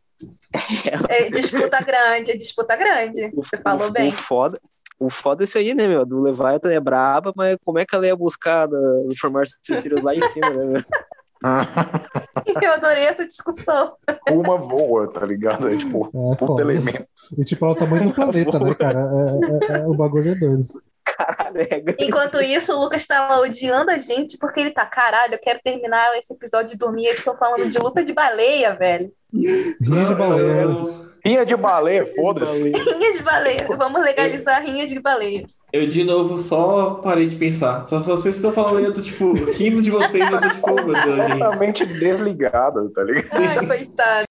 [1.10, 3.32] É, disputa grande, é disputa grande.
[3.36, 4.10] Você falou o, bem.
[4.10, 4.58] O foda,
[4.98, 6.06] o foda é isso aí, né, meu?
[6.06, 10.14] Do Leviathan é braba, mas como é que ela ia buscar do to Sirius lá
[10.14, 10.84] em cima, né, meu?
[12.62, 13.94] Eu adorei essa discussão.
[14.30, 15.68] Uma voa, tá ligado?
[15.68, 16.62] É tipo, É puta foda.
[16.62, 17.06] elemento.
[17.38, 19.00] E tipo, é o tamanho do planeta, né, cara?
[19.00, 20.64] É, é- é- o bagulho é doido.
[21.04, 25.40] Caralho, é Enquanto isso, o Lucas tá odiando a gente porque ele tá, caralho, eu
[25.40, 27.06] quero terminar esse episódio de dormir.
[27.08, 29.12] Eles estão falando de luta de baleia, velho.
[29.34, 30.62] Rinha de baleia.
[30.62, 32.72] Eu, Rinha de baleia, foda-se.
[32.72, 33.68] Rinha de baleia.
[33.78, 35.46] Vamos legalizar rinha de baleia.
[35.74, 37.84] Eu, de novo, só parei de pensar.
[37.84, 40.72] Só, só vocês estão falando aí, eu tô, tipo, rindo de vocês, eu tô, tipo,
[40.72, 41.32] oh, meu Deus, gente.
[41.32, 43.28] Completamente desligada, tá ligado?
[43.34, 44.31] Ai, coitado.